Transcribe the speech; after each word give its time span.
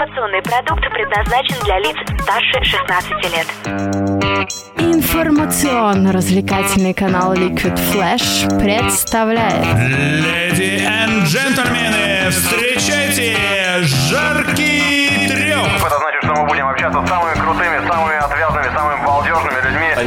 Информационный 0.00 0.40
продукт 0.40 0.80
предназначен 0.94 1.56
для 1.62 1.78
лиц 1.78 1.94
старше 2.22 2.64
16 2.64 3.10
лет. 3.34 3.46
Информационно-развлекательный 4.78 6.94
канал 6.94 7.34
Liquid 7.34 7.78
Flash 7.92 8.48
представляет 8.58 9.66
Леди 9.76 10.62
и 10.62 10.86
джентльмены, 11.26 12.30
встречайте 12.30 13.36
жаркий 14.08 15.28
треп! 15.28 15.68
Это 15.84 15.98
значит, 15.98 16.24
что 16.24 16.34
мы 16.34 16.46
будем 16.46 16.66
общаться 16.66 17.04
с 17.04 17.06
самыми 17.06 17.34
крутыми, 17.34 17.86
самыми 17.86 18.14
людьми. 18.14 18.39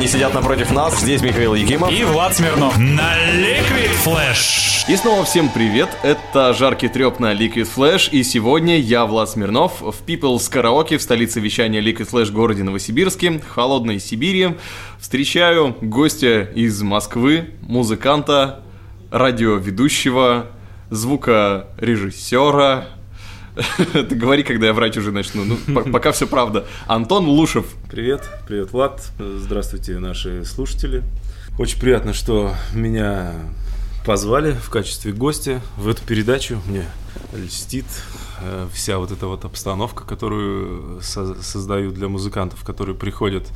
Они 0.03 0.11
сидят 0.11 0.33
напротив 0.33 0.69
нас. 0.71 0.99
Здесь 0.99 1.21
Михаил 1.21 1.55
Якимов. 1.55 1.89
И 1.89 2.03
Влад 2.03 2.35
Смирнов 2.35 2.77
на 2.77 3.15
Liquid 3.37 3.89
Flash. 4.05 4.83
И 4.89 4.97
снова 4.97 5.23
всем 5.23 5.47
привет. 5.47 5.87
Это 6.03 6.53
жаркий 6.53 6.89
треп 6.89 7.21
на 7.21 7.33
Liquid 7.33 7.69
Flash. 7.73 8.09
И 8.11 8.21
сегодня 8.23 8.77
я, 8.77 9.05
Влад 9.05 9.29
Смирнов, 9.29 9.79
в 9.79 9.95
People's 10.05 10.51
Караоке 10.51 10.97
в 10.97 11.01
столице 11.01 11.39
вещания 11.39 11.81
Liquid 11.81 12.11
Flash 12.11 12.33
городе 12.33 12.63
Новосибирске, 12.63 13.41
холодной 13.47 14.01
Сибири. 14.01 14.57
Встречаю 14.99 15.73
гостя 15.79 16.49
из 16.53 16.81
Москвы, 16.81 17.51
музыканта, 17.61 18.61
радиоведущего, 19.09 20.47
звукорежиссера, 20.89 22.89
Ты 23.93 24.15
говори, 24.15 24.43
когда 24.43 24.67
я 24.67 24.73
врать 24.73 24.97
уже 24.97 25.11
начну. 25.11 25.43
Ну, 25.45 25.83
пока 25.91 26.11
все 26.11 26.25
правда. 26.27 26.65
Антон 26.87 27.27
Лушев. 27.27 27.65
Привет, 27.89 28.27
привет, 28.47 28.71
Влад. 28.71 29.11
Здравствуйте, 29.19 29.99
наши 29.99 30.43
слушатели. 30.45 31.03
Очень 31.59 31.79
приятно, 31.79 32.13
что 32.13 32.55
меня 32.73 33.33
позвали 34.05 34.53
в 34.53 34.69
качестве 34.69 35.13
гостя 35.13 35.61
в 35.77 35.87
эту 35.87 36.03
передачу. 36.03 36.59
Мне 36.65 36.85
льстит 37.33 37.85
э, 38.41 38.67
вся 38.73 38.97
вот 38.97 39.11
эта 39.11 39.27
вот 39.27 39.45
обстановка, 39.45 40.03
которую 40.03 40.99
со- 41.01 41.41
создаю 41.43 41.91
для 41.91 42.07
музыкантов, 42.09 42.63
которые 42.63 42.95
приходят 42.95 43.47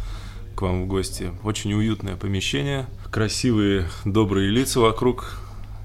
к 0.55 0.61
вам 0.61 0.83
в 0.83 0.87
гости. 0.87 1.31
Очень 1.43 1.73
уютное 1.73 2.15
помещение, 2.15 2.87
красивые, 3.11 3.89
добрые 4.05 4.49
лица 4.51 4.79
вокруг, 4.79 5.39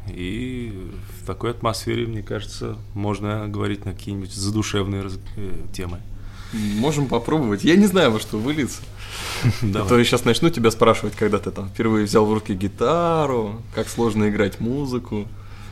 и 0.09 0.91
в 1.23 1.27
такой 1.27 1.51
атмосфере, 1.51 2.07
мне 2.07 2.23
кажется, 2.23 2.77
можно 2.95 3.49
говорить 3.49 3.85
на 3.85 3.93
какие-нибудь 3.93 4.33
задушевные 4.33 5.03
раз... 5.03 5.19
э, 5.37 5.53
темы. 5.73 6.01
Можем 6.53 7.07
попробовать. 7.09 7.65
Я 7.65 7.77
не 7.77 7.87
знаю, 7.87 8.11
во 8.11 8.21
что 8.21 8.39
вылиться. 8.39 8.83
А 9.75 9.85
то 9.87 9.99
я 9.99 10.05
сейчас 10.05 10.25
начну 10.25 10.51
тебя 10.51 10.71
спрашивать, 10.71 11.15
когда 11.15 11.39
ты 11.39 11.51
там 11.51 11.69
впервые 11.69 12.05
взял 12.07 12.25
в 12.27 12.33
руки 12.33 12.55
гитару, 12.55 13.63
как 13.75 13.89
сложно 13.89 14.29
играть 14.29 14.61
музыку. 14.61 15.27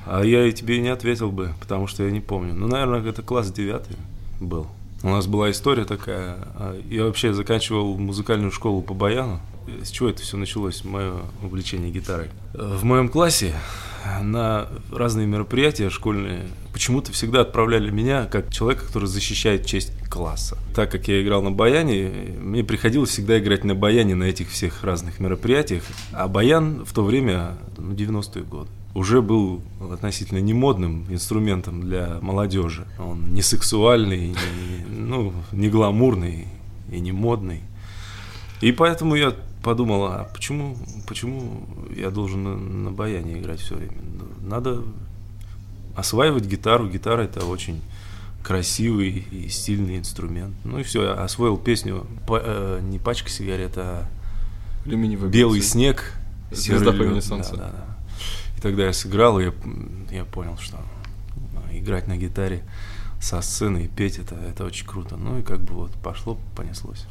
А 0.07 0.23
я 0.25 0.47
и 0.47 0.53
тебе 0.53 0.79
не 0.81 0.89
ответил 0.89 1.31
бы, 1.31 1.55
потому 1.61 1.87
что 1.87 2.03
я 2.05 2.11
не 2.11 2.21
помню. 2.21 2.55
Ну, 2.55 2.67
наверное, 2.67 3.03
это 3.09 3.23
класс 3.23 3.51
девятый 3.53 3.97
был. 4.41 4.67
У 5.03 5.09
нас 5.09 5.27
была 5.27 5.51
история 5.51 5.85
такая. 5.85 6.37
а, 6.55 6.81
Я 6.89 7.05
вообще 7.05 7.33
заканчивал 7.33 7.97
музыкальную 7.97 8.51
школу 8.53 8.83
по 8.83 8.95
баяну. 8.95 9.41
С 9.83 9.91
чего 9.91 10.09
это 10.09 10.23
все 10.23 10.37
началось, 10.37 10.85
мое 10.85 11.15
увлечение 11.43 11.91
гитарой? 11.91 12.29
В 12.55 12.85
моем 12.85 13.09
классе 13.09 13.55
на 14.23 14.69
разные 14.93 15.27
мероприятия 15.27 15.91
школьные 15.91 16.47
почему-то 16.73 17.13
всегда 17.13 17.43
отправляли 17.43 17.91
меня 17.91 18.27
как 18.27 18.53
человека, 18.53 18.87
который 18.87 19.07
защищает 19.07 19.67
честь 19.67 19.93
класса. 20.09 20.57
Так 20.75 20.91
как 20.91 21.09
я 21.09 21.23
играл 21.23 21.43
на 21.43 21.51
баяне, 21.51 22.11
мне 22.39 22.65
приходилось 22.65 23.11
всегда 23.11 23.39
играть 23.39 23.65
на 23.65 23.75
баяне 23.75 24.15
на 24.15 24.25
этих 24.25 24.51
всех 24.51 24.83
разных 24.85 25.21
мероприятиях. 25.21 25.83
А 26.13 26.29
баян 26.29 26.85
в 26.85 26.93
то 26.93 27.05
время, 27.05 27.59
ну, 27.77 27.93
90-е 27.93 28.45
годы, 28.45 28.71
уже 28.95 29.23
был 29.23 29.63
относительно 29.93 30.39
немодным 30.39 31.07
инструментом 31.11 31.81
для 31.81 32.19
молодежи. 32.21 32.87
Он 32.99 33.33
не 33.33 33.43
сексуальный, 33.43 34.29
не, 34.29 34.85
ну, 34.89 35.33
не 35.53 35.69
гламурный 35.69 36.49
и 36.91 37.01
не 37.01 37.13
модный. 37.13 37.61
И 38.61 38.73
поэтому 38.73 39.15
я 39.15 39.35
подумал, 39.63 40.05
а 40.07 40.31
почему, 40.33 40.77
почему 41.07 41.67
я 41.95 42.11
должен 42.11 42.45
на, 42.45 42.57
на 42.57 42.91
баяне 42.91 43.39
играть 43.39 43.61
все 43.61 43.77
время? 43.77 43.93
Надо 44.43 44.83
осваивать 45.97 46.47
гитару. 46.47 46.89
Гитара 46.89 47.23
это 47.23 47.45
очень 47.45 47.81
красивый 48.43 49.27
и 49.31 49.49
стильный 49.49 49.99
инструмент. 49.99 50.55
Ну 50.65 50.79
и 50.79 50.83
все, 50.83 51.03
я 51.05 51.13
освоил 51.13 51.57
песню 51.59 52.07
па- 52.27 52.41
э, 52.43 52.81
не 52.83 52.99
пачка 52.99 53.29
сигарет, 53.29 53.77
а 53.77 54.07
Алюминиевый 54.87 55.31
белый 55.31 55.59
бензин. 55.59 55.71
снег. 55.73 56.15
Звезда 56.51 56.93
по 56.93 57.03
имени 57.03 57.17
лед». 57.17 57.25
Солнце. 57.25 57.57
Да, 57.57 57.65
да, 57.65 57.71
да. 57.73 57.97
И 58.57 58.61
тогда 58.61 58.87
я 58.87 58.93
сыграл, 58.93 59.39
и 59.41 59.45
я, 59.45 59.53
я 60.11 60.25
понял, 60.25 60.57
что 60.59 60.79
ну, 61.55 61.79
играть 61.79 62.09
на 62.09 62.17
гитаре 62.17 62.65
со 63.21 63.41
сцены 63.43 63.85
и 63.85 63.89
петь 63.89 64.19
это, 64.19 64.35
это 64.37 64.65
очень 64.65 64.87
круто. 64.87 65.17
Ну 65.17 65.39
и 65.39 65.43
как 65.43 65.61
бы 65.61 65.75
вот 65.75 65.93
пошло, 66.03 66.39
понеслось. 66.57 67.07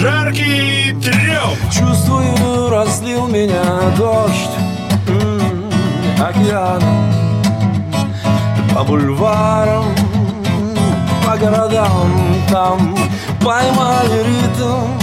Жаркий 0.00 0.94
треп! 1.02 1.58
Чувствую, 1.70 2.70
разлил 2.70 3.26
меня 3.28 3.62
дождь 3.96 4.67
м, 6.18 6.26
океаном 6.26 7.12
По 8.74 8.84
бульварам, 8.84 9.84
по 11.24 11.36
городам. 11.36 12.12
Там 12.50 12.96
поймали 13.44 14.24
ритм 14.24 14.98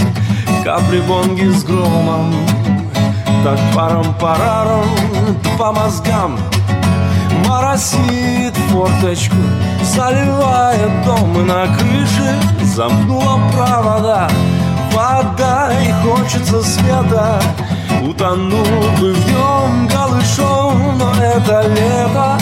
Капли 0.64 1.00
бонги 1.00 1.48
с 1.48 1.64
громом 1.64 2.34
Так 3.44 3.58
паром-параром 3.74 4.88
по 5.58 5.72
мозгам. 5.72 6.38
Моросит 7.46 8.54
форточку, 8.70 9.36
заливает 9.84 11.04
дом 11.04 11.40
и 11.40 11.44
на 11.44 11.66
крыше 11.66 12.34
Замкнула 12.64 13.40
провода, 13.52 14.28
вода 14.92 15.70
и 15.82 15.92
хочется 16.02 16.62
света 16.62 17.40
Утонул 18.02 18.64
бы 19.00 19.12
в 19.12 19.26
нем 19.26 19.88
голышом, 19.88 20.98
но 20.98 21.12
это 21.22 21.62
лето. 21.68 22.38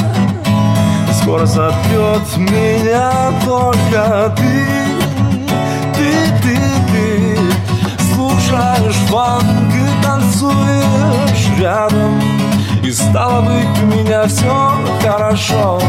Скоро 1.21 1.47
сотрет 1.47 2.37
меня 2.37 3.33
только 3.45 4.35
ты. 4.37 4.67
Ты, 5.95 6.13
ты, 6.43 6.59
ты. 6.93 7.39
Слушаешь 8.15 8.95
фанк 9.09 9.73
и 9.73 10.05
танцуешь 10.05 11.59
рядом. 11.59 12.21
И 12.83 12.91
стало 12.91 13.41
быть 13.41 13.83
у 13.83 13.87
меня 13.87 14.27
все 14.27 14.77
хорошо. 15.03 15.81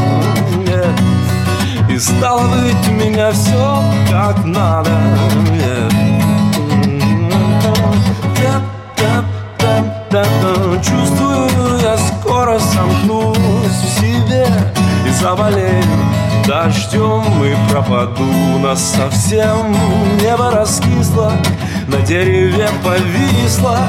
Нет. 0.65 0.87
И 1.89 1.99
стало 1.99 2.47
быть 2.47 2.87
у 2.87 2.91
меня 2.91 3.31
все 3.31 3.83
как 4.09 4.45
надо. 4.45 4.91
Нет. 5.51 5.94
Та-та-та-та-та. 10.15 10.81
Чувствую, 10.81 11.49
я 11.83 11.97
скоро 11.97 12.57
сомкнусь 12.59 13.67
в 13.67 13.99
себе 13.99 14.47
И 15.05 15.11
заболею 15.11 15.83
дождем 16.47 17.43
и 17.43 17.69
пропаду. 17.69 18.59
Нас 18.63 18.95
совсем 18.95 19.75
небо 20.21 20.51
раскисло 20.51 21.33
На 21.87 21.97
дереве 21.97 22.69
повисла 22.81 23.79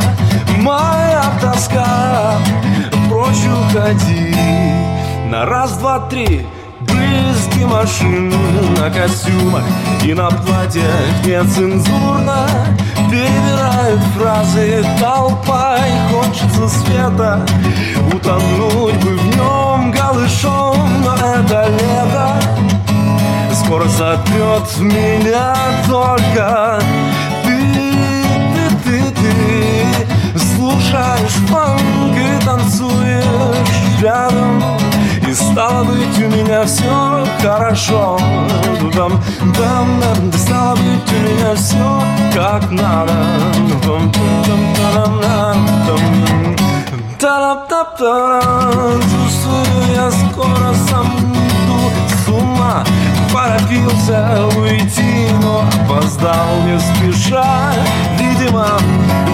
моя 0.58 1.22
тоска 1.40 2.40
Прочь 3.08 3.46
уходи. 3.46 4.34
На 5.30 5.46
раз, 5.46 5.78
два, 5.78 6.00
три 6.10 6.44
Брызги 6.80 7.64
машин 7.64 8.34
на 8.80 8.90
костюмах 8.90 9.64
и 10.04 10.12
на 10.12 10.28
платьях. 10.30 11.24
Нецензурно 11.24 12.48
Перебирают 13.16 14.00
фразы 14.14 14.84
толпа 15.00 15.78
и 15.78 16.12
хочется 16.12 16.68
света. 16.68 17.40
Утонуть 18.12 19.02
бы 19.02 19.16
в 19.16 19.36
нем 19.36 19.90
голышом, 19.90 21.02
но 21.02 21.14
это 21.14 21.66
лето. 21.70 22.34
Скоро 23.54 23.88
сотрет 23.88 24.68
меня 24.80 25.56
только 25.88 26.78
ты, 27.42 27.72
ты, 28.54 28.76
ты, 28.84 29.10
ты. 29.12 30.38
Слушаешь 30.38 31.36
фанк 31.48 32.16
и 32.18 32.44
танцуешь 32.44 34.02
рядом 34.02 34.62
стало 35.36 35.84
быть 35.84 36.18
у 36.18 36.28
меня 36.28 36.64
все 36.64 37.26
хорошо 37.40 38.18
Дам, 38.94 39.20
дам, 39.56 40.00
дам, 40.00 40.30
да 40.30 40.38
стало 40.38 40.76
быть 40.76 41.12
у 41.12 41.18
меня 41.28 41.54
все 41.54 42.02
как 42.34 42.70
надо. 42.70 43.12
Та-ра-та-та-ра. 47.18 48.42
Чувствую, 49.00 49.94
я 49.94 50.10
скоро 50.10 50.74
сойду 50.88 51.90
с 52.24 52.28
ума 52.28 52.84
Поторопился 53.56 54.46
уйти, 54.58 55.28
но 55.42 55.64
опоздал 55.84 56.62
не 56.66 56.78
спеша 56.78 57.72
Видимо, 58.18 58.66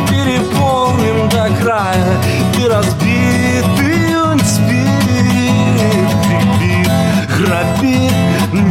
переполнен 0.09 1.29
до 1.29 1.49
края 1.61 2.17
Ты 2.55 2.69
разбит, 2.69 3.32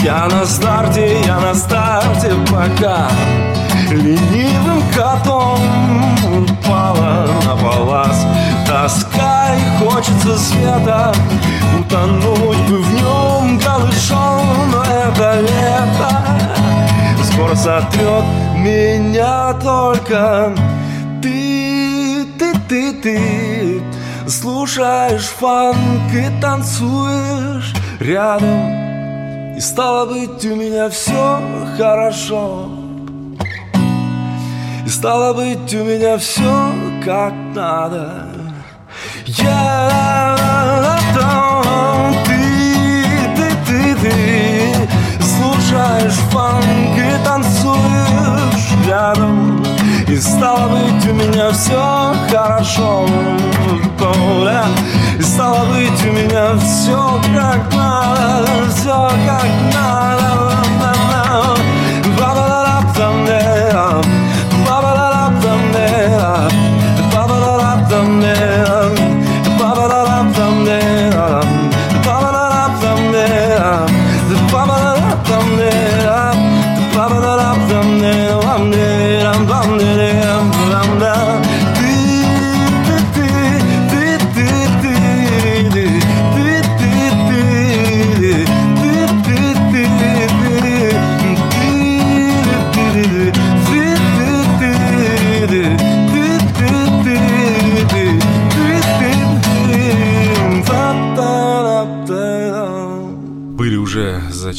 Я 0.03 0.27
на 0.27 0.45
старте, 0.47 1.21
я 1.27 1.39
на 1.39 1.53
старте 1.53 2.33
пока 2.49 3.07
Ленивым 3.91 4.81
котом 4.95 5.59
упала 6.25 7.27
на 7.45 7.55
палас. 7.55 8.25
Тоска 8.65 9.53
и 9.53 9.83
хочется 9.83 10.39
света 10.39 11.13
Утонуть 11.79 12.57
бы 12.67 12.81
в 12.81 12.93
нем 12.95 13.59
голышом 13.59 14.71
Но 14.71 14.83
это 14.83 15.41
лето 15.41 16.21
Скоро 17.23 17.55
сотрет 17.55 18.23
меня 18.55 19.53
только 19.61 20.55
Ты, 21.21 22.25
ты, 22.39 22.53
ты, 22.67 22.93
ты. 22.93 23.83
Слушаешь 24.27 25.25
фанк 25.25 26.11
и 26.11 26.41
танцуешь 26.41 27.73
рядом 27.99 28.80
стало 29.61 30.05
быть 30.07 30.43
у 30.45 30.55
меня 30.55 30.89
все 30.89 31.39
хорошо. 31.77 32.67
И 34.85 34.89
стало 34.89 35.33
быть 35.33 35.73
у 35.75 35.83
меня 35.83 36.17
все 36.17 36.71
как 37.05 37.33
надо. 37.53 38.27
Я 39.25 40.35
ты, 42.25 42.39
ты, 43.35 43.55
ты, 43.65 43.95
ты 44.01 45.23
Слушаешь 45.23 46.19
фанк 46.31 46.97
и 46.97 47.23
танцуешь 47.23 48.87
рядом. 48.87 49.63
И 50.07 50.17
стало 50.17 50.69
быть 50.69 51.07
у 51.07 51.13
меня 51.13 51.51
все 51.51 52.15
хорошо 52.31 53.05
И 55.19 55.21
стало 55.21 55.65
быть 55.65 56.05
у 56.05 56.11
меня 56.11 56.57
все 56.57 57.21
как 57.35 57.73
надо 57.73 58.47
Все 58.69 59.09
как 59.25 59.47
надо. 59.73 60.47
Ba-ba-da-da-dum-dum 62.17 64.10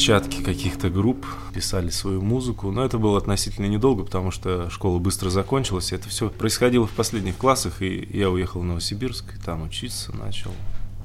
уже 0.03 0.19
зачатки 0.19 0.43
каких-то 0.43 0.89
групп, 0.89 1.25
писали 1.53 1.89
свою 1.89 2.21
музыку, 2.21 2.71
но 2.71 2.83
это 2.83 2.97
было 2.97 3.17
относительно 3.17 3.67
недолго, 3.67 4.03
потому 4.03 4.31
что 4.31 4.69
школа 4.69 4.99
быстро 4.99 5.29
закончилась, 5.29 5.93
это 5.93 6.09
все 6.09 6.29
происходило 6.29 6.85
в 6.85 6.91
последних 6.91 7.37
классах, 7.37 7.81
и 7.81 8.09
я 8.11 8.29
уехал 8.29 8.61
в 8.61 8.65
Новосибирск, 8.65 9.35
и 9.35 9.39
там 9.39 9.63
учиться 9.63 10.15
начал. 10.15 10.51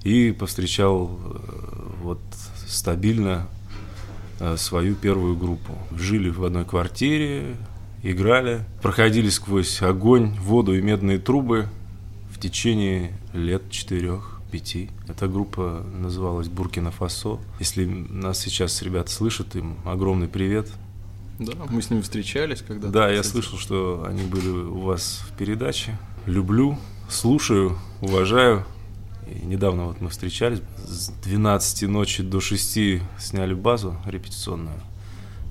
И 0.03 0.33
повстречал 0.33 1.11
э, 1.23 1.39
вот 2.03 2.21
стабильно 2.67 3.49
э, 4.41 4.57
свою 4.57 4.95
первую 4.95 5.37
группу. 5.37 5.79
Жили 5.97 6.31
в 6.31 6.45
одной 6.45 6.65
квартире, 6.65 7.57
играли, 8.03 8.65
проходили 8.83 9.29
сквозь 9.29 9.81
огонь, 9.83 10.35
воду 10.41 10.75
и 10.77 10.83
медные 10.83 11.19
трубы 11.19 11.69
в 12.33 12.41
течение 12.41 13.13
лет 13.33 13.71
четырех 13.71 14.38
пяти. 14.51 14.91
Эта 15.09 15.29
группа 15.29 15.85
называлась 15.93 16.49
Буркина 16.49 16.91
Фасо. 16.91 17.39
Если 17.59 17.85
нас 17.85 18.39
сейчас 18.39 18.83
ребята 18.83 19.11
слышат, 19.11 19.57
им 19.57 19.77
огромный 19.85 20.29
привет. 20.29 20.69
Да, 21.39 21.53
мы 21.71 21.83
с 21.83 21.91
ними 21.91 22.01
встречались 22.01 22.63
когда-то. 22.63 22.93
Да, 22.93 23.11
я 23.11 23.23
слышал, 23.23 23.59
что 23.59 24.05
они 24.09 24.23
были 24.23 24.49
у 24.49 24.81
вас 24.81 25.23
в 25.29 25.37
передаче. 25.37 25.97
Люблю, 26.27 26.77
слушаю, 27.09 27.79
уважаю. 28.01 28.65
И 29.29 29.45
недавно 29.45 29.87
вот 29.87 30.01
мы 30.01 30.09
встречались. 30.09 30.61
С 30.85 31.11
12 31.23 31.89
ночи 31.89 32.23
до 32.23 32.41
6 32.41 33.03
сняли 33.19 33.55
базу 33.55 33.97
репетиционную. 34.05 34.81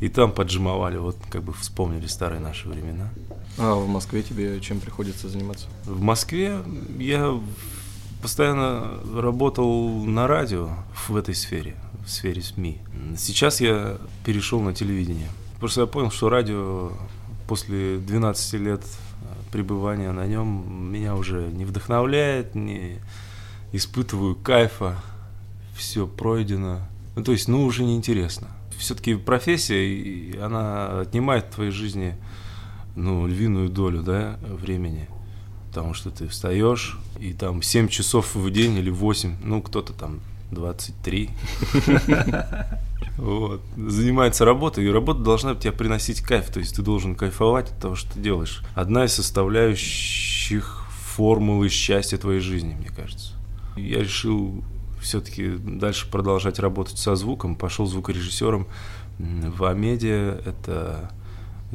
И 0.02 0.10
там 0.10 0.32
поджимовали, 0.32 0.98
вот 0.98 1.18
как 1.30 1.44
бы 1.44 1.54
вспомнили 1.54 2.06
старые 2.06 2.40
наши 2.40 2.68
времена. 2.68 3.10
А 3.58 3.74
в 3.74 3.88
Москве 3.88 4.22
тебе 4.22 4.60
чем 4.60 4.80
приходится 4.80 5.28
заниматься? 5.30 5.68
В 5.86 6.02
Москве 6.02 6.60
я 7.00 7.40
постоянно 8.22 9.00
работал 9.16 10.04
на 10.06 10.28
радио 10.28 10.70
в 11.08 11.16
этой 11.16 11.36
сфере, 11.36 11.76
в 12.06 12.10
сфере 12.10 12.42
СМИ. 12.42 12.80
Сейчас 13.18 13.62
я 13.62 13.98
перешел 14.26 14.62
на 14.62 14.74
телевидение. 14.74 15.30
Просто 15.60 15.82
я 15.82 15.88
понял, 15.88 16.12
что 16.12 16.30
радио 16.30 16.92
после 17.48 17.98
12 17.98 18.54
лет 18.62 18.84
пребывания 19.52 20.12
на 20.12 20.26
нем 20.28 20.92
меня 20.92 21.16
уже 21.16 21.48
не 21.48 21.66
вдохновляет, 21.66 22.56
не 22.56 23.00
испытываю 23.72 24.36
кайфа, 24.36 24.98
все 25.76 26.08
пройдено. 26.08 26.82
Ну, 27.16 27.24
то 27.24 27.32
есть, 27.32 27.48
ну, 27.48 27.64
уже 27.64 27.84
неинтересно. 27.84 28.48
Все-таки 28.78 29.16
профессия, 29.16 30.40
она 30.44 31.02
отнимает 31.02 31.46
в 31.46 31.56
твоей 31.56 31.72
жизни, 31.72 32.16
ну, 32.96 33.26
львиную 33.26 33.70
долю, 33.70 34.04
да, 34.04 34.38
времени 34.42 35.08
потому 35.68 35.94
что 35.94 36.10
ты 36.10 36.28
встаешь, 36.28 36.98
и 37.20 37.34
там 37.34 37.62
7 37.62 37.88
часов 37.88 38.36
в 38.36 38.50
день 38.50 38.78
или 38.78 38.90
8, 38.90 39.38
ну, 39.44 39.62
кто-то 39.62 39.94
там 39.94 40.20
23. 40.52 41.30
Вот. 43.18 43.62
Занимается 43.76 44.46
работой, 44.46 44.86
и 44.86 44.90
работа 44.90 45.22
должна 45.22 45.56
тебя 45.56 45.72
приносить 45.72 46.22
кайф, 46.22 46.52
то 46.52 46.60
есть 46.60 46.76
ты 46.76 46.84
должен 46.84 47.16
кайфовать 47.16 47.72
от 47.72 47.80
того, 47.80 47.96
что 47.96 48.14
ты 48.14 48.20
делаешь. 48.20 48.62
Одна 48.76 49.06
из 49.06 49.14
составляющих 49.14 50.86
формулы 51.16 51.70
счастья 51.70 52.18
твоей 52.18 52.42
жизни, 52.42 52.76
мне 52.76 52.90
кажется. 52.90 53.34
Я 53.76 54.00
решил 54.02 54.64
все-таки 55.02 55.50
дальше 55.58 56.10
продолжать 56.12 56.60
работать 56.60 57.00
со 57.00 57.16
звуком, 57.16 57.56
пошел 57.56 57.88
звукорежиссером 57.88 58.68
в 59.18 59.64
Амедиа, 59.66 60.40
это 60.46 61.12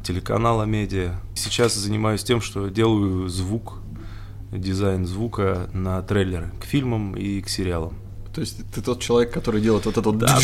телеканал 0.02 0.60
Амедиа. 0.60 1.20
Сейчас 1.34 1.74
занимаюсь 1.74 2.24
тем, 2.24 2.40
что 2.40 2.68
делаю 2.68 3.28
звук 3.28 3.82
дизайн 4.58 5.06
звука 5.06 5.70
на 5.72 6.02
трейлеры 6.02 6.50
к 6.60 6.64
фильмам 6.64 7.16
и 7.16 7.40
к 7.40 7.48
сериалам. 7.48 7.94
То 8.34 8.40
есть 8.40 8.58
ты 8.72 8.80
тот 8.80 9.00
человек, 9.00 9.32
который 9.32 9.60
делает 9.60 9.84
вот 9.84 9.98
это 9.98 10.10
вот... 10.10 10.18
Да. 10.18 10.38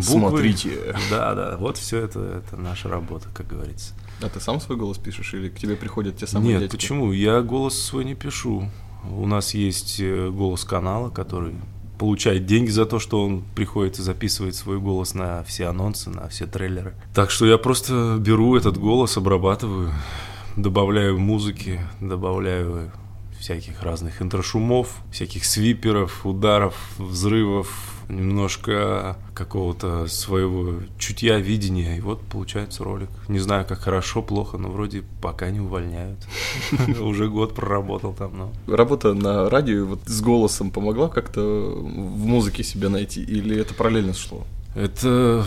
Смотрите. 0.00 0.94
Да, 1.10 1.34
да, 1.34 1.56
вот 1.56 1.78
все 1.78 1.98
это, 1.98 2.20
это 2.20 2.56
наша 2.56 2.88
работа, 2.88 3.28
как 3.34 3.48
говорится. 3.48 3.94
А 4.22 4.28
ты 4.28 4.38
сам 4.40 4.60
свой 4.60 4.78
голос 4.78 4.98
пишешь 4.98 5.34
или 5.34 5.48
к 5.48 5.58
тебе 5.58 5.74
приходят 5.74 6.16
те 6.16 6.26
самые 6.28 6.52
Нет, 6.52 6.60
дядьки? 6.60 6.76
почему? 6.76 7.12
Я 7.12 7.40
голос 7.42 7.76
свой 7.76 8.04
не 8.04 8.14
пишу. 8.14 8.70
У 9.10 9.26
нас 9.26 9.54
есть 9.54 10.00
голос 10.00 10.64
канала, 10.64 11.10
который 11.10 11.54
получает 11.98 12.46
деньги 12.46 12.70
за 12.70 12.86
то, 12.86 12.98
что 12.98 13.24
он 13.24 13.42
приходит 13.54 13.98
и 13.98 14.02
записывает 14.02 14.54
свой 14.54 14.78
голос 14.78 15.14
на 15.14 15.42
все 15.44 15.66
анонсы, 15.66 16.10
на 16.10 16.28
все 16.28 16.46
трейлеры. 16.46 16.94
Так 17.14 17.30
что 17.30 17.46
я 17.46 17.58
просто 17.58 18.16
беру 18.18 18.56
этот 18.56 18.78
голос, 18.78 19.16
обрабатываю, 19.16 19.92
добавляю 20.56 21.18
музыки, 21.18 21.80
добавляю 22.00 22.90
всяких 23.38 23.82
разных 23.82 24.22
интрошумов, 24.22 24.96
всяких 25.12 25.44
свиперов, 25.44 26.26
ударов, 26.26 26.74
взрывов, 26.98 27.95
немножко 28.08 29.16
какого-то 29.34 30.06
своего 30.06 30.80
чутья, 30.98 31.38
видения. 31.38 31.96
И 31.96 32.00
вот 32.00 32.22
получается 32.22 32.84
ролик. 32.84 33.08
Не 33.28 33.38
знаю, 33.38 33.66
как 33.66 33.80
хорошо, 33.80 34.22
плохо, 34.22 34.58
но 34.58 34.70
вроде 34.70 35.02
пока 35.20 35.50
не 35.50 35.60
увольняют. 35.60 36.18
Уже 37.00 37.28
год 37.28 37.54
проработал 37.54 38.12
там, 38.12 38.36
но... 38.36 38.52
Работа 38.72 39.14
на 39.14 39.48
радио 39.50 39.84
вот 39.84 40.00
с 40.06 40.20
голосом 40.20 40.70
помогла 40.70 41.08
как-то 41.08 41.40
в 41.40 42.26
музыке 42.26 42.62
себя 42.62 42.88
найти? 42.88 43.22
Или 43.22 43.58
это 43.58 43.74
параллельно 43.74 44.14
шло? 44.14 44.46
Это 44.74 45.44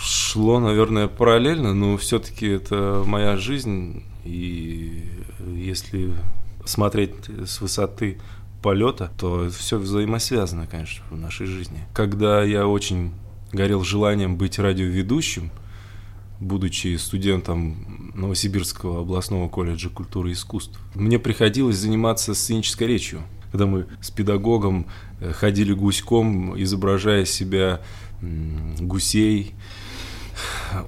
шло, 0.00 0.60
наверное, 0.60 1.08
параллельно, 1.08 1.74
но 1.74 1.96
все-таки 1.96 2.46
это 2.46 3.02
моя 3.04 3.36
жизнь, 3.36 4.04
и 4.24 5.04
если 5.46 6.12
смотреть 6.64 7.14
с 7.46 7.60
высоты 7.60 8.18
полета, 8.62 9.10
то 9.18 9.48
все 9.50 9.78
взаимосвязано, 9.78 10.66
конечно, 10.66 11.04
в 11.10 11.16
нашей 11.16 11.46
жизни. 11.46 11.84
Когда 11.94 12.42
я 12.42 12.66
очень 12.66 13.12
горел 13.52 13.84
желанием 13.84 14.36
быть 14.36 14.58
радиоведущим, 14.58 15.50
будучи 16.40 16.96
студентом 16.96 18.12
Новосибирского 18.14 19.00
областного 19.00 19.48
колледжа 19.48 19.90
культуры 19.90 20.30
и 20.30 20.32
искусств, 20.32 20.78
мне 20.94 21.18
приходилось 21.18 21.76
заниматься 21.76 22.34
сценической 22.34 22.86
речью. 22.86 23.22
Когда 23.50 23.66
мы 23.66 23.86
с 24.00 24.10
педагогом 24.10 24.86
э, 25.20 25.32
ходили 25.32 25.72
гуськом, 25.72 26.60
изображая 26.60 27.24
себя 27.24 27.80
гусей, 28.20 29.54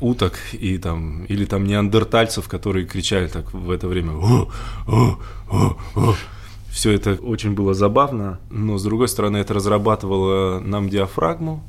уток 0.00 0.38
и 0.52 0.78
там 0.78 1.24
или 1.24 1.44
там 1.44 1.64
неандертальцев, 1.64 2.48
которые 2.48 2.86
кричали 2.86 3.28
так 3.28 3.52
в 3.52 3.70
это 3.70 3.88
время. 3.88 4.12
О, 4.12 4.50
о, 4.86 5.18
о, 5.50 5.78
о. 5.96 6.14
Все 6.70 6.92
это 6.92 7.14
очень 7.14 7.54
было 7.54 7.74
забавно, 7.74 8.38
но 8.48 8.78
с 8.78 8.84
другой 8.84 9.08
стороны 9.08 9.38
это 9.38 9.54
разрабатывало 9.54 10.60
нам 10.60 10.88
диафрагму, 10.88 11.62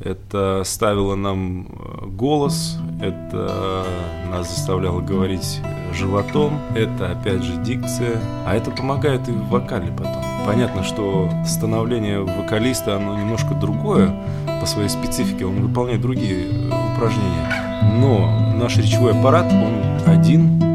это 0.00 0.62
ставило 0.64 1.14
нам 1.14 1.68
э, 1.68 2.06
голос, 2.06 2.78
это 3.00 3.84
нас 4.30 4.54
заставляло 4.54 5.00
говорить 5.00 5.60
животом, 5.92 6.58
это 6.74 7.12
опять 7.12 7.42
же 7.42 7.56
дикция, 7.62 8.20
а 8.46 8.54
это 8.54 8.70
помогает 8.70 9.28
и 9.28 9.32
в 9.32 9.48
вокале 9.48 9.92
потом. 9.96 10.22
Понятно, 10.44 10.84
что 10.84 11.30
становление 11.46 12.20
вокалиста, 12.20 12.96
оно 12.96 13.18
немножко 13.18 13.54
другое 13.54 14.14
по 14.60 14.66
своей 14.66 14.88
специфике, 14.88 15.46
он 15.46 15.60
выполняет 15.60 16.00
другие 16.00 16.46
э, 16.46 16.94
упражнения, 16.94 17.80
но 17.98 18.54
наш 18.56 18.76
речевой 18.76 19.12
аппарат, 19.12 19.50
он 19.52 19.82
один, 20.06 20.65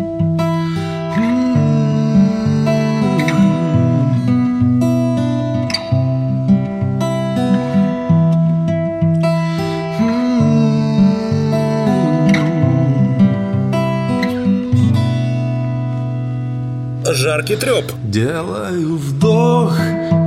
Жаркий 17.14 17.58
треп. 17.58 17.92
Делаю 18.04 18.96
вдох 18.96 19.78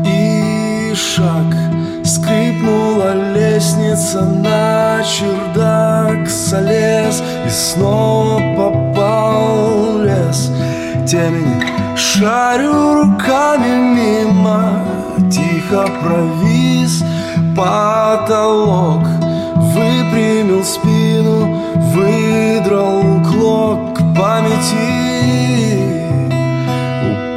и 0.06 0.94
шаг. 0.94 1.54
Скрипнула 2.04 3.14
лестница 3.34 4.20
на 4.20 5.02
чердак 5.02 6.28
Залез 6.28 7.22
и 7.46 7.50
снова 7.50 8.38
попал 8.56 9.92
в 9.92 10.04
лес. 10.04 10.50
Темень 11.08 11.62
шарю 11.96 13.02
руками 13.02 13.94
мимо. 13.96 14.84
Тихо 15.30 15.88
провис 16.02 17.02
потолок. 17.56 19.06
Выпрямил 19.74 20.62
спину, 20.62 21.62
выдрал 21.94 23.02
клок 23.24 23.98
памяти 24.14 25.43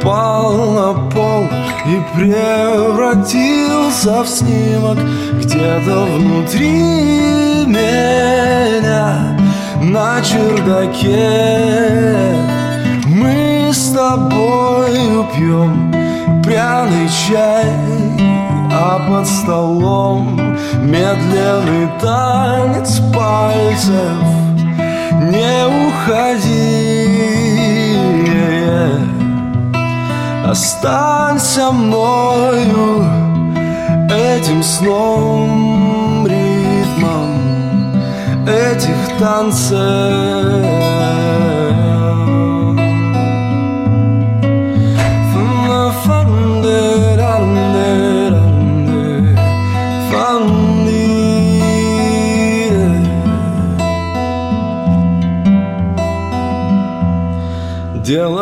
упал 0.08 0.72
на 0.72 0.94
пол 1.10 1.44
и 1.86 2.00
превратился 2.16 4.22
в 4.22 4.28
снимок 4.28 4.98
Где-то 5.34 6.06
внутри 6.06 7.66
меня. 7.66 9.36
На 9.82 10.22
чердаке 10.22 11.28
Мы 13.06 13.70
с 13.72 13.90
тобой 13.90 15.26
пьем 15.34 15.92
пряный 16.42 17.08
чай 17.08 17.66
А 18.72 18.98
под 19.08 19.26
столом 19.26 20.40
медленный 20.82 21.88
танец 22.00 23.00
пальцев. 23.12 24.16
Не 25.20 25.66
уходи 25.66 26.98
Останься 30.48 31.70
мною 31.70 33.04
этим 34.08 34.62
сном, 34.62 36.26
ритмом 36.26 37.92
этих 38.46 39.18
танцев. 39.18 40.78
Делаю 58.08 58.37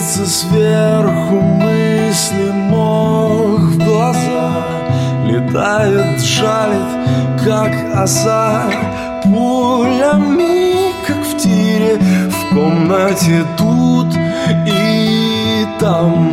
Сыпется 0.00 0.26
сверху 0.26 1.40
мысли 1.40 2.50
мох 2.52 3.60
в 3.60 3.84
глаза. 3.84 4.64
Летает, 5.26 6.22
жалит, 6.22 7.44
как 7.44 7.70
оса. 7.94 8.62
Пулями, 9.22 10.94
как 11.06 11.18
в 11.18 11.36
тире 11.36 11.98
В 12.30 12.54
комнате 12.54 13.44
тут 13.58 14.06
и 14.66 15.66
там. 15.78 16.32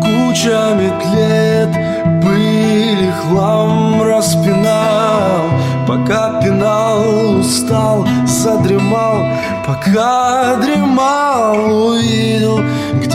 Кучами 0.00 0.90
тлет 1.00 1.72
пыли 2.20 3.12
хлам 3.22 4.02
распинал. 4.02 5.44
Пока 5.86 6.40
пинал, 6.40 7.38
устал, 7.38 8.08
задремал. 8.26 9.24
Пока 9.64 10.56
дремал, 10.56 11.86
увидел 11.86 12.23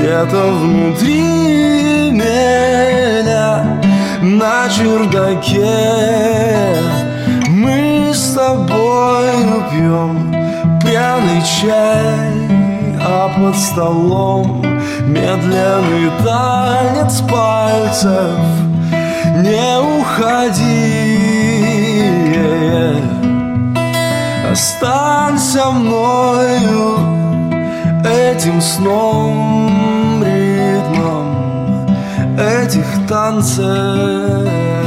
Где-то 0.09 0.41
внутри 0.53 1.21
меня 2.09 3.79
На 4.23 4.67
чердаке. 4.67 5.61
Мы 7.47 8.11
с 8.11 8.33
тобой 8.33 9.29
пьем 9.69 10.33
Пьяный 10.81 11.43
чай 11.43 12.25
А 12.99 13.29
под 13.37 13.55
столом 13.55 14.65
Медленный 15.05 16.09
танец 16.25 17.21
пальцев. 17.29 18.39
Не 19.43 19.79
уходи. 19.79 21.19
Останься 24.51 25.65
мною 25.69 27.19
этим 28.03 28.61
сном, 28.61 29.98
этих 32.69 33.07
танцев. 33.07 34.78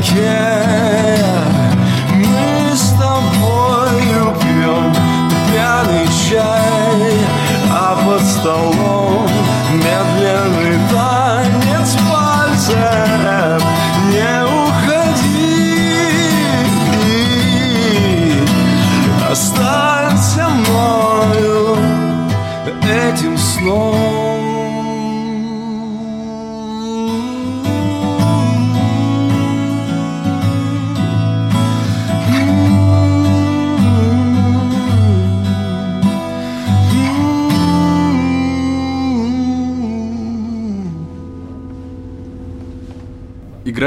Чердаке 0.00 1.18
Мы 2.14 2.74
с 2.74 2.92
тобою 2.92 4.34
пьем 4.40 4.94
пьяный 5.50 6.06
чай 6.28 7.12
А 7.70 7.96
под 8.04 8.22
столом 8.22 9.28
медленный 9.72 10.78
танец 10.90 11.96
пальцев 12.10 13.62
Не 14.10 14.44
уходи. 14.44 15.70
Останься 19.30 20.48
мною 20.48 21.76
этим 22.82 23.38
сном 23.38 24.09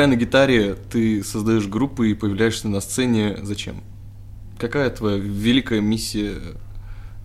Играя 0.03 0.17
на 0.17 0.19
гитаре, 0.19 0.75
ты 0.91 1.23
создаешь 1.23 1.65
группы 1.67 2.11
и 2.11 2.13
появляешься 2.13 2.67
на 2.67 2.81
сцене. 2.81 3.37
Зачем? 3.41 3.77
Какая 4.57 4.89
твоя 4.89 5.15
великая 5.15 5.79
миссия 5.79 6.35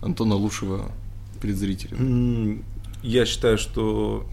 Антона 0.01 0.35
Лушева 0.35 0.89
перед 1.41 1.57
зрителем? 1.57 2.63
Я 3.03 3.25
считаю, 3.25 3.57
что 3.57 4.25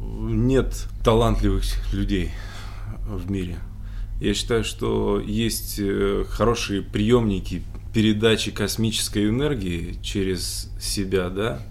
нет 0.00 0.88
талантливых 1.04 1.62
людей 1.92 2.32
в 3.06 3.30
мире. 3.30 3.58
Я 4.20 4.34
считаю, 4.34 4.64
что 4.64 5.20
есть 5.20 5.76
э, 5.78 6.24
хорошие 6.28 6.82
приемники 6.82 7.62
передачи 7.94 8.50
космической 8.50 9.28
энергии 9.28 9.96
через 10.02 10.68
себя, 10.80 11.30
да. 11.30 11.62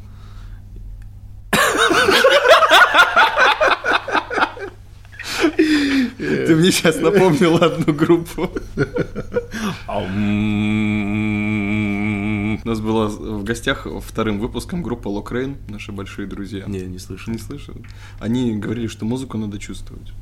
Ты 6.18 6.56
мне 6.56 6.72
сейчас 6.72 7.00
напомнил 7.00 7.56
одну 7.58 7.94
группу. 7.94 8.50
Ам. 9.88 11.26
У 12.64 12.68
нас 12.68 12.80
была 12.80 13.08
в 13.08 13.44
гостях 13.44 13.88
вторым 14.02 14.40
выпуском 14.40 14.82
группа 14.82 15.08
Локрейн, 15.08 15.58
наши 15.68 15.92
большие 15.92 16.28
друзья. 16.28 16.64
Не, 16.68 16.82
не 16.82 17.00
слышал. 17.00 17.34
Не 17.34 17.40
слышал? 17.40 17.76
Они 18.20 18.56
говорили, 18.56 18.88
что 18.88 19.06
музыку 19.06 19.38
надо 19.38 19.60
чувствовать. 19.60 20.14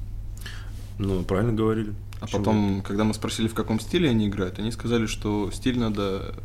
Ну, 0.99 1.23
правильно 1.23 1.53
говорили. 1.53 1.93
А 2.19 2.25
Почему? 2.25 2.39
потом, 2.39 2.81
когда 2.81 3.03
мы 3.03 3.13
спросили, 3.13 3.47
в 3.47 3.53
каком 3.53 3.79
стиле 3.79 4.09
они 4.09 4.27
играют, 4.27 4.59
они 4.59 4.71
сказали, 4.71 5.05
что 5.05 5.51
стиль 5.51 5.79
надо 5.79 6.35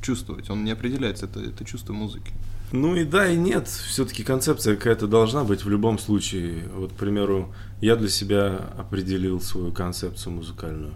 чувствовать. 0.00 0.50
Он 0.50 0.64
не 0.64 0.70
определяется, 0.70 1.26
это, 1.26 1.40
это 1.40 1.64
чувство 1.64 1.92
музыки. 1.92 2.32
Ну 2.72 2.94
и 2.94 3.04
да, 3.04 3.28
и 3.28 3.36
нет. 3.36 3.68
Все-таки 3.68 4.22
концепция 4.22 4.76
какая-то 4.76 5.06
должна 5.06 5.44
быть 5.44 5.64
в 5.64 5.68
любом 5.68 5.98
случае. 5.98 6.68
Вот, 6.74 6.92
к 6.92 6.94
примеру, 6.94 7.52
я 7.80 7.96
для 7.96 8.08
себя 8.08 8.72
определил 8.78 9.40
свою 9.40 9.72
концепцию 9.72 10.34
музыкальную. 10.34 10.94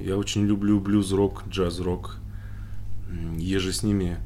Я 0.00 0.16
очень 0.16 0.46
люблю 0.46 0.80
блюз-рок, 0.80 1.44
джаз-рок. 1.48 2.16
Еже 3.38 3.72
с 3.72 3.82
ними. 3.82 4.18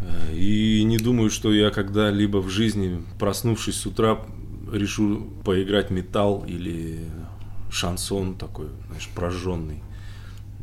Э, 0.00 0.34
И 0.34 0.82
не 0.84 0.98
думаю, 0.98 1.30
что 1.30 1.52
я 1.52 1.70
когда-либо 1.70 2.38
в 2.38 2.48
жизни, 2.48 3.02
проснувшись 3.18 3.76
с 3.76 3.86
утра, 3.86 4.18
решу 4.72 5.28
поиграть 5.44 5.90
металл 5.90 6.44
или 6.46 7.00
шансон 7.70 8.34
такой, 8.34 8.68
знаешь, 8.88 9.08
прожженный. 9.14 9.82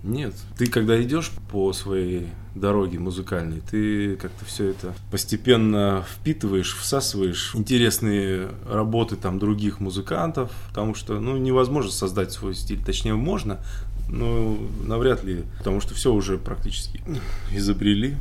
Нет, 0.08 0.34
ты 0.58 0.68
когда 0.68 1.02
идешь 1.04 1.32
по 1.52 1.74
своей 1.74 2.28
дороге 2.56 2.98
музыкальной, 2.98 3.60
ты 3.60 4.16
как-то 4.16 4.46
все 4.46 4.70
это 4.70 4.96
постепенно 5.12 6.06
впитываешь, 6.10 6.76
всасываешь 6.76 7.52
интересные 7.54 8.50
работы 8.70 9.18
там 9.18 9.38
других 9.38 9.82
музыкантов, 9.82 10.50
потому 10.70 10.96
что, 10.96 11.20
ну, 11.20 11.36
невозможно 11.36 11.92
создать 11.92 12.32
свой 12.32 12.56
стиль, 12.56 12.82
точнее, 12.82 13.16
можно, 13.16 13.60
но 14.08 14.58
навряд 14.86 15.26
ли, 15.26 15.44
потому 15.58 15.82
что 15.82 15.94
все 15.94 16.14
уже 16.14 16.38
практически 16.38 17.02
изобрели. 17.52 18.16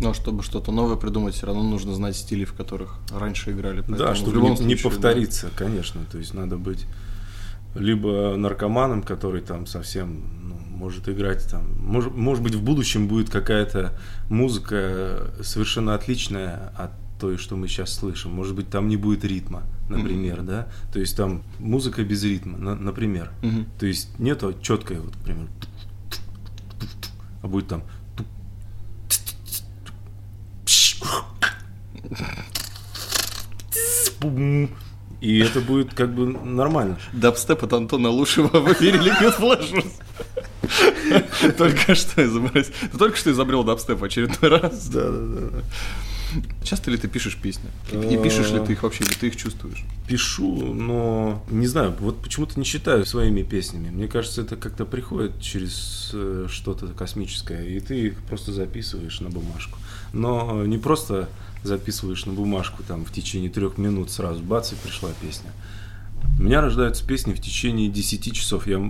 Но 0.00 0.14
чтобы 0.14 0.42
что-то 0.42 0.72
новое 0.72 0.96
придумать, 0.96 1.36
все 1.36 1.46
равно 1.46 1.62
нужно 1.62 1.94
знать 1.94 2.16
стили, 2.16 2.44
в 2.44 2.54
которых 2.54 2.98
раньше 3.10 3.52
играли. 3.52 3.82
Да, 3.86 4.16
чтобы 4.16 4.40
не, 4.40 4.50
не 4.50 4.56
случае, 4.56 4.76
да. 4.76 4.88
повториться, 4.90 5.50
конечно, 5.56 6.00
то 6.10 6.18
есть 6.18 6.34
надо 6.34 6.56
быть 6.56 6.86
либо 7.78 8.36
наркоманом, 8.36 9.02
который 9.02 9.40
там 9.42 9.66
совсем 9.66 10.22
ну, 10.48 10.54
может 10.76 11.08
играть 11.08 11.48
там, 11.50 11.64
может, 11.78 12.14
может 12.14 12.42
быть 12.42 12.54
в 12.54 12.62
будущем 12.62 13.08
будет 13.08 13.30
какая-то 13.30 13.98
музыка 14.28 15.30
совершенно 15.42 15.94
отличная 15.94 16.72
от 16.76 16.90
той, 17.18 17.38
что 17.38 17.56
мы 17.56 17.66
сейчас 17.68 17.94
слышим. 17.94 18.30
Может 18.32 18.54
быть 18.54 18.68
там 18.68 18.88
не 18.88 18.96
будет 18.96 19.24
ритма, 19.24 19.62
например, 19.88 20.42
да, 20.42 20.68
то 20.92 20.98
есть 21.00 21.16
там 21.16 21.42
музыка 21.58 22.04
без 22.04 22.22
ритма, 22.24 22.58
на- 22.58 22.74
например. 22.74 23.30
Мгм. 23.42 23.66
То 23.78 23.86
есть 23.86 24.18
нету 24.18 24.54
четкой, 24.60 24.98
вот, 25.00 25.14
к 25.16 25.18
примеру, 25.20 25.48
а 27.42 27.48
будет 27.48 27.68
там 27.68 27.82
и 35.26 35.40
это 35.40 35.60
будет 35.60 35.92
как 35.92 36.14
бы 36.14 36.26
нормально. 36.26 36.98
Дабстеп 37.12 37.64
от 37.64 37.72
Антона 37.72 38.10
Лушева 38.10 38.60
в 38.60 38.72
эфире 38.72 38.98
Liquid 39.00 39.36
Flash. 39.38 39.84
Только 41.56 41.94
что 41.96 42.24
изобрел. 42.24 42.64
Ты 42.64 42.98
только 42.98 43.16
что 43.16 43.32
изобрел 43.32 43.64
дабстеп 43.64 43.98
в 43.98 44.04
очередной 44.04 44.60
раз. 44.60 44.88
Да, 44.88 45.10
да, 45.10 45.48
да. 45.50 45.62
Часто 46.62 46.90
ли 46.90 46.96
ты 46.96 47.08
пишешь 47.08 47.36
песни? 47.36 47.70
И 47.92 48.16
пишешь 48.22 48.50
ли 48.50 48.60
ты 48.60 48.72
их 48.72 48.84
вообще, 48.84 49.04
или 49.04 49.14
ты 49.14 49.26
их 49.28 49.36
чувствуешь? 49.36 49.84
Пишу, 50.06 50.72
но 50.74 51.44
не 51.50 51.66
знаю, 51.66 51.94
вот 51.98 52.22
почему-то 52.22 52.58
не 52.58 52.64
считаю 52.64 53.04
своими 53.04 53.42
песнями. 53.42 53.90
Мне 53.90 54.06
кажется, 54.06 54.42
это 54.42 54.56
как-то 54.56 54.84
приходит 54.84 55.40
через 55.40 56.10
э, 56.12 56.46
что-то 56.48 56.86
космическое, 56.88 57.64
и 57.64 57.80
ты 57.80 58.08
их 58.08 58.18
просто 58.28 58.52
записываешь 58.52 59.20
на 59.20 59.30
бумажку. 59.30 59.78
Но 60.12 60.64
не 60.66 60.78
просто 60.78 61.28
записываешь 61.66 62.24
на 62.26 62.32
бумажку 62.32 62.82
там 62.82 63.04
в 63.04 63.12
течение 63.12 63.50
трех 63.50 63.78
минут 63.78 64.10
сразу, 64.10 64.42
бац, 64.42 64.72
и 64.72 64.76
пришла 64.76 65.10
песня. 65.20 65.50
У 66.38 66.42
меня 66.42 66.60
рождаются 66.60 67.06
песни 67.06 67.34
в 67.34 67.40
течение 67.40 67.88
10 67.88 68.34
часов. 68.34 68.66
Я 68.66 68.80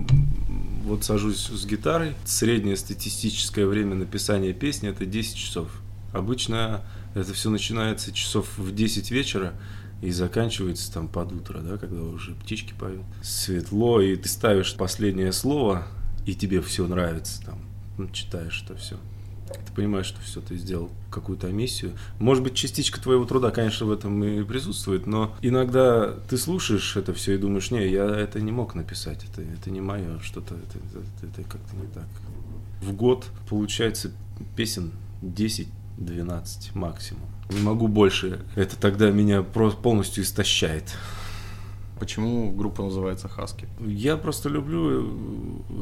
вот 0.83 1.03
сажусь 1.03 1.47
с 1.47 1.65
гитарой. 1.65 2.15
Среднее 2.25 2.77
статистическое 2.77 3.65
время 3.65 3.95
написания 3.95 4.53
песни 4.53 4.89
это 4.89 5.05
10 5.05 5.35
часов. 5.35 5.69
Обычно 6.13 6.81
это 7.15 7.33
все 7.33 7.49
начинается 7.49 8.11
часов 8.11 8.57
в 8.57 8.73
10 8.73 9.11
вечера 9.11 9.53
и 10.01 10.11
заканчивается 10.11 10.91
там 10.91 11.07
под 11.07 11.31
утро, 11.31 11.59
да, 11.59 11.77
когда 11.77 12.01
уже 12.01 12.35
птички 12.35 12.73
поют. 12.77 13.03
Светло, 13.21 14.01
и 14.01 14.15
ты 14.15 14.29
ставишь 14.29 14.75
последнее 14.75 15.31
слово, 15.31 15.87
и 16.25 16.35
тебе 16.35 16.61
все 16.61 16.87
нравится 16.87 17.41
там. 17.43 17.59
Ну, 17.97 18.09
читаешь 18.09 18.63
это 18.63 18.77
все. 18.77 18.97
Ты 19.65 19.73
понимаешь, 19.75 20.05
что 20.05 20.19
все 20.21 20.41
ты 20.41 20.57
сделал 20.57 20.89
какую-то 21.09 21.47
миссию. 21.47 21.93
Может 22.19 22.43
быть, 22.43 22.53
частичка 22.55 22.99
твоего 23.01 23.25
труда, 23.25 23.51
конечно, 23.51 23.85
в 23.85 23.91
этом 23.91 24.23
и 24.23 24.43
присутствует, 24.43 25.07
но 25.07 25.35
иногда 25.41 26.11
ты 26.29 26.37
слушаешь 26.37 26.95
это 26.97 27.13
все 27.13 27.35
и 27.35 27.37
думаешь, 27.37 27.71
не, 27.71 27.87
я 27.87 28.05
это 28.05 28.39
не 28.41 28.51
мог 28.51 28.75
написать, 28.75 29.23
это, 29.31 29.41
это 29.41 29.69
не 29.71 29.81
мое, 29.81 30.19
что-то 30.19 30.55
это, 30.55 30.77
это- 30.79 31.25
это 31.27 31.43
как-то 31.49 31.75
не 31.75 31.87
так. 31.87 32.07
В 32.81 32.93
год 32.93 33.25
получается 33.49 34.11
песен 34.55 34.91
10-12 35.21 36.75
максимум. 36.75 37.23
Не 37.49 37.61
могу 37.61 37.87
больше. 37.87 38.41
Это 38.55 38.77
тогда 38.77 39.09
меня 39.11 39.41
полностью 39.41 40.23
истощает. 40.23 40.93
Почему 41.99 42.51
группа 42.51 42.83
называется 42.83 43.27
Хаски? 43.27 43.67
Я 43.79 44.17
просто 44.17 44.49
люблю 44.49 45.07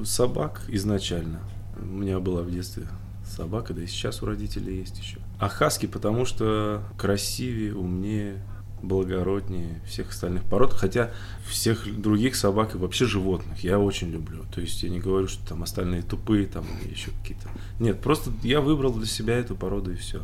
э, 0.01 0.05
собак 0.05 0.61
изначально. 0.69 1.39
У 1.77 1.85
меня 1.85 2.19
была 2.21 2.41
в 2.41 2.51
детстве 2.51 2.87
собака, 3.27 3.73
да 3.73 3.83
и 3.83 3.87
сейчас 3.87 4.21
у 4.21 4.25
родителей 4.25 4.77
есть 4.77 4.97
еще. 4.99 5.17
А 5.39 5.49
хаски, 5.49 5.85
потому 5.85 6.25
что 6.25 6.83
красивее, 6.97 7.75
умнее, 7.75 8.41
благороднее 8.81 9.81
всех 9.85 10.09
остальных 10.09 10.43
пород, 10.43 10.73
хотя 10.73 11.11
всех 11.47 11.85
других 11.99 12.35
собак 12.35 12.75
и 12.75 12.77
вообще 12.77 13.05
животных 13.05 13.63
я 13.63 13.79
очень 13.79 14.09
люблю. 14.09 14.43
То 14.53 14.61
есть 14.61 14.83
я 14.83 14.89
не 14.89 14.99
говорю, 14.99 15.27
что 15.27 15.45
там 15.47 15.63
остальные 15.63 16.03
тупые 16.03 16.45
там 16.45 16.65
еще 16.89 17.11
какие-то. 17.21 17.49
Нет, 17.79 17.99
просто 17.99 18.31
я 18.43 18.61
выбрал 18.61 18.93
для 18.93 19.05
себя 19.05 19.35
эту 19.35 19.55
породу 19.55 19.91
и 19.91 19.95
все. 19.95 20.21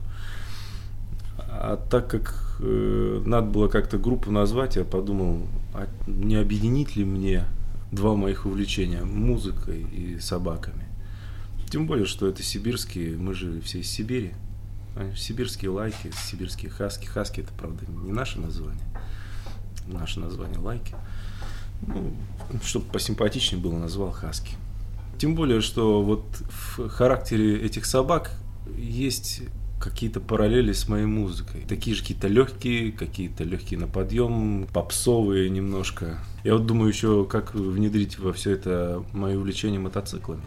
А 1.37 1.77
так 1.89 2.09
как 2.09 2.57
э, 2.59 3.21
надо 3.25 3.47
было 3.47 3.67
как-то 3.67 3.97
группу 3.97 4.31
назвать, 4.31 4.75
я 4.75 4.85
подумал, 4.85 5.47
а 5.73 5.87
не 6.07 6.35
объединить 6.35 6.95
ли 6.95 7.03
мне 7.03 7.45
два 7.91 8.15
моих 8.15 8.45
увлечения 8.45 9.03
музыкой 9.03 9.81
и 9.81 10.19
собаками. 10.19 10.85
Тем 11.71 11.87
более, 11.87 12.05
что 12.05 12.27
это 12.27 12.43
сибирские, 12.43 13.15
мы 13.15 13.33
же 13.33 13.61
все 13.61 13.79
из 13.79 13.89
Сибири. 13.89 14.33
Сибирские 15.15 15.71
лайки, 15.71 16.11
сибирские 16.29 16.69
хаски. 16.69 17.05
Хаски 17.05 17.39
это, 17.39 17.53
правда, 17.53 17.85
не 18.03 18.11
наше 18.11 18.41
название. 18.41 18.83
Наше 19.87 20.19
название 20.19 20.59
лайки. 20.59 20.93
Ну, 21.87 22.13
чтобы 22.63 22.87
посимпатичнее 22.87 23.61
было, 23.61 23.77
назвал 23.77 24.11
хаски. 24.11 24.55
Тем 25.17 25.33
более, 25.33 25.61
что 25.61 26.03
вот 26.03 26.25
в 26.49 26.89
характере 26.89 27.61
этих 27.61 27.85
собак 27.85 28.33
есть 28.77 29.43
какие-то 29.79 30.19
параллели 30.19 30.73
с 30.73 30.89
моей 30.89 31.05
музыкой. 31.05 31.61
Такие 31.69 31.95
же 31.95 32.01
какие-то 32.01 32.27
легкие, 32.27 32.91
какие-то 32.91 33.45
легкие 33.45 33.79
на 33.79 33.87
подъем, 33.87 34.67
попсовые 34.73 35.49
немножко. 35.49 36.19
Я 36.43 36.53
вот 36.53 36.65
думаю 36.65 36.89
еще, 36.89 37.25
как 37.25 37.55
внедрить 37.55 38.19
во 38.19 38.33
все 38.33 38.51
это 38.51 39.05
мое 39.13 39.37
увлечение 39.37 39.79
мотоциклами. 39.79 40.43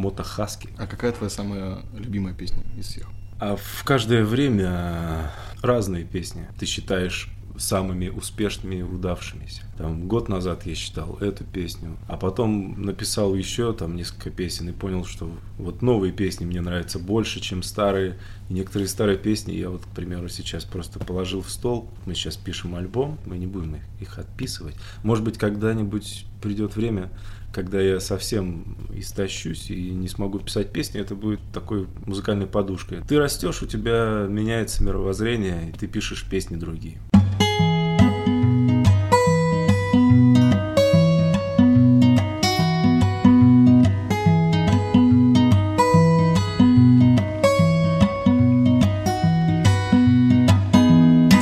Мотохаски. 0.00 0.68
А 0.78 0.86
какая 0.86 1.12
твоя 1.12 1.30
самая 1.30 1.78
любимая 1.94 2.34
песня 2.34 2.62
из 2.76 2.86
всех? 2.86 3.08
А 3.38 3.56
в 3.56 3.84
каждое 3.84 4.24
время 4.24 5.30
разные 5.62 6.04
песни. 6.04 6.46
Ты 6.58 6.66
считаешь 6.66 7.30
самыми 7.60 8.08
успешными 8.08 8.76
и 8.76 8.82
удавшимися. 8.82 9.62
Там 9.76 10.08
год 10.08 10.28
назад 10.28 10.66
я 10.66 10.74
считал 10.74 11.16
эту 11.20 11.44
песню, 11.44 11.96
а 12.08 12.16
потом 12.16 12.82
написал 12.82 13.34
еще 13.34 13.72
там 13.72 13.96
несколько 13.96 14.30
песен 14.30 14.68
и 14.68 14.72
понял, 14.72 15.04
что 15.04 15.30
вот 15.58 15.82
новые 15.82 16.12
песни 16.12 16.44
мне 16.44 16.60
нравятся 16.60 16.98
больше, 16.98 17.40
чем 17.40 17.62
старые. 17.62 18.16
И 18.48 18.54
некоторые 18.54 18.88
старые 18.88 19.18
песни 19.18 19.52
я 19.52 19.70
вот, 19.70 19.82
к 19.84 19.88
примеру, 19.88 20.28
сейчас 20.28 20.64
просто 20.64 20.98
положил 20.98 21.42
в 21.42 21.50
стол. 21.50 21.90
Мы 22.06 22.14
сейчас 22.14 22.36
пишем 22.36 22.74
альбом, 22.74 23.18
мы 23.26 23.38
не 23.38 23.46
будем 23.46 23.76
их, 23.76 23.82
их 24.00 24.18
отписывать. 24.18 24.76
Может 25.02 25.24
быть, 25.24 25.38
когда-нибудь 25.38 26.26
придет 26.40 26.76
время, 26.76 27.10
когда 27.52 27.80
я 27.80 28.00
совсем 28.00 28.76
истощусь 28.94 29.70
и 29.70 29.90
не 29.90 30.08
смогу 30.08 30.38
писать 30.38 30.72
песни, 30.72 31.00
это 31.00 31.14
будет 31.14 31.40
такой 31.52 31.88
музыкальной 32.06 32.46
подушкой. 32.46 33.00
Ты 33.06 33.18
растешь, 33.18 33.62
у 33.62 33.66
тебя 33.66 34.26
меняется 34.28 34.82
мировоззрение, 34.84 35.70
и 35.70 35.72
ты 35.72 35.86
пишешь 35.86 36.24
песни 36.28 36.56
другие. 36.56 37.00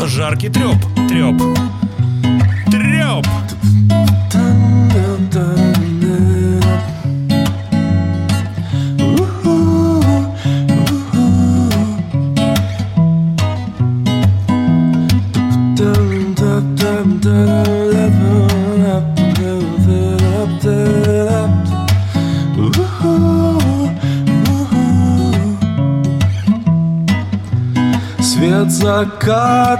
Жаркий 0.06 0.48
треп, 0.48 0.74
треп. 1.08 1.77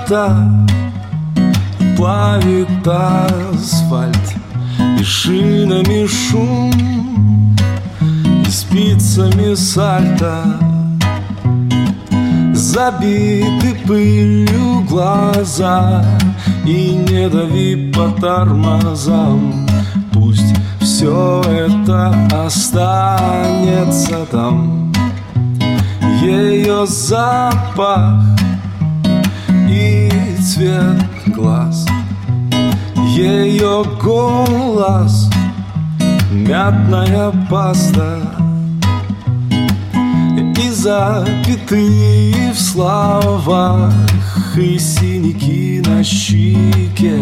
Заката 0.09 0.67
плавит 1.97 2.87
асфальт 2.87 4.35
И 4.99 5.03
шинами 5.03 6.07
шум 6.07 7.57
И 8.47 8.51
спицами 8.51 9.55
сальто. 9.55 10.45
Забиты 12.55 13.77
пылью 13.87 14.85
глаза 14.89 16.05
И 16.65 17.05
не 17.09 17.29
дави 17.29 17.93
по 17.93 18.11
тормозам. 18.21 19.67
Пусть 20.13 20.55
все 20.81 21.43
это 21.47 22.15
останется 22.47 24.27
там. 24.31 24.93
Ее 26.23 26.87
запах 26.87 28.28
цвет 30.59 31.37
глаз 31.37 31.87
Ее 33.15 33.85
голос 34.03 35.31
Мятная 36.33 37.31
паста 37.49 38.19
И 40.37 40.71
запятые 40.71 42.53
в 42.53 42.59
словах 42.59 43.93
И 44.57 44.79
синяки 44.81 45.81
на 45.87 46.03
щеке. 46.03 47.19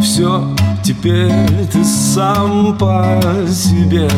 Все, 0.00 0.54
теперь 0.84 1.32
ты 1.72 1.84
сам 1.84 2.78
по 2.78 3.20
себе. 3.48 4.08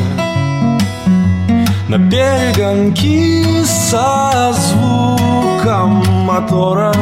На 1.88 1.96
перегонки 2.10 3.64
со 3.64 4.52
звуком 4.52 6.02
мотора 6.26 6.92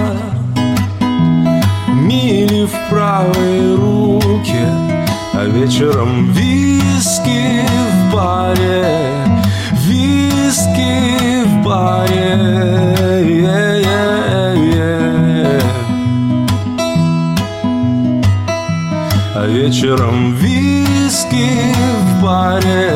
Мили 2.23 2.67
в 2.67 2.89
правой 2.89 3.75
руке 3.75 4.69
А 5.35 5.45
вечером 5.45 6.31
виски 6.31 7.67
в 7.91 8.15
баре 8.15 9.27
Виски 9.87 11.45
в 11.45 11.65
баре. 11.65 12.63
А 19.35 19.47
вечером 19.47 20.35
виски 20.35 21.49
в 21.99 22.23
баре 22.23 22.92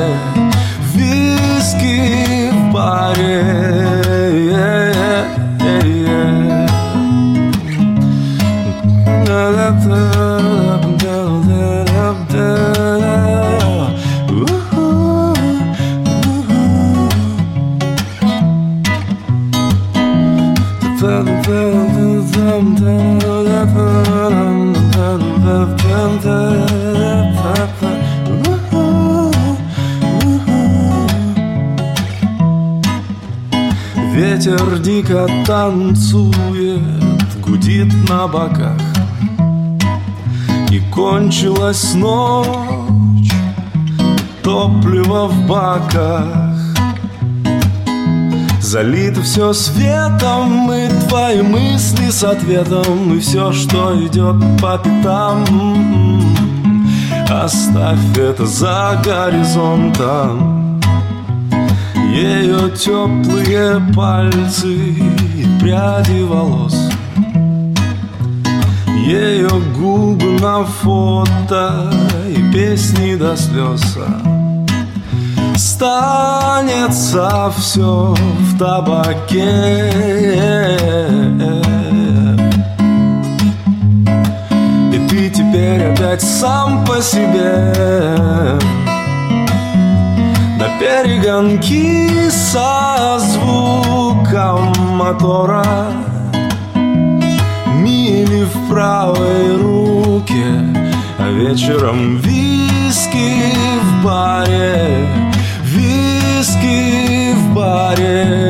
все 49.37 49.53
светом, 49.53 50.72
и 50.72 50.88
твои 51.09 51.42
мысли 51.42 52.09
с 52.09 52.25
ответом 52.25 53.12
И 53.14 53.20
все, 53.20 53.53
что 53.53 53.94
идет 54.07 54.37
по 54.62 54.79
пятам. 54.79 55.44
Оставь 57.29 58.16
это 58.16 58.46
за 58.46 58.99
горизонтом. 59.05 60.81
Ее 62.14 62.70
теплые 62.70 63.79
пальцы 63.94 64.72
и 64.72 65.46
пряди 65.61 66.22
волос. 66.22 66.88
Ее 69.05 69.51
губы 69.79 70.40
на 70.40 70.64
фото 70.64 71.92
и 72.27 72.53
песни 72.55 73.16
до 73.16 73.37
слез 73.37 73.99
Станется 75.77 77.53
все 77.59 78.15
в 78.15 78.59
табаке. 78.59 79.91
И 84.91 85.07
ты 85.07 85.29
теперь 85.29 85.93
опять 85.93 86.23
сам 86.23 86.83
по 86.87 87.03
себе. 87.03 87.75
На 90.59 90.79
перегонки 90.81 92.31
со 92.31 93.19
звуком 93.19 94.73
мотора. 94.97 95.93
Мили 97.75 98.45
в 98.45 98.71
правой 98.71 99.57
руке 99.59 100.47
А 101.19 101.31
вечером 101.31 102.17
виски 102.17 103.53
в 103.83 104.05
баре 104.05 105.26
баре 107.67 108.47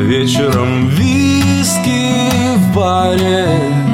вечером 0.00 0.88
виски 0.88 2.56
в 2.56 2.74
баре 2.74 3.85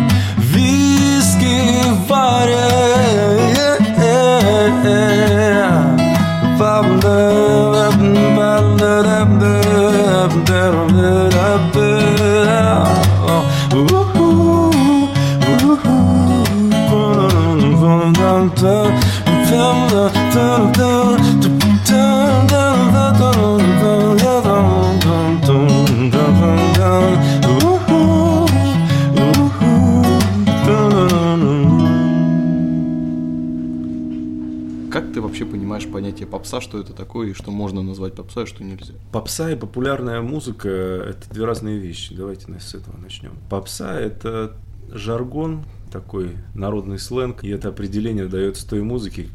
понятие 36.22 36.26
попса, 36.26 36.60
что 36.60 36.78
это 36.78 36.92
такое, 36.92 37.30
и 37.30 37.32
что 37.32 37.50
можно 37.50 37.82
назвать 37.82 38.14
попсой, 38.14 38.44
а 38.44 38.46
что 38.46 38.64
нельзя? 38.64 38.94
Попса 39.10 39.50
и 39.50 39.56
популярная 39.56 40.20
музыка– 40.20 40.68
это 40.68 41.28
две 41.30 41.44
разные 41.44 41.78
вещи. 41.78 42.14
Давайте 42.14 42.46
с 42.58 42.74
этого 42.74 42.96
начнем. 42.98 43.32
Попса– 43.48 43.98
это 44.00 44.56
жаргон, 44.88 45.64
такой 45.90 46.36
народный 46.54 46.98
сленг, 46.98 47.44
и 47.44 47.48
это 47.48 47.68
определение 47.68 48.26
дается 48.26 48.68
той 48.68 48.82
музыке, 48.82 49.28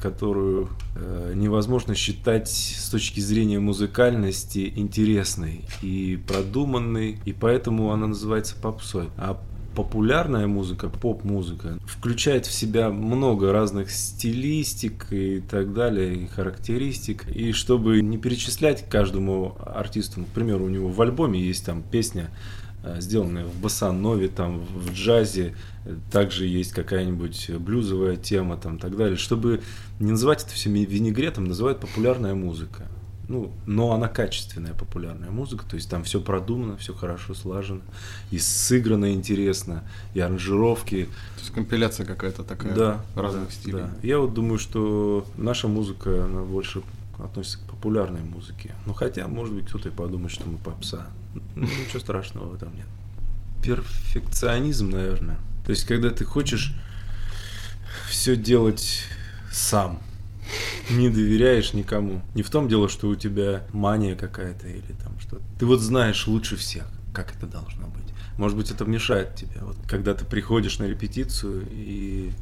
которую 0.00 0.68
э, 0.94 1.32
невозможно 1.34 1.94
считать 1.94 2.48
с 2.48 2.88
точки 2.88 3.20
зрения 3.20 3.58
музыкальности 3.58 4.72
интересной 4.76 5.64
и 5.82 6.20
продуманной, 6.26 7.18
и 7.24 7.32
поэтому 7.32 7.92
она 7.92 8.06
называется 8.06 8.54
попсой. 8.60 9.08
А 9.16 9.40
популярная 9.74 10.46
музыка, 10.46 10.88
поп-музыка, 10.88 11.78
включает 11.86 12.46
в 12.46 12.52
себя 12.52 12.90
много 12.90 13.52
разных 13.52 13.90
стилистик 13.90 15.12
и 15.12 15.40
так 15.40 15.72
далее, 15.72 16.14
и 16.16 16.26
характеристик. 16.26 17.28
И 17.28 17.52
чтобы 17.52 18.00
не 18.00 18.18
перечислять 18.18 18.88
каждому 18.88 19.56
артисту, 19.64 20.20
ну, 20.20 20.26
к 20.26 20.30
примеру, 20.30 20.64
у 20.64 20.68
него 20.68 20.88
в 20.88 21.00
альбоме 21.00 21.40
есть 21.40 21.64
там 21.64 21.82
песня, 21.82 22.30
э, 22.84 23.00
сделанная 23.00 23.44
в 23.44 23.54
басанове, 23.60 24.28
там, 24.28 24.60
в 24.60 24.92
джазе, 24.92 25.54
также 26.10 26.46
есть 26.46 26.72
какая-нибудь 26.72 27.50
блюзовая 27.58 28.16
тема, 28.16 28.56
там, 28.56 28.78
так 28.78 28.96
далее. 28.96 29.16
Чтобы 29.16 29.62
не 29.98 30.12
называть 30.12 30.44
это 30.44 30.52
все 30.52 30.70
винегретом, 30.70 31.44
называют 31.44 31.80
популярная 31.80 32.34
музыка 32.34 32.88
ну, 33.32 33.50
но 33.64 33.92
она 33.92 34.08
качественная 34.08 34.74
популярная 34.74 35.30
музыка, 35.30 35.64
то 35.66 35.76
есть 35.76 35.88
там 35.88 36.04
все 36.04 36.20
продумано, 36.20 36.76
все 36.76 36.92
хорошо 36.92 37.32
слажено, 37.32 37.80
и 38.30 38.38
сыграно 38.38 39.14
интересно, 39.14 39.84
и 40.12 40.20
аранжировки. 40.20 41.06
То 41.36 41.40
есть 41.40 41.54
компиляция 41.54 42.04
какая-то 42.04 42.44
такая 42.44 42.74
да, 42.74 43.04
разных 43.14 43.46
да, 43.46 43.50
стилей. 43.50 43.80
Да. 43.84 43.90
Я 44.02 44.18
вот 44.18 44.34
думаю, 44.34 44.58
что 44.58 45.26
наша 45.38 45.66
музыка, 45.66 46.26
она 46.26 46.42
больше 46.42 46.82
относится 47.18 47.58
к 47.58 47.62
популярной 47.62 48.20
музыке. 48.20 48.74
Ну, 48.84 48.92
хотя, 48.92 49.26
может 49.28 49.54
быть, 49.54 49.66
кто-то 49.66 49.88
и 49.88 49.92
подумает, 49.92 50.30
что 50.30 50.46
мы 50.46 50.58
попса. 50.58 51.06
Ну, 51.54 51.62
ничего 51.62 52.00
страшного 52.00 52.50
в 52.50 52.54
этом 52.54 52.76
нет. 52.76 52.86
Перфекционизм, 53.62 54.90
наверное. 54.90 55.38
То 55.64 55.70
есть, 55.70 55.86
когда 55.86 56.10
ты 56.10 56.26
хочешь 56.26 56.74
все 58.10 58.36
делать 58.36 59.04
сам– 59.50 60.02
не 60.90 61.08
доверяешь 61.08 61.72
никому. 61.72 62.22
Не 62.34 62.42
в 62.42 62.50
том 62.50 62.68
дело, 62.68 62.88
что 62.88 63.08
у 63.08 63.14
тебя 63.14 63.64
мания 63.72 64.16
какая-то 64.16 64.68
или 64.68 64.94
там 65.02 65.18
что-то. 65.20 65.42
Ты 65.58 65.66
вот 65.66 65.80
знаешь 65.80 66.26
лучше 66.26 66.56
всех, 66.56 66.86
как 67.12 67.34
это 67.36 67.46
должно 67.46 67.86
быть. 67.88 68.02
Может 68.38 68.56
быть, 68.56 68.70
это 68.70 68.84
мешает 68.84 69.34
тебе. 69.34 69.60
Вот 69.60 69.76
когда 69.88 70.14
ты 70.14 70.24
приходишь 70.24 70.78
на 70.78 70.84
репетицию 70.84 71.66
и 71.70 72.32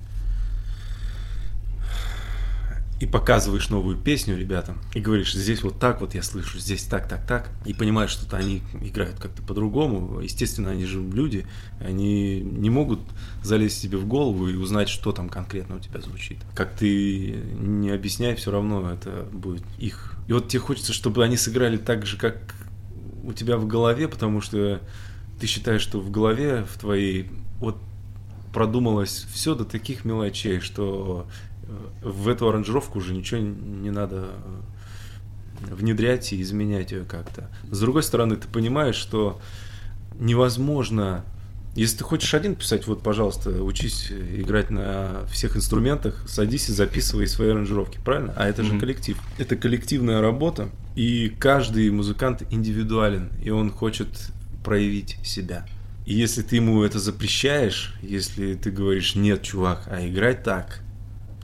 и 3.01 3.07
показываешь 3.07 3.71
новую 3.71 3.97
песню 3.97 4.37
ребятам, 4.37 4.77
и 4.95 5.01
говоришь, 5.01 5.33
здесь 5.33 5.63
вот 5.63 5.79
так 5.79 6.03
вот 6.03 6.15
я 6.15 6.23
слышу, 6.23 6.59
здесь 6.59 6.85
так, 6.85 7.09
так, 7.09 7.27
так, 7.27 7.51
и 7.65 7.73
понимаешь, 7.73 8.11
что 8.11 8.37
они 8.37 8.63
играют 8.83 9.19
как-то 9.19 9.43
по-другому. 9.43 10.21
Естественно, 10.21 10.71
они 10.71 10.85
же 10.85 11.03
люди, 11.03 11.47
они 11.81 12.41
не 12.41 12.69
могут 12.69 13.01
залезть 13.43 13.81
себе 13.81 13.97
в 13.97 14.07
голову 14.07 14.49
и 14.49 14.55
узнать, 14.55 14.91
что 14.91 15.13
там 15.13 15.31
конкретно 15.31 15.77
у 15.77 15.79
тебя 15.79 16.03
звучит. 16.03 16.39
Как 16.55 16.75
ты 16.75 17.43
не 17.59 17.89
объясняй, 17.89 18.35
все 18.35 18.51
равно 18.51 18.91
это 18.91 19.27
будет 19.33 19.65
их. 19.79 20.15
И 20.29 20.35
вот 20.35 20.49
тебе 20.49 20.61
хочется, 20.61 20.93
чтобы 20.93 21.25
они 21.25 21.39
сыграли 21.39 21.79
так 21.79 22.05
же, 22.05 22.19
как 22.19 22.55
у 23.25 23.33
тебя 23.33 23.57
в 23.57 23.67
голове, 23.67 24.09
потому 24.09 24.43
что 24.43 24.83
ты 25.41 25.47
считаешь, 25.47 25.81
что 25.81 26.01
в 26.01 26.11
голове 26.11 26.67
в 26.71 26.79
твоей 26.79 27.31
вот 27.61 27.79
продумалось 28.53 29.27
все 29.33 29.55
до 29.55 29.65
таких 29.65 30.05
мелочей, 30.05 30.61
что 30.61 31.27
в 32.03 32.29
эту 32.29 32.49
аранжировку 32.49 32.99
уже 32.99 33.15
ничего 33.15 33.41
не 33.41 33.91
надо 33.91 34.31
э, 35.71 35.75
внедрять 35.75 36.33
и 36.33 36.41
изменять 36.43 36.93
ее 36.93 37.05
как-то. 37.05 37.51
С 37.71 37.81
другой 37.81 38.03
стороны, 38.03 38.37
ты 38.37 38.49
понимаешь, 38.49 38.97
что 38.97 39.41
невозможно 40.19 41.25
если 41.77 41.99
ты 41.99 42.05
хочешь 42.05 42.35
один 42.35 42.57
писать, 42.57 42.87
вот, 42.89 43.03
пожалуйста, 43.03 43.63
учись 43.63 44.11
играть 44.11 44.71
на 44.71 45.25
всех 45.31 45.57
инструментах, 45.57 46.25
садись 46.29 46.69
и 46.69 46.73
записывай 46.73 47.29
свои 47.29 47.51
аранжировки, 47.51 47.99
правильно? 48.05 48.35
А 48.37 48.49
это 48.49 48.65
же 48.65 48.75
mm-hmm. 48.75 48.81
коллектив. 48.81 49.19
Это 49.39 49.55
коллективная 49.55 50.21
работа, 50.21 50.71
и 50.97 51.33
каждый 51.39 51.91
музыкант 51.91 52.43
индивидуален, 52.51 53.31
и 53.43 53.51
он 53.51 53.71
хочет 53.71 54.09
проявить 54.65 55.17
себя. 55.23 55.65
И 56.07 56.15
если 56.15 56.43
ты 56.43 56.57
ему 56.57 56.83
это 56.83 56.99
запрещаешь, 56.99 57.95
если 58.03 58.55
ты 58.55 58.73
говоришь, 58.73 59.15
нет, 59.15 59.43
чувак, 59.43 59.85
а 59.87 60.05
играть 60.05 60.43
так, 60.43 60.81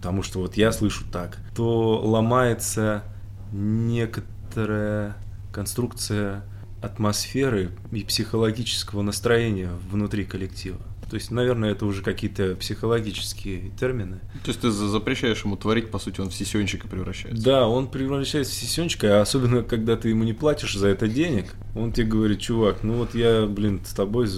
потому 0.07 0.23
что 0.23 0.39
вот 0.39 0.57
я 0.57 0.71
слышу 0.71 1.03
так, 1.11 1.37
то 1.53 1.99
ломается 1.99 3.03
некоторая 3.51 5.17
конструкция 5.53 6.45
атмосферы 6.81 7.73
и 7.91 8.05
психологического 8.05 9.03
настроения 9.03 9.69
внутри 9.91 10.25
коллектива. 10.25 10.79
То 11.09 11.15
есть, 11.15 11.31
наверное, 11.31 11.71
это 11.71 11.87
уже 11.87 12.03
какие-то 12.03 12.57
психологические 12.57 13.71
термины. 13.79 14.19
То 14.45 14.49
есть 14.49 14.61
ты 14.61 14.71
запрещаешь 14.71 15.45
ему 15.45 15.57
творить, 15.57 15.91
по 15.91 16.01
сути, 16.01 16.21
он 16.21 16.31
в 16.31 16.35
сисенчика 16.35 16.89
превращается. 16.89 17.45
Да, 17.45 17.69
он 17.69 17.89
превращается 17.89 18.53
в 18.53 18.57
сисенчика, 18.57 19.19
а 19.19 19.23
особенно 19.23 19.63
когда 19.63 19.97
ты 19.97 20.09
ему 20.09 20.25
не 20.25 20.33
платишь 20.33 20.77
за 20.77 20.89
это 20.89 21.07
денег, 21.07 21.55
он 21.77 21.93
тебе 21.93 22.09
говорит, 22.09 22.41
чувак, 22.41 22.83
ну 22.83 22.95
вот 22.95 23.15
я, 23.15 23.47
блин, 23.47 23.83
с 23.85 23.93
тобой, 23.93 24.29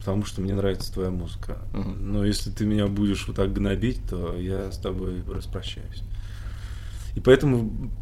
потому 0.00 0.24
что 0.24 0.40
мне 0.40 0.54
нравится 0.54 0.92
твоя 0.92 1.10
музыка. 1.10 1.58
Угу. 1.74 1.90
Но 2.00 2.24
если 2.24 2.50
ты 2.50 2.66
меня 2.66 2.88
будешь 2.88 3.26
вот 3.28 3.36
так 3.36 3.52
гнобить, 3.52 4.00
то 4.10 4.36
я 4.36 4.72
с 4.72 4.78
тобой 4.78 5.22
распрощаюсь. 5.32 6.02
И 7.14 7.20
поэтому 7.20 7.92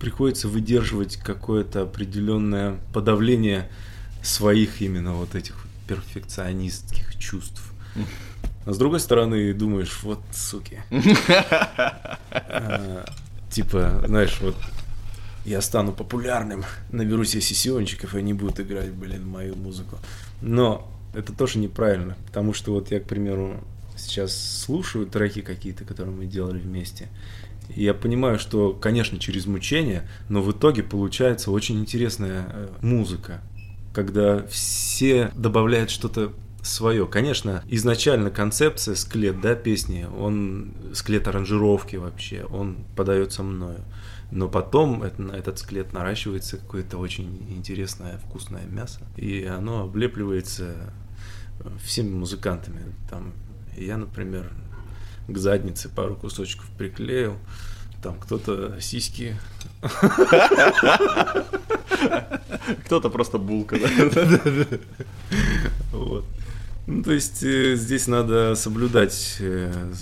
приходится 0.00 0.48
выдерживать 0.48 1.16
какое-то 1.16 1.82
определенное 1.82 2.78
подавление 2.92 3.68
своих 4.22 4.80
именно 4.82 5.14
вот 5.14 5.34
этих 5.34 5.66
перфекционистских 5.88 7.18
чувств. 7.18 7.71
А 8.64 8.72
с 8.72 8.78
другой 8.78 9.00
стороны, 9.00 9.52
думаешь, 9.52 10.00
вот 10.02 10.20
суки. 10.32 10.82
А, 12.54 13.04
типа, 13.50 14.04
знаешь, 14.06 14.38
вот 14.40 14.54
я 15.44 15.60
стану 15.60 15.92
популярным, 15.92 16.64
наберу 16.90 17.24
себе 17.24 17.40
сессиончиков, 17.40 18.14
и 18.14 18.18
они 18.18 18.34
будут 18.34 18.60
играть, 18.60 18.92
блин, 18.92 19.26
мою 19.26 19.56
музыку. 19.56 19.98
Но 20.40 20.90
это 21.14 21.32
тоже 21.32 21.58
неправильно, 21.58 22.16
потому 22.26 22.52
что 22.52 22.72
вот 22.72 22.90
я, 22.90 23.00
к 23.00 23.04
примеру, 23.04 23.62
сейчас 23.96 24.62
слушаю 24.64 25.06
треки 25.06 25.40
какие-то, 25.40 25.84
которые 25.84 26.14
мы 26.14 26.26
делали 26.26 26.58
вместе, 26.58 27.08
и 27.74 27.84
я 27.84 27.94
понимаю, 27.94 28.38
что, 28.38 28.72
конечно, 28.72 29.18
через 29.18 29.46
мучение, 29.46 30.08
но 30.28 30.42
в 30.42 30.52
итоге 30.52 30.82
получается 30.82 31.50
очень 31.50 31.80
интересная 31.80 32.46
э, 32.48 32.68
музыка, 32.80 33.40
когда 33.94 34.46
все 34.46 35.30
добавляют 35.34 35.90
что-то 35.90 36.32
свое. 36.62 37.06
Конечно, 37.06 37.62
изначально 37.68 38.30
концепция, 38.30 38.94
склет, 38.94 39.40
да, 39.40 39.54
песни, 39.54 40.06
он, 40.16 40.72
склет 40.94 41.28
аранжировки 41.28 41.96
вообще, 41.96 42.44
он 42.44 42.84
подается 42.96 43.42
мною. 43.42 43.80
Но 44.30 44.48
потом 44.48 45.02
это, 45.02 45.22
этот 45.34 45.58
склет 45.58 45.92
наращивается 45.92 46.56
какое-то 46.56 46.96
очень 46.98 47.46
интересное 47.50 48.18
вкусное 48.18 48.64
мясо, 48.64 49.00
и 49.16 49.44
оно 49.44 49.82
облепливается 49.82 50.74
всеми 51.82 52.14
музыкантами. 52.14 52.94
Там, 53.10 53.34
я, 53.76 53.98
например, 53.98 54.50
к 55.28 55.36
заднице 55.36 55.88
пару 55.88 56.14
кусочков 56.16 56.66
приклеил, 56.78 57.36
там 58.02 58.18
кто-то 58.18 58.80
сиськи. 58.80 59.36
Кто-то 62.84 63.10
просто 63.10 63.38
булка, 63.38 63.76
да? 63.78 63.88
Вот. 65.92 66.24
Ну, 66.86 67.02
то 67.02 67.12
есть 67.12 67.42
э, 67.42 67.76
здесь 67.76 68.08
надо 68.08 68.54
соблюдать 68.56 69.36
э, 69.38 69.92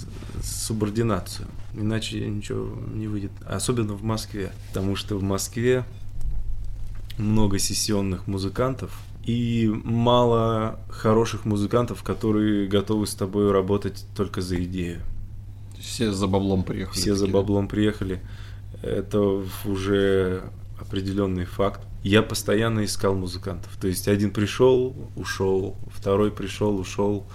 субординацию, 0.43 1.47
иначе 1.75 2.27
ничего 2.27 2.75
не 2.95 3.07
выйдет. 3.07 3.33
Особенно 3.47 3.95
в 3.95 4.03
Москве, 4.03 4.53
потому 4.69 4.97
что 4.97 5.17
в 5.17 5.23
Москве 5.23 5.85
много 7.19 7.59
сессионных 7.59 8.27
музыкантов 8.27 8.99
и 9.25 9.71
мало 9.85 10.81
хороших 10.89 11.45
музыкантов, 11.45 12.03
которые 12.03 12.67
готовы 12.67 13.07
с 13.07 13.15
тобой 13.15 13.53
работать 13.53 14.07
только 14.17 14.41
за 14.41 14.63
идею. 14.65 15.03
Все 15.79 16.13
за 16.13 16.27
баблом 16.27 16.63
приехали. 16.63 16.99
Все 16.99 17.15
за 17.15 17.27
баблом 17.27 17.69
приехали. 17.69 18.21
Это 18.83 19.45
уже 19.67 20.45
определенный 20.83 21.45
факт. 21.45 21.81
Я 22.03 22.23
постоянно 22.23 22.85
искал 22.85 23.15
музыкантов. 23.15 23.77
То 23.81 23.89
есть 23.89 24.09
один 24.09 24.31
пришел, 24.31 24.95
ушел, 25.17 25.77
второй 25.95 26.31
пришел, 26.31 26.79
ушел. 26.79 27.27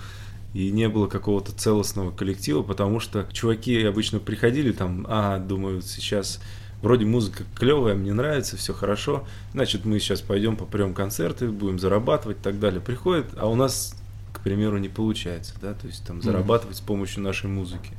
И 0.54 0.72
не 0.72 0.88
было 0.88 1.08
какого-то 1.08 1.52
целостного 1.52 2.12
коллектива, 2.12 2.64
потому 2.64 3.02
что 3.02 3.28
чуваки 3.32 3.84
обычно 3.84 4.20
приходили 4.20 4.72
там, 4.72 5.06
а, 5.10 5.38
думаю, 5.38 5.82
сейчас 5.82 6.40
вроде 6.82 7.06
музыка 7.06 7.44
клевая, 7.56 7.96
мне 7.96 8.14
нравится, 8.14 8.58
все 8.58 8.74
хорошо, 8.74 9.28
значит, 9.54 9.86
мы 9.86 10.00
сейчас 10.00 10.22
пойдем 10.22 10.56
попрем 10.56 10.94
концерты, 10.94 11.50
будем 11.50 11.80
зарабатывать 11.80 12.38
и 12.38 12.42
так 12.42 12.60
далее. 12.60 12.80
Приходит, 12.80 13.26
а 13.38 13.48
у 13.48 13.56
нас, 13.56 13.96
к 14.36 14.42
примеру, 14.42 14.78
не 14.78 14.90
получается, 14.90 15.54
да, 15.62 15.74
то 15.74 15.88
есть 15.88 16.06
там 16.06 16.22
зарабатывать 16.22 16.78
mm-hmm. 16.78 16.84
с 16.84 16.88
помощью 16.88 17.24
нашей 17.24 17.50
музыки. 17.50 17.94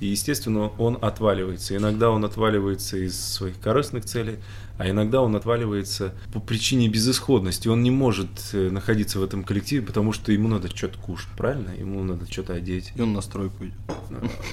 И, 0.00 0.06
естественно, 0.06 0.68
он 0.78 0.96
отваливается. 1.00 1.76
Иногда 1.76 2.10
он 2.10 2.24
отваливается 2.24 2.96
из 2.98 3.18
своих 3.18 3.58
корыстных 3.58 4.04
целей, 4.04 4.36
а 4.78 4.88
иногда 4.88 5.20
он 5.20 5.34
отваливается 5.34 6.14
по 6.32 6.38
причине 6.38 6.88
безысходности. 6.88 7.66
Он 7.66 7.82
не 7.82 7.90
может 7.90 8.28
э, 8.52 8.70
находиться 8.70 9.18
в 9.18 9.24
этом 9.24 9.42
коллективе, 9.42 9.84
потому 9.84 10.12
что 10.12 10.30
ему 10.30 10.46
надо 10.46 10.68
что-то 10.68 10.98
кушать, 10.98 11.30
правильно? 11.36 11.70
Ему 11.70 12.04
надо 12.04 12.30
что-то 12.30 12.52
одеть. 12.54 12.92
И 12.94 13.00
он 13.00 13.12
на 13.12 13.22
стройку 13.22 13.64
идет. 13.64 13.74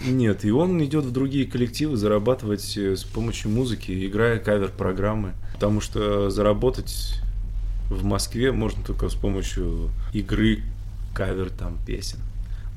Нет, 0.08 0.46
и 0.46 0.52
он 0.52 0.84
идет 0.84 1.06
в 1.06 1.12
другие 1.12 1.46
коллективы 1.46 1.96
зарабатывать 1.96 2.76
э, 2.76 2.96
с 2.96 3.04
помощью 3.04 3.52
музыки, 3.52 4.08
играя 4.08 4.40
кавер-программы. 4.40 5.34
Потому 5.54 5.80
что 5.80 6.32
заработать 6.32 7.22
в 7.92 8.04
Москве 8.04 8.52
можно 8.52 8.84
только 8.84 9.10
с 9.10 9.14
помощью 9.14 9.92
игры 10.12 10.64
кавер 11.16 11.50
там 11.50 11.80
песен. 11.86 12.20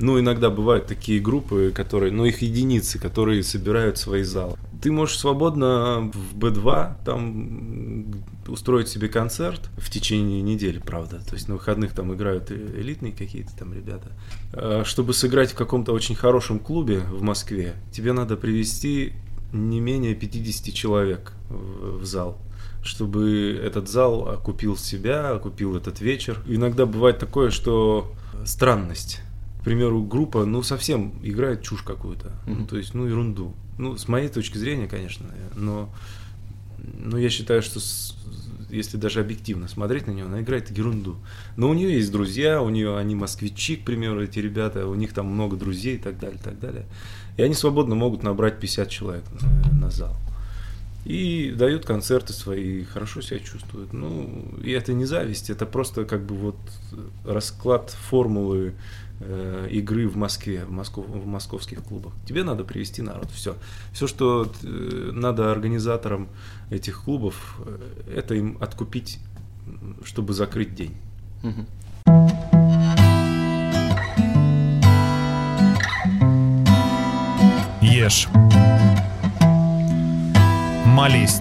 Ну, 0.00 0.18
иногда 0.20 0.48
бывают 0.48 0.86
такие 0.86 1.20
группы, 1.20 1.72
которые, 1.74 2.12
ну, 2.12 2.24
их 2.24 2.40
единицы, 2.40 3.00
которые 3.00 3.42
собирают 3.42 3.98
свои 3.98 4.22
залы. 4.22 4.56
Ты 4.80 4.92
можешь 4.92 5.18
свободно 5.18 6.12
в 6.14 6.36
B2 6.36 7.04
там 7.04 8.06
устроить 8.46 8.88
себе 8.88 9.08
концерт 9.08 9.68
в 9.76 9.90
течение 9.90 10.40
недели, 10.40 10.78
правда. 10.78 11.18
То 11.28 11.34
есть 11.34 11.48
на 11.48 11.54
выходных 11.54 11.92
там 11.94 12.14
играют 12.14 12.52
э- 12.52 12.80
элитные 12.80 13.12
какие-то 13.12 13.50
там 13.58 13.74
ребята. 13.74 14.12
А 14.52 14.84
Чтобы 14.84 15.14
сыграть 15.14 15.50
в 15.50 15.56
каком-то 15.56 15.92
очень 15.92 16.14
хорошем 16.14 16.60
клубе 16.60 17.00
в 17.00 17.22
Москве, 17.22 17.74
тебе 17.90 18.12
надо 18.12 18.36
привести 18.36 19.14
не 19.52 19.80
менее 19.80 20.14
50 20.14 20.72
человек 20.72 21.32
в 21.48 22.04
зал 22.04 22.38
чтобы 22.88 23.60
этот 23.62 23.88
зал 23.88 24.28
окупил 24.28 24.76
себя, 24.76 25.30
окупил 25.32 25.76
этот 25.76 26.00
вечер. 26.00 26.42
Иногда 26.46 26.86
бывает 26.86 27.18
такое, 27.18 27.50
что 27.50 28.12
странность. 28.44 29.20
К 29.60 29.64
примеру, 29.64 30.02
группа, 30.02 30.44
ну, 30.44 30.62
совсем 30.62 31.12
играет 31.22 31.62
чушь 31.62 31.82
какую-то. 31.82 32.32
Ну, 32.46 32.66
то 32.66 32.76
есть, 32.78 32.94
ну, 32.94 33.06
ерунду. 33.06 33.54
Ну, 33.76 33.96
с 33.96 34.08
моей 34.08 34.28
точки 34.28 34.56
зрения, 34.58 34.88
конечно, 34.88 35.26
но, 35.54 35.88
но 36.98 37.18
я 37.18 37.28
считаю, 37.28 37.62
что 37.62 37.78
с- 37.80 38.16
если 38.70 38.96
даже 38.96 39.20
объективно 39.20 39.68
смотреть 39.68 40.06
на 40.06 40.12
нее, 40.12 40.24
она 40.24 40.40
играет 40.40 40.70
ерунду. 40.76 41.16
Но 41.56 41.68
у 41.70 41.74
нее 41.74 41.94
есть 41.94 42.10
друзья, 42.12 42.60
у 42.62 42.68
нее 42.70 42.96
они 42.98 43.14
москвичи, 43.14 43.76
к 43.76 43.84
примеру, 43.84 44.22
эти 44.22 44.38
ребята, 44.40 44.86
у 44.86 44.94
них 44.94 45.12
там 45.12 45.26
много 45.26 45.56
друзей 45.56 45.96
и 45.96 45.98
так 45.98 46.18
далее, 46.18 46.38
и 46.38 46.42
так 46.42 46.58
далее. 46.58 46.86
И 47.36 47.42
они 47.42 47.54
свободно 47.54 47.94
могут 47.94 48.22
набрать 48.22 48.58
50 48.60 48.88
человек 48.88 49.24
на, 49.40 49.72
на 49.86 49.90
зал. 49.90 50.16
И 51.08 51.52
дают 51.52 51.86
концерты 51.86 52.34
свои, 52.34 52.84
хорошо 52.84 53.22
себя 53.22 53.38
чувствуют. 53.38 53.94
Ну, 53.94 54.44
и 54.62 54.72
это 54.72 54.92
не 54.92 55.06
зависть, 55.06 55.48
это 55.48 55.64
просто 55.64 56.04
как 56.04 56.26
бы 56.26 56.34
вот 56.34 56.56
расклад 57.24 57.88
формулы 57.88 58.74
э, 59.20 59.68
игры 59.70 60.06
в 60.06 60.18
Москве, 60.18 60.66
в, 60.66 60.70
Москов, 60.70 61.06
в 61.08 61.26
московских 61.26 61.82
клубах. 61.82 62.12
Тебе 62.26 62.44
надо 62.44 62.62
привести 62.62 63.00
народ, 63.00 63.30
все. 63.30 63.56
Все, 63.94 64.06
что 64.06 64.52
э, 64.62 65.10
надо 65.14 65.50
организаторам 65.50 66.28
этих 66.68 67.04
клубов, 67.04 67.58
э, 67.64 67.78
это 68.14 68.34
им 68.34 68.58
откупить, 68.60 69.18
чтобы 70.04 70.34
закрыть 70.34 70.74
день. 70.74 70.94
Ешь. 77.80 78.28
Молись. 80.98 81.40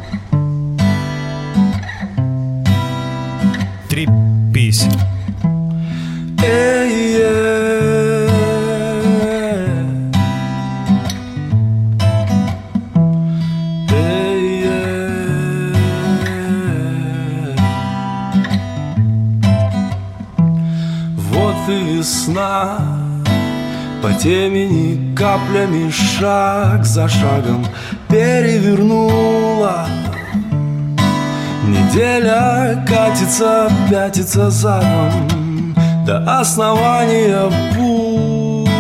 Трепись. 3.90 4.86
Вот 21.18 21.56
и 21.68 21.98
весна 21.98 22.78
По 24.04 24.14
темени 24.14 25.16
каплями 25.16 25.90
шаг 25.90 26.86
за 26.86 27.10
шагом 27.10 27.66
перевернула 29.68 29.88
Неделя 31.68 32.86
катится, 32.88 33.70
пятится 33.90 34.50
задом 34.50 35.76
До 36.06 36.40
основания 36.40 37.50
пуст. 37.76 38.78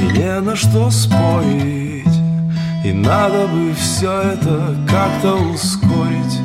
И 0.00 0.18
не 0.18 0.40
на 0.40 0.56
что 0.56 0.90
спорить 0.90 2.04
И 2.84 2.92
надо 2.92 3.46
бы 3.46 3.72
все 3.74 4.10
это 4.32 4.76
как-то 4.88 5.34
ускорить. 5.34 6.40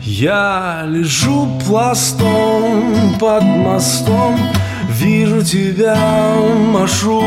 Я 0.00 0.84
лежу 0.86 1.46
пластом 1.66 3.14
под 3.20 3.42
мостом 3.42 4.38
Вижу 4.90 5.42
тебя, 5.42 5.96
машу 6.72 7.20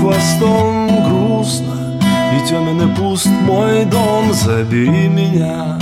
хвостом 0.00 1.04
грустно 1.04 1.73
И 2.32 2.48
темен 2.48 2.90
и 2.90 2.94
пуст 2.96 3.28
мой 3.42 3.84
дом, 3.84 4.32
забери 4.32 5.08
меня. 5.08 5.78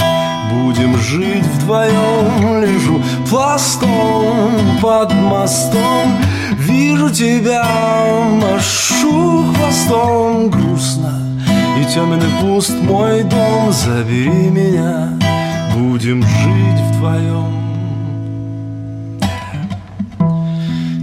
Будем 0.51 0.99
жить 0.99 1.45
вдвоем, 1.45 2.63
лежу 2.63 3.01
пластом 3.29 4.53
под 4.81 5.13
мостом. 5.15 6.19
Вижу 6.59 7.11
тебя, 7.11 7.65
машу 8.41 9.45
хвостом. 9.55 10.51
Грустно 10.51 11.19
И 11.81 11.85
темен 11.85 12.21
и 12.21 12.41
пуст 12.41 12.75
мой 12.83 13.23
дом, 13.23 13.73
забери 13.73 14.51
меня. 14.51 15.09
Будем 15.75 16.23
жить 16.23 16.81
вдвоем. 16.91 17.63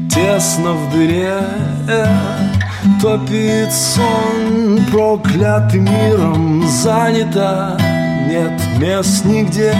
Тесно 0.09 0.73
в 0.73 0.91
дыре 0.91 1.39
Топит 3.01 3.73
сон 3.73 4.79
Проклятым 4.91 5.85
миром 5.85 6.67
занято 6.67 7.77
Нет 8.27 8.51
мест 8.77 9.25
нигде. 9.25 9.75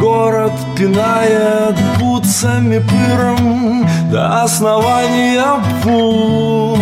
Город 0.00 0.52
пинает 0.76 1.76
бутсами 1.98 2.78
пыром 2.78 3.86
До 4.10 4.42
основания 4.42 5.44
пуст. 5.82 6.80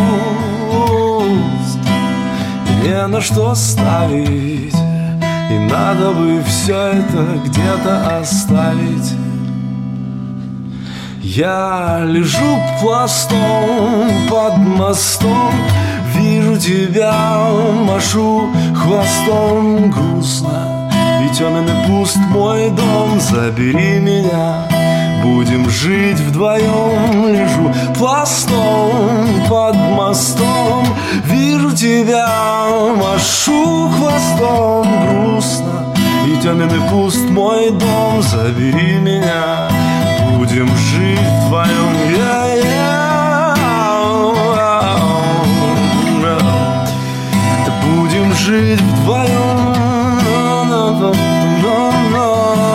Не 2.83 3.07
на 3.07 3.21
что 3.21 3.55
ставить 3.55 4.75
И 5.51 5.59
надо 5.71 6.12
бы 6.12 6.43
все 6.47 6.93
это 6.93 7.41
где-то 7.45 8.19
оставить 8.21 9.26
я 11.27 12.03
лежу 12.05 12.62
пластом 12.81 14.11
под 14.31 14.59
мостом 14.59 15.53
Вижу 16.15 16.57
тебя, 16.57 17.51
машу 17.85 18.49
хвостом. 18.75 19.91
Грустно 19.91 20.89
И 21.23 21.35
темен 21.35 21.67
и 21.67 21.87
пуст 21.89 22.17
мой 22.31 22.71
дом, 22.71 23.21
забери 23.21 23.99
меня 23.99 24.69
Будем 25.25 25.69
жить 25.69 26.21
вдвоем, 26.21 27.29
лежу 27.29 27.75
пластом 27.99 29.27
под 29.49 29.75
мостом 29.75 30.87
Вижу 31.25 31.73
тебя, 31.73 32.29
машу 32.97 33.91
хвостом. 33.91 34.87
Грустно 35.03 35.95
И 36.37 36.43
темен 36.43 36.68
и 36.68 36.91
пуст 36.91 37.30
мой 37.30 37.70
дом, 37.70 38.22
забери 38.22 38.99
меня. 38.99 39.70
Будем 40.37 40.68
жить 40.76 41.18
вдвоем 41.18 41.97
Да 47.66 47.72
Будем 47.84 48.34
жить 48.34 48.80
вдвоем 48.80 49.74
Будем 51.62 52.66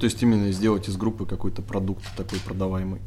То 0.00 0.06
есть 0.06 0.22
именно 0.22 0.50
сделать 0.50 0.88
из 0.88 0.96
группы 0.96 1.26
какой-то 1.26 1.60
продукт 1.60 2.02
такой 2.16 2.38
продаваемый, 2.40 3.02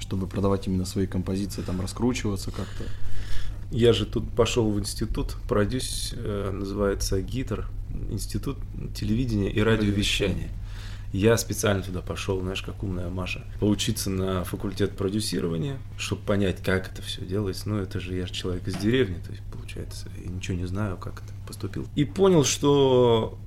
чтобы 0.00 0.26
продавать 0.26 0.66
именно 0.66 0.86
свои 0.86 1.06
композиции, 1.06 1.60
там 1.60 1.82
раскручиваться 1.82 2.50
как-то. 2.50 2.84
Я 3.70 3.92
же 3.92 4.06
тут 4.06 4.30
пошел 4.30 4.70
в 4.70 4.80
институт, 4.80 5.36
продюс, 5.46 6.14
э, 6.16 6.50
называется 6.50 7.20
ГИТР, 7.20 7.68
Институт 8.10 8.56
телевидения 8.94 9.50
и 9.50 9.60
радиовещания. 9.60 10.50
Я 11.12 11.36
специально 11.38 11.82
туда 11.82 12.00
пошел, 12.02 12.40
знаешь, 12.40 12.62
как 12.62 12.82
умная 12.82 13.08
Маша, 13.08 13.44
поучиться 13.60 14.10
на 14.10 14.44
факультет 14.44 14.96
продюсирования, 14.96 15.78
чтобы 15.96 16.22
понять, 16.22 16.62
как 16.62 16.90
это 16.92 17.00
все 17.02 17.24
делается. 17.24 17.68
Ну, 17.68 17.78
это 17.78 17.98
же 17.98 18.14
я 18.14 18.26
же 18.26 18.32
человек 18.32 18.66
из 18.68 18.76
деревни, 18.76 19.18
то 19.24 19.30
есть, 19.30 19.42
получается, 19.50 20.08
я 20.22 20.30
ничего 20.30 20.56
не 20.56 20.66
знаю, 20.66 20.98
как 20.98 21.22
это 21.22 21.32
поступил. 21.46 21.86
И 21.94 22.04
понял, 22.04 22.44
что 22.44 23.38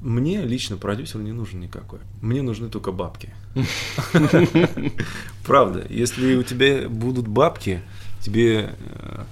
мне 0.00 0.42
лично 0.42 0.76
продюсер 0.76 1.20
не 1.20 1.32
нужен 1.32 1.60
никакой. 1.60 2.00
Мне 2.20 2.42
нужны 2.42 2.68
только 2.68 2.92
бабки. 2.92 3.30
Правда, 5.46 5.86
если 5.88 6.36
у 6.36 6.42
тебя 6.42 6.88
будут 6.88 7.28
бабки, 7.28 7.80
тебе 8.20 8.74
э, 8.78 9.24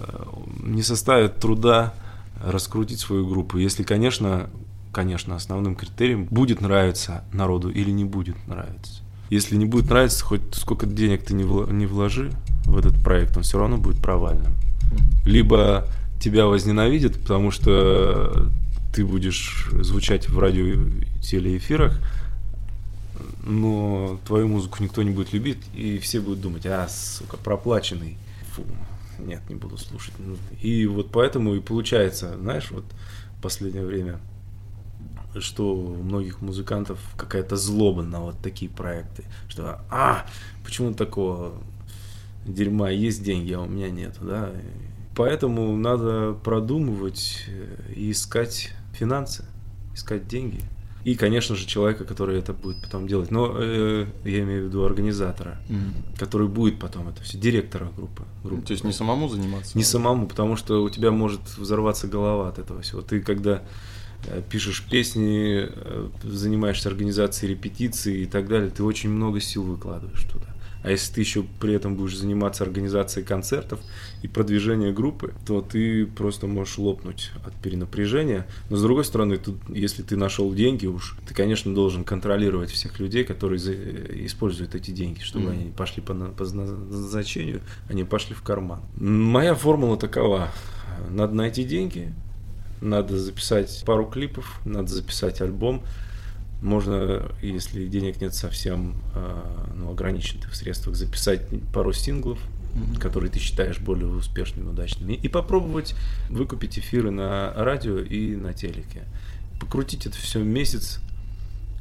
э, 0.00 0.26
не 0.62 0.82
составит 0.82 1.36
труда 1.36 1.94
раскрутить 2.42 3.00
свою 3.00 3.26
группу. 3.26 3.58
Если, 3.58 3.82
конечно, 3.82 4.48
конечно, 4.96 5.36
основным 5.36 5.74
критерием 5.74 6.24
будет 6.24 6.62
нравиться 6.62 7.22
народу 7.30 7.68
или 7.68 7.90
не 7.90 8.04
будет 8.04 8.36
нравиться. 8.46 9.02
Если 9.28 9.56
не 9.56 9.66
будет 9.66 9.90
нравиться, 9.90 10.24
хоть 10.24 10.54
сколько 10.54 10.86
денег 10.86 11.22
ты 11.22 11.34
не, 11.34 11.44
вложи 11.44 12.32
в 12.64 12.78
этот 12.78 12.94
проект, 13.02 13.36
он 13.36 13.42
все 13.42 13.58
равно 13.58 13.76
будет 13.76 14.00
провальным. 14.00 14.54
Либо 15.26 15.86
тебя 16.18 16.46
возненавидят, 16.46 17.20
потому 17.20 17.50
что 17.50 18.48
ты 18.96 19.04
будешь 19.04 19.68
звучать 19.72 20.26
в 20.26 20.38
радио 20.38 20.64
и 20.64 21.04
телеэфирах, 21.20 22.00
но 23.44 24.18
твою 24.26 24.48
музыку 24.48 24.82
никто 24.82 25.02
не 25.02 25.10
будет 25.10 25.34
любить, 25.34 25.58
и 25.74 25.98
все 25.98 26.18
будут 26.18 26.40
думать, 26.40 26.64
а, 26.64 26.88
сука, 26.88 27.36
проплаченный. 27.36 28.16
Фу, 28.54 28.64
нет, 29.18 29.42
не 29.50 29.54
буду 29.54 29.76
слушать. 29.76 30.14
Ну, 30.18 30.38
И 30.62 30.86
вот 30.86 31.10
поэтому 31.10 31.54
и 31.54 31.60
получается, 31.60 32.38
знаешь, 32.38 32.70
вот 32.70 32.86
в 33.38 33.42
последнее 33.42 33.84
время, 33.84 34.18
что 35.40 35.74
у 35.74 36.02
многих 36.02 36.40
музыкантов 36.40 36.98
какая-то 37.18 37.56
злоба 37.56 38.02
на 38.02 38.20
вот 38.20 38.36
такие 38.42 38.70
проекты, 38.70 39.24
что, 39.46 39.82
а, 39.90 40.24
почему 40.64 40.94
такого 40.94 41.52
дерьма 42.46 42.88
есть 42.88 43.22
деньги, 43.22 43.52
а 43.52 43.60
у 43.60 43.66
меня 43.66 43.90
нет, 43.90 44.16
да. 44.22 44.52
Поэтому 45.14 45.74
надо 45.76 46.34
продумывать 46.44 47.44
э, 47.48 47.92
и 47.94 48.10
искать 48.10 48.72
финансы, 48.96 49.44
искать 49.94 50.26
деньги. 50.26 50.60
И, 51.06 51.14
конечно 51.14 51.54
же, 51.54 51.66
человека, 51.66 52.04
который 52.04 52.36
это 52.36 52.52
будет 52.52 52.82
потом 52.82 53.06
делать. 53.06 53.30
Но 53.30 53.54
э, 53.56 54.06
я 54.24 54.40
имею 54.40 54.64
в 54.64 54.66
виду 54.66 54.84
организатора, 54.84 55.56
который 56.18 56.48
будет 56.48 56.80
потом 56.80 57.08
это 57.08 57.22
все, 57.22 57.38
директора 57.38 57.92
группы. 57.96 58.24
группы. 58.42 58.66
То 58.66 58.72
есть 58.72 58.82
не 58.82 58.92
самому 58.92 59.28
заниматься? 59.28 59.78
Не 59.78 59.84
самому, 59.84 60.26
потому 60.26 60.56
что 60.56 60.82
у 60.82 60.90
тебя 60.90 61.12
может 61.12 61.42
взорваться 61.58 62.08
голова 62.08 62.48
от 62.48 62.58
этого 62.58 62.82
всего. 62.82 63.02
Ты 63.02 63.20
когда 63.20 63.62
э, 64.26 64.42
пишешь 64.50 64.82
песни, 64.82 65.68
э, 65.68 66.08
занимаешься 66.24 66.88
организацией 66.88 67.52
репетиций 67.52 68.22
и 68.22 68.26
так 68.26 68.48
далее, 68.48 68.70
ты 68.70 68.82
очень 68.82 69.10
много 69.10 69.40
сил 69.40 69.62
выкладываешь 69.62 70.24
туда. 70.24 70.55
А 70.86 70.90
если 70.92 71.14
ты 71.14 71.20
еще 71.20 71.44
при 71.60 71.74
этом 71.74 71.96
будешь 71.96 72.16
заниматься 72.16 72.62
организацией 72.62 73.26
концертов 73.26 73.80
и 74.22 74.28
продвижением 74.28 74.94
группы, 74.94 75.34
то 75.44 75.60
ты 75.60 76.06
просто 76.06 76.46
можешь 76.46 76.78
лопнуть 76.78 77.32
от 77.44 77.52
перенапряжения. 77.54 78.46
Но 78.70 78.76
с 78.76 78.82
другой 78.82 79.04
стороны, 79.04 79.36
тут, 79.36 79.56
если 79.68 80.02
ты 80.04 80.16
нашел 80.16 80.54
деньги 80.54 80.86
уж, 80.86 81.16
ты, 81.26 81.34
конечно, 81.34 81.74
должен 81.74 82.04
контролировать 82.04 82.70
всех 82.70 83.00
людей, 83.00 83.24
которые 83.24 83.58
за- 83.58 83.74
используют 83.74 84.76
эти 84.76 84.92
деньги, 84.92 85.18
чтобы 85.22 85.46
Мгм. 85.46 85.52
они 85.60 85.70
пошли 85.72 86.02
по, 86.04 86.14
по 86.14 86.44
назначению, 86.44 87.62
они 87.88 88.04
пошли 88.04 88.36
в 88.36 88.42
карман. 88.42 88.78
Моя 88.96 89.56
формула 89.56 89.96
такова. 89.96 90.50
Надо 91.10 91.34
найти 91.34 91.64
деньги, 91.64 92.12
надо 92.80 93.18
записать 93.18 93.82
пару 93.84 94.06
клипов, 94.06 94.60
надо 94.64 94.86
записать 94.94 95.40
альбом. 95.40 95.82
Можно, 96.62 97.30
если 97.42 97.86
денег 97.86 98.20
нет 98.20 98.34
совсем, 98.34 98.94
а, 99.14 99.72
ну, 99.74 99.90
ограничен 99.92 100.40
ты 100.40 100.48
в 100.48 100.56
средствах, 100.56 100.96
записать 100.96 101.42
пару 101.72 101.92
синглов, 101.92 102.38
которые 102.98 103.30
ты 103.30 103.38
считаешь 103.38 103.78
более 103.78 104.08
успешными, 104.08 104.68
удачными, 104.68 105.12
и 105.14 105.28
попробовать 105.28 105.94
выкупить 106.28 106.78
эфиры 106.78 107.10
на 107.10 107.52
радио 107.54 107.98
и 107.98 108.36
на 108.36 108.52
телеке. 108.52 109.04
Покрутить 109.60 110.06
это 110.06 110.16
все 110.16 110.42
месяц, 110.42 111.00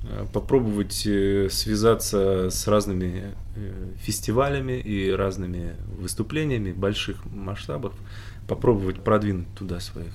э, 0.03 0.25
попробовать 0.31 1.05
э, 1.05 1.49
связаться 1.49 2.49
с 2.49 2.67
разными 2.67 3.33
э, 3.55 3.91
фестивалями 4.01 4.73
и 4.79 5.11
разными 5.11 5.75
выступлениями 5.97 6.71
больших 6.71 7.25
масштабов, 7.25 7.93
попробовать 8.47 9.03
продвинуть 9.03 9.53
туда 9.55 9.79
своих 9.79 10.13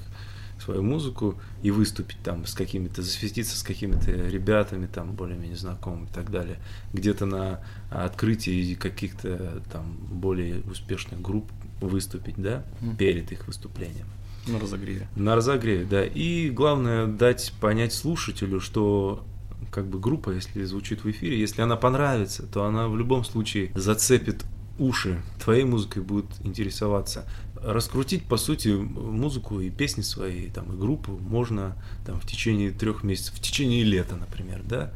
свою 0.70 0.82
музыку 0.84 1.34
и 1.62 1.70
выступить 1.70 2.18
там 2.22 2.46
с 2.46 2.54
какими-то, 2.54 3.02
засветиться 3.02 3.56
с 3.58 3.62
какими-то 3.62 4.10
ребятами 4.12 4.86
там 4.86 5.12
более-менее 5.12 5.56
знакомыми 5.56 6.04
и 6.06 6.12
так 6.12 6.30
далее. 6.30 6.58
Где-то 6.92 7.26
на 7.26 7.60
открытии 7.90 8.74
каких-то 8.74 9.62
там 9.72 9.96
более 10.10 10.60
успешных 10.70 11.20
групп 11.20 11.50
выступить, 11.80 12.36
да, 12.36 12.64
Мгм. 12.80 12.96
перед 12.96 13.32
их 13.32 13.46
выступлением. 13.48 14.06
На 14.46 14.58
разогреве. 14.60 15.08
На 15.16 15.34
разогреве, 15.34 15.84
да. 15.84 16.04
И 16.04 16.50
главное 16.50 17.06
дать 17.06 17.52
понять 17.60 17.92
слушателю, 17.92 18.60
что 18.60 19.24
как 19.72 19.86
бы 19.86 19.98
группа, 19.98 20.30
если 20.30 20.64
звучит 20.64 21.04
в 21.04 21.10
эфире, 21.10 21.38
если 21.38 21.62
она 21.62 21.76
понравится, 21.76 22.46
то 22.46 22.64
она 22.64 22.88
в 22.88 22.96
любом 22.96 23.24
случае 23.24 23.70
зацепит 23.74 24.44
уши, 24.78 25.20
твоей 25.42 25.64
музыкой 25.64 26.02
будут 26.02 26.26
интересоваться. 26.42 27.26
Раскрутить, 27.62 28.24
по 28.24 28.36
сути, 28.36 28.68
музыку 28.68 29.60
и 29.60 29.70
песни 29.70 30.02
свои, 30.02 30.48
там, 30.48 30.72
и 30.72 30.76
группу 30.78 31.12
можно 31.12 31.76
там, 32.06 32.18
в 32.18 32.26
течение 32.26 32.70
трех 32.70 33.02
месяцев, 33.02 33.34
в 33.34 33.40
течение 33.40 33.84
лета, 33.84 34.16
например, 34.16 34.62
да. 34.64 34.92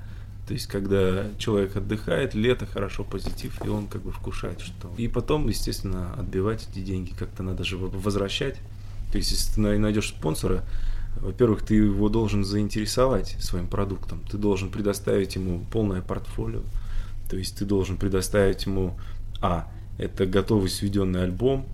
То 0.47 0.53
есть, 0.53 0.67
когда 0.67 1.27
человек 1.39 1.77
отдыхает, 1.77 2.35
лето, 2.35 2.67
хорошо, 2.67 3.05
позитив, 3.05 3.65
и 3.65 3.69
он 3.69 3.87
как 3.87 4.03
бы 4.03 4.13
вкушает 4.13 4.61
что. 4.61 4.93
И 4.99 5.09
потом, 5.09 5.49
естественно, 5.49 6.13
отбивать 6.15 6.69
эти 6.71 6.81
деньги 6.81 7.15
как-то 7.19 7.43
надо 7.43 7.65
же 7.65 7.77
возвращать. 7.77 8.57
То 9.11 9.19
есть, 9.19 9.31
если 9.31 9.55
ты 9.55 9.61
най- 9.61 9.79
найдешь 9.79 10.09
спонсора, 10.09 10.65
во-первых, 11.17 11.63
ты 11.65 11.75
его 11.77 12.09
должен 12.09 12.45
заинтересовать 12.45 13.37
своим 13.41 13.69
продуктом. 13.69 14.21
Ты 14.31 14.37
должен 14.37 14.71
предоставить 14.71 15.37
ему 15.37 15.65
полное 15.71 16.03
портфолио. 16.03 16.63
То 17.31 17.37
есть 17.37 17.57
ты 17.57 17.65
должен 17.65 17.97
предоставить 17.97 18.67
ему 18.67 18.99
А. 19.41 19.71
Это 19.97 20.27
готовый 20.27 20.69
сведенный 20.69 21.23
альбом. 21.23 21.67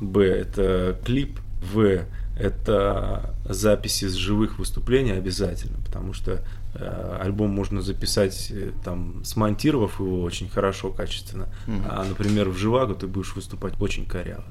Б. 0.00 0.24
Это 0.24 0.98
клип. 1.04 1.40
В. 1.60 2.04
Это 2.38 3.34
записи 3.44 4.04
с 4.04 4.14
живых 4.14 4.60
выступлений 4.60 5.10
обязательно, 5.10 5.78
потому 5.84 6.12
что 6.12 6.44
э, 6.74 7.18
альбом 7.20 7.50
можно 7.50 7.82
записать, 7.82 8.52
э, 8.52 8.70
там, 8.84 9.24
смонтировав 9.24 9.98
его 9.98 10.22
очень 10.22 10.48
хорошо, 10.48 10.92
качественно, 10.92 11.48
а, 11.66 12.04
например, 12.04 12.48
в 12.48 12.56
живаго 12.56 12.94
ты 12.94 13.08
будешь 13.08 13.34
выступать 13.34 13.74
очень 13.80 14.06
коряво. 14.06 14.44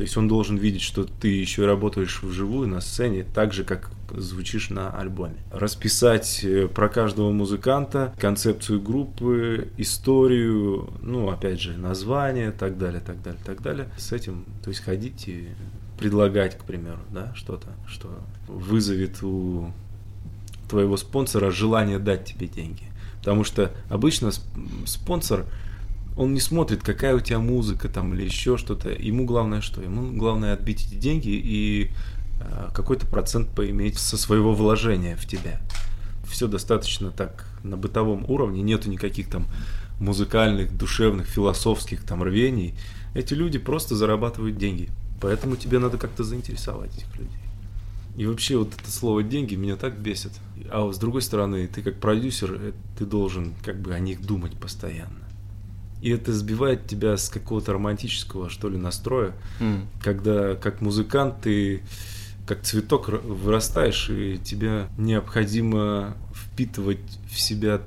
То 0.00 0.04
есть 0.04 0.16
он 0.16 0.28
должен 0.28 0.56
видеть, 0.56 0.80
что 0.80 1.04
ты 1.04 1.28
еще 1.28 1.66
работаешь 1.66 2.22
вживую 2.22 2.66
на 2.66 2.80
сцене, 2.80 3.22
так 3.22 3.52
же, 3.52 3.64
как 3.64 3.90
звучишь 4.16 4.70
на 4.70 4.88
альбоме. 4.88 5.36
Расписать 5.52 6.42
э, 6.42 6.68
про 6.68 6.88
каждого 6.88 7.32
музыканта, 7.32 8.14
концепцию 8.18 8.80
группы, 8.80 9.68
историю, 9.76 10.88
ну, 11.02 11.28
опять 11.28 11.60
же, 11.60 11.76
название, 11.76 12.50
так 12.50 12.78
далее, 12.78 13.02
так 13.04 13.22
далее, 13.22 13.42
так 13.44 13.60
далее. 13.60 13.90
С 13.98 14.12
этим, 14.12 14.46
то 14.64 14.70
есть 14.70 14.82
ходить 14.82 15.28
и 15.28 15.48
предлагать, 15.98 16.56
к 16.56 16.64
примеру, 16.64 17.00
да, 17.10 17.34
что-то, 17.34 17.68
что 17.86 18.08
вызовет 18.48 19.22
у 19.22 19.70
твоего 20.70 20.96
спонсора 20.96 21.50
желание 21.50 21.98
дать 21.98 22.24
тебе 22.24 22.46
деньги. 22.46 22.84
Потому 23.18 23.44
что 23.44 23.70
обычно 23.90 24.28
сп- 24.28 24.46
спонсор, 24.86 25.44
он 26.16 26.34
не 26.34 26.40
смотрит, 26.40 26.82
какая 26.82 27.14
у 27.14 27.20
тебя 27.20 27.38
музыка 27.38 27.88
там 27.88 28.14
или 28.14 28.24
еще 28.24 28.56
что-то. 28.56 28.90
Ему 28.90 29.24
главное 29.24 29.60
что? 29.60 29.80
Ему 29.80 30.12
главное 30.12 30.54
отбить 30.54 30.86
эти 30.86 30.94
деньги 30.94 31.30
и 31.30 31.90
э, 32.40 32.68
какой-то 32.74 33.06
процент 33.06 33.48
поиметь 33.50 33.98
со 33.98 34.16
своего 34.16 34.54
вложения 34.54 35.16
в 35.16 35.26
тебя. 35.26 35.60
Все 36.28 36.46
достаточно 36.46 37.10
так 37.10 37.46
на 37.62 37.76
бытовом 37.76 38.24
уровне, 38.28 38.62
нету 38.62 38.90
никаких 38.90 39.28
там 39.28 39.46
музыкальных, 39.98 40.76
душевных, 40.76 41.26
философских 41.26 42.04
там 42.04 42.22
рвений. 42.22 42.74
Эти 43.14 43.34
люди 43.34 43.58
просто 43.58 43.94
зарабатывают 43.94 44.56
деньги. 44.56 44.88
Поэтому 45.20 45.56
тебе 45.56 45.78
надо 45.78 45.98
как-то 45.98 46.24
заинтересовать 46.24 46.96
этих 46.96 47.14
людей. 47.16 47.38
И 48.16 48.26
вообще 48.26 48.56
вот 48.56 48.72
это 48.74 48.90
слово 48.90 49.22
деньги 49.22 49.54
меня 49.54 49.76
так 49.76 49.98
бесит. 49.98 50.32
А 50.70 50.90
с 50.90 50.98
другой 50.98 51.22
стороны, 51.22 51.66
ты 51.68 51.82
как 51.82 52.00
продюсер, 52.00 52.52
э, 52.52 52.72
ты 52.98 53.04
должен 53.04 53.54
как 53.64 53.80
бы 53.80 53.94
о 53.94 53.98
них 53.98 54.22
думать 54.24 54.52
постоянно. 54.58 55.29
И 56.00 56.10
это 56.10 56.32
сбивает 56.32 56.86
тебя 56.86 57.16
с 57.16 57.28
какого-то 57.28 57.72
романтического, 57.74 58.48
что 58.48 58.68
ли, 58.68 58.78
настроя, 58.78 59.32
М. 59.60 59.86
когда 60.02 60.54
как 60.54 60.80
музыкант 60.80 61.42
ты 61.42 61.82
как 62.46 62.62
цветок 62.62 63.08
вырастаешь, 63.08 64.10
и 64.10 64.38
тебе 64.42 64.88
необходимо 64.98 66.16
впитывать 66.34 66.98
в 67.30 67.38
себя 67.38 67.80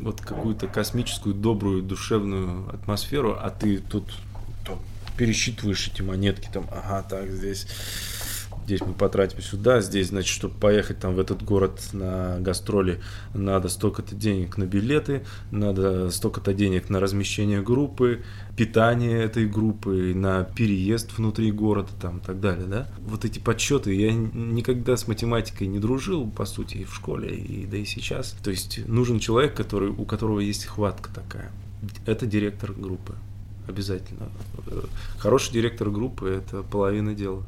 вот 0.00 0.20
какую-то 0.20 0.66
космическую, 0.66 1.34
добрую, 1.34 1.82
душевную 1.82 2.68
атмосферу, 2.74 3.38
а 3.40 3.48
ты 3.50 3.78
тут, 3.78 4.04
тут 4.66 4.78
пересчитываешь 5.16 5.88
эти 5.88 6.02
монетки, 6.02 6.48
там, 6.52 6.66
ага, 6.70 7.02
так, 7.08 7.30
здесь 7.30 7.66
здесь 8.70 8.86
мы 8.86 8.92
потратим 8.92 9.42
сюда, 9.42 9.80
здесь, 9.80 10.08
значит, 10.08 10.32
чтобы 10.32 10.54
поехать 10.54 11.00
там 11.00 11.14
в 11.14 11.18
этот 11.18 11.42
город 11.42 11.80
на 11.92 12.38
гастроли, 12.38 13.00
надо 13.34 13.68
столько-то 13.68 14.14
денег 14.14 14.56
на 14.58 14.64
билеты, 14.64 15.24
надо 15.50 16.10
столько-то 16.10 16.54
денег 16.54 16.88
на 16.88 17.00
размещение 17.00 17.62
группы, 17.62 18.22
питание 18.56 19.24
этой 19.24 19.48
группы, 19.48 20.14
на 20.14 20.44
переезд 20.44 21.18
внутри 21.18 21.50
города 21.50 21.90
там 22.00 22.18
и 22.18 22.20
так 22.20 22.40
далее, 22.40 22.66
да. 22.66 22.88
Вот 23.00 23.24
эти 23.24 23.40
подсчеты, 23.40 23.92
я 23.92 24.12
никогда 24.12 24.96
с 24.96 25.08
математикой 25.08 25.66
не 25.66 25.80
дружил, 25.80 26.30
по 26.30 26.44
сути, 26.44 26.76
и 26.76 26.84
в 26.84 26.94
школе, 26.94 27.34
и 27.34 27.66
да 27.66 27.76
и 27.76 27.84
сейчас. 27.84 28.36
То 28.44 28.50
есть 28.52 28.86
нужен 28.86 29.18
человек, 29.18 29.54
который, 29.54 29.88
у 29.88 30.04
которого 30.04 30.38
есть 30.38 30.66
хватка 30.66 31.10
такая. 31.12 31.50
Это 32.06 32.24
директор 32.24 32.72
группы. 32.72 33.14
Обязательно. 33.66 34.28
Хороший 35.18 35.54
директор 35.54 35.90
группы– 35.90 36.28
это 36.28 36.62
половина 36.62 37.14
дела. 37.14 37.42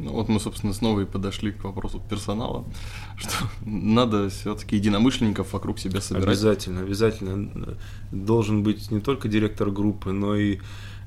Ну, 0.00 0.12
вот 0.12 0.28
мы, 0.28 0.40
собственно, 0.40 0.72
снова 0.72 1.00
и 1.00 1.04
подошли 1.04 1.52
к 1.52 1.62
вопросу 1.62 2.00
персонала, 2.08 2.64
что 3.18 3.34
надо 3.66 4.30
все-таки 4.30 4.76
единомышленников 4.76 5.52
вокруг 5.52 5.78
себя 5.78 6.00
собирать. 6.00 6.28
Обязательно, 6.28 6.80
обязательно 6.80 7.76
должен 8.10 8.62
быть 8.62 8.90
не 8.90 9.00
только 9.00 9.28
директор 9.28 9.70
группы, 9.70 10.12
но 10.12 10.36
и 10.36 10.60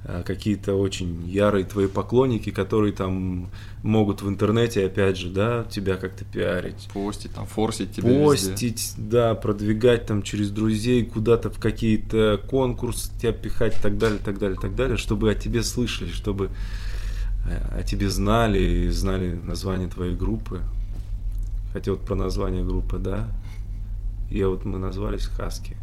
э, 0.04 0.22
какие-то 0.24 0.76
очень 0.76 1.28
ярые 1.28 1.66
твои 1.66 1.88
поклонники, 1.88 2.52
которые 2.52 2.94
там 2.94 3.50
могут 3.82 4.22
в 4.22 4.30
интернете, 4.30 4.86
опять 4.86 5.18
же, 5.18 5.30
да, 5.30 5.66
тебя 5.72 5.96
как-то 5.96 6.24
пиарить. 6.24 6.88
Постить, 6.94 7.34
там, 7.34 7.48
форсить 7.48 7.96
тебя 7.96 8.10
везде. 8.10 8.52
Постить, 8.52 8.94
да, 8.98 9.34
продвигать 9.34 10.06
там 10.06 10.22
через 10.22 10.52
друзей 10.52 11.04
куда-то 11.04 11.50
в 11.50 11.58
какие-то 11.58 12.40
конкурсы 12.48 13.10
тебя 13.20 13.32
пихать 13.32 13.76
и 13.76 13.82
так 13.82 13.98
далее, 13.98 14.20
так 14.24 14.38
далее, 14.38 14.60
так 14.62 14.76
далее, 14.76 14.98
чтобы 14.98 15.32
о 15.32 15.36
тебе 15.36 15.64
слышали, 15.64 16.12
чтобы 16.12 16.52
о 17.46 17.84
тебе 17.84 18.10
знали 18.10 18.60
и 18.62 18.90
знали 18.90 19.34
название 19.34 19.88
твоей 19.88 20.16
группы. 20.16 20.62
Хотя 21.74 21.92
вот 21.92 22.02
про 22.06 22.16
название 22.16 22.64
группы, 22.64 22.98
да. 22.98 23.28
Я 24.30 24.50
вот 24.50 24.66
мы 24.66 24.78
назвались 24.80 25.26
Хаски. 25.26 25.76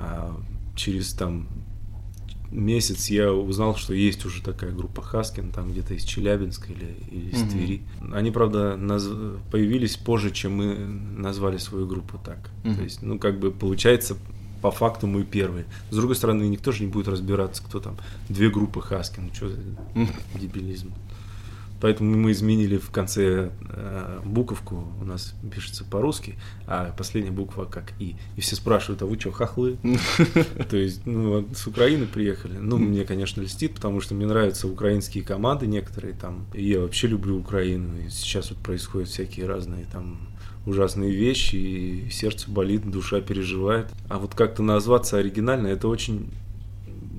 А 0.00 0.36
через 0.76 1.12
там 1.12 1.48
месяц 2.50 3.08
я 3.08 3.32
узнал, 3.32 3.76
что 3.76 3.94
есть 3.94 4.24
уже 4.26 4.42
такая 4.42 4.72
группа 4.72 5.00
Хаскин, 5.02 5.50
там 5.52 5.72
где-то 5.72 5.94
из 5.94 6.04
Челябинска 6.04 6.70
или, 6.72 6.96
или 7.10 7.30
из 7.30 7.40
Мгм. 7.42 7.48
Твери. 7.50 7.82
Они, 8.12 8.30
правда, 8.30 8.76
наз- 8.78 9.38
появились 9.50 9.96
позже, 9.96 10.30
чем 10.30 10.56
мы 10.56 10.74
назвали 10.76 11.56
свою 11.56 11.86
группу 11.86 12.18
так. 12.22 12.50
Мгм. 12.64 12.76
То 12.76 12.82
есть, 12.82 13.02
ну, 13.02 13.18
как 13.18 13.40
бы 13.40 13.50
получается, 13.52 14.16
по 14.62 14.70
факту 14.70 15.06
мы 15.06 15.24
первые. 15.24 15.66
С 15.90 15.96
другой 15.96 16.16
стороны, 16.16 16.44
никто 16.44 16.72
же 16.72 16.84
не 16.84 16.90
будет 16.90 17.08
разбираться, 17.08 17.62
кто 17.62 17.80
там. 17.80 17.98
Две 18.28 18.48
группы 18.48 18.80
Хаскин, 18.80 19.26
ну 19.26 19.34
что 19.34 19.48
за 19.48 19.58
дебилизм. 20.34 20.92
Поэтому 21.80 22.16
мы 22.16 22.30
изменили 22.30 22.76
в 22.76 22.92
конце 22.92 23.50
э, 23.70 24.20
буковку, 24.24 24.86
у 25.00 25.04
нас 25.04 25.34
пишется 25.52 25.82
по-русски, 25.84 26.36
а 26.68 26.94
последняя 26.96 27.32
буква 27.32 27.64
как 27.64 27.92
И. 27.98 28.14
И 28.36 28.40
все 28.40 28.54
спрашивают, 28.54 29.02
а 29.02 29.06
вы 29.06 29.18
что, 29.18 29.32
хохлы? 29.32 29.78
То 30.70 30.76
есть, 30.76 31.04
ну, 31.06 31.44
с 31.52 31.66
Украины 31.66 32.06
приехали. 32.06 32.56
Ну, 32.56 32.78
мне, 32.78 33.04
конечно, 33.04 33.42
льстит, 33.42 33.74
потому 33.74 34.00
что 34.00 34.14
мне 34.14 34.26
нравятся 34.26 34.68
украинские 34.68 35.24
команды 35.24 35.66
некоторые 35.66 36.14
там. 36.14 36.46
И 36.54 36.62
я 36.68 36.78
вообще 36.78 37.08
люблю 37.08 37.36
Украину. 37.36 37.98
И 37.98 38.10
сейчас 38.10 38.50
вот 38.50 38.60
происходят 38.60 39.08
всякие 39.08 39.46
разные 39.46 39.84
там 39.90 40.28
ужасные 40.66 41.12
вещи, 41.12 41.56
и 41.56 42.10
сердце 42.10 42.50
болит, 42.50 42.90
душа 42.90 43.20
переживает. 43.20 43.88
А 44.08 44.18
вот 44.18 44.34
как-то 44.34 44.62
назваться 44.62 45.18
оригинально, 45.18 45.68
это 45.68 45.88
очень 45.88 46.30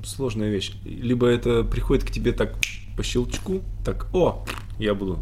сложная 0.06 0.50
вещь. 0.50 0.74
Либо 0.84 1.28
это 1.28 1.64
приходит 1.64 2.06
к 2.06 2.12
тебе 2.12 2.32
так 2.32 2.56
по 2.96 3.04
щелчку, 3.04 3.62
так, 3.84 4.08
о, 4.14 4.46
я 4.78 4.94
буду. 4.94 5.20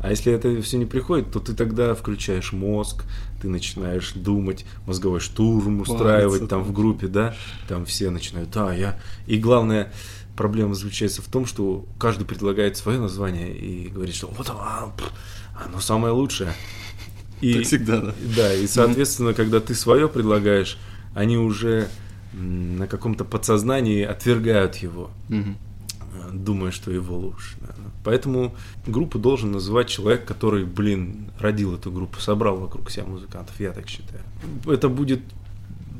А 0.00 0.10
если 0.10 0.32
это 0.32 0.60
все 0.62 0.76
не 0.76 0.84
приходит, 0.84 1.32
то 1.32 1.40
ты 1.40 1.54
тогда 1.54 1.94
включаешь 1.94 2.52
мозг, 2.52 3.04
ты 3.40 3.48
начинаешь 3.48 4.12
думать, 4.12 4.66
мозговой 4.86 5.20
штурм 5.20 5.80
устраивать 5.80 6.40
Париться 6.40 6.46
там 6.46 6.62
в 6.62 6.72
группе, 6.72 7.08
да, 7.08 7.34
там 7.68 7.86
все 7.86 8.10
начинают, 8.10 8.50
да, 8.50 8.74
я... 8.74 9.00
И 9.26 9.38
главное, 9.38 9.92
проблема 10.36 10.74
заключается 10.74 11.22
в 11.22 11.26
том, 11.26 11.46
что 11.46 11.86
каждый 11.98 12.26
предлагает 12.26 12.76
свое 12.76 13.00
название 13.00 13.56
и 13.56 13.88
говорит, 13.88 14.14
что 14.14 14.28
вот 14.28 14.46
пф, 14.46 15.12
оно 15.64 15.80
самое 15.80 16.12
лучшее. 16.12 16.52
И, 17.40 17.54
Так 17.54 17.64
всегда, 17.64 18.00
да. 18.00 18.14
Да, 18.36 18.54
и 18.54 18.66
соответственно, 18.66 19.34
когда 19.34 19.60
ты 19.60 19.74
свое 19.74 20.08
предлагаешь, 20.08 20.78
они 21.14 21.36
уже 21.36 21.88
на 22.32 22.86
каком-то 22.86 23.24
подсознании 23.24 24.02
отвергают 24.02 24.76
его 24.76 25.10
э, 25.30 26.30
думая, 26.32 26.70
что 26.70 26.90
его 26.90 27.16
лучше. 27.16 27.56
да. 27.60 27.74
Поэтому 28.04 28.54
группу 28.86 29.18
должен 29.18 29.52
называть 29.52 29.88
человек, 29.88 30.24
который, 30.24 30.64
блин, 30.64 31.30
родил 31.38 31.74
эту 31.74 31.90
группу, 31.90 32.20
собрал 32.20 32.56
вокруг 32.56 32.90
себя 32.90 33.04
музыкантов, 33.04 33.58
я 33.58 33.72
так 33.72 33.88
считаю. 33.88 34.22
Это 34.66 34.88
будет 34.88 35.20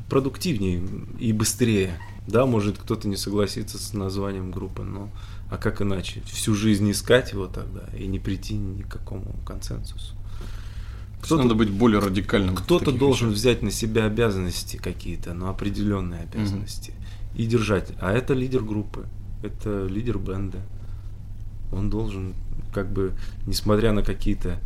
продуктивнее 0.09 0.81
и 1.19 1.33
быстрее. 1.33 1.99
Да, 2.27 2.45
может 2.45 2.77
кто-то 2.77 3.07
не 3.07 3.15
согласится 3.15 3.77
с 3.77 3.93
названием 3.93 4.51
группы, 4.51 4.83
но 4.83 5.09
а 5.49 5.57
как 5.57 5.81
иначе? 5.81 6.21
Всю 6.25 6.53
жизнь 6.55 6.89
искать 6.91 7.31
его 7.31 7.47
тогда 7.47 7.85
и 7.97 8.05
не 8.05 8.19
прийти 8.19 8.55
ни 8.55 8.81
к 8.81 8.89
какому 8.89 9.33
консенсусу. 9.45 10.13
Кто-то 11.21 11.43
надо 11.43 11.55
быть 11.55 11.69
более 11.69 11.99
радикальным. 11.99 12.55
Кто-то 12.55 12.91
должен 12.91 13.29
вещах. 13.29 13.39
взять 13.39 13.61
на 13.61 13.71
себя 13.71 14.05
обязанности 14.05 14.77
какие-то, 14.77 15.33
но 15.33 15.49
определенные 15.49 16.21
обязанности 16.21 16.93
и 17.35 17.45
держать. 17.45 17.91
А 17.99 18.11
это 18.13 18.33
лидер 18.33 18.63
группы, 18.63 19.05
это 19.43 19.85
лидер 19.87 20.17
бенда. 20.17 20.59
Он 21.71 21.89
должен, 21.89 22.33
как 22.73 22.91
бы, 22.91 23.13
несмотря 23.45 23.91
на 23.91 24.03
какие-то 24.03 24.59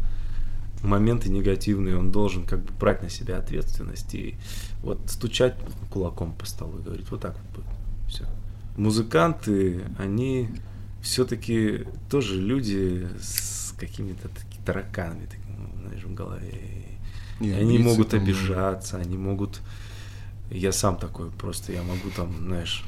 моменты 0.83 1.29
негативные, 1.29 1.97
он 1.97 2.11
должен 2.11 2.45
как 2.45 2.63
бы 2.63 2.73
брать 2.73 3.03
на 3.03 3.09
себя 3.09 3.37
ответственность 3.37 4.13
и 4.13 4.35
вот 4.81 4.99
стучать 5.07 5.55
кулаком 5.91 6.33
по 6.33 6.45
столу 6.45 6.79
и 6.79 6.83
говорить, 6.83 7.09
вот 7.09 7.21
так 7.21 7.35
вот 7.37 7.63
будет. 7.63 7.73
Все. 8.07 8.25
Музыканты, 8.77 9.81
они 9.97 10.49
все-таки 11.01 11.85
тоже 12.09 12.39
люди 12.39 13.07
с 13.19 13.73
какими-то 13.77 14.29
такими 14.29 14.63
тараканами, 14.65 15.25
ну, 15.25 15.40
знаешь, 15.85 16.03
в 16.03 16.13
голове. 16.13 16.87
И 17.39 17.47
И 17.47 17.51
они 17.51 17.79
могут 17.79 18.09
там, 18.09 18.21
обижаться, 18.21 18.97
они 18.97 19.17
могут... 19.17 19.61
Я 20.49 20.71
сам 20.71 20.97
такой 20.97 21.31
просто, 21.31 21.71
я 21.71 21.81
могу 21.81 22.09
там, 22.15 22.33
знаешь, 22.37 22.83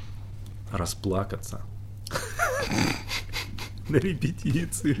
расплакаться. 0.72 1.62
На 3.88 3.96
репетиции. 3.96 4.96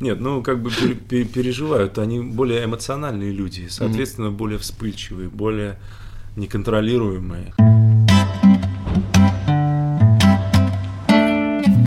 Нет, 0.00 0.20
ну 0.20 0.42
как 0.42 0.62
бы 0.62 0.70
пере- 0.70 0.94
пере- 0.94 1.24
переживают, 1.26 1.98
они 1.98 2.20
более 2.20 2.64
эмоциональные 2.64 3.32
люди, 3.32 3.66
соответственно, 3.68 4.30
более 4.30 4.58
вспыльчивые, 4.58 5.28
более 5.28 5.78
неконтролируемые. 6.36 7.52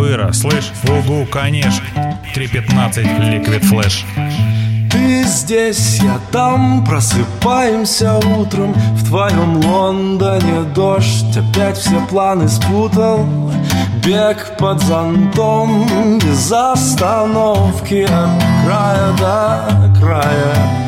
Быра, 0.03 0.33
слышь, 0.33 0.69
угу, 0.83 1.25
конечно. 1.31 1.85
3.15, 2.35 3.19
Liquid 3.21 3.61
Flash. 3.61 4.03
Ты 4.91 5.23
здесь, 5.23 6.01
я 6.03 6.19
там, 6.29 6.83
просыпаемся 6.83 8.15
утром. 8.15 8.73
В 8.73 9.07
твоем 9.07 9.63
Лондоне 9.63 10.63
дождь 10.75 11.37
опять 11.37 11.77
все 11.77 12.05
планы 12.07 12.49
спутал. 12.49 13.25
Бег 14.05 14.57
под 14.57 14.81
зонтом 14.83 16.19
без 16.19 16.51
остановки 16.51 18.03
От 18.03 18.65
края 18.65 19.13
до 19.17 19.99
края. 20.01 20.83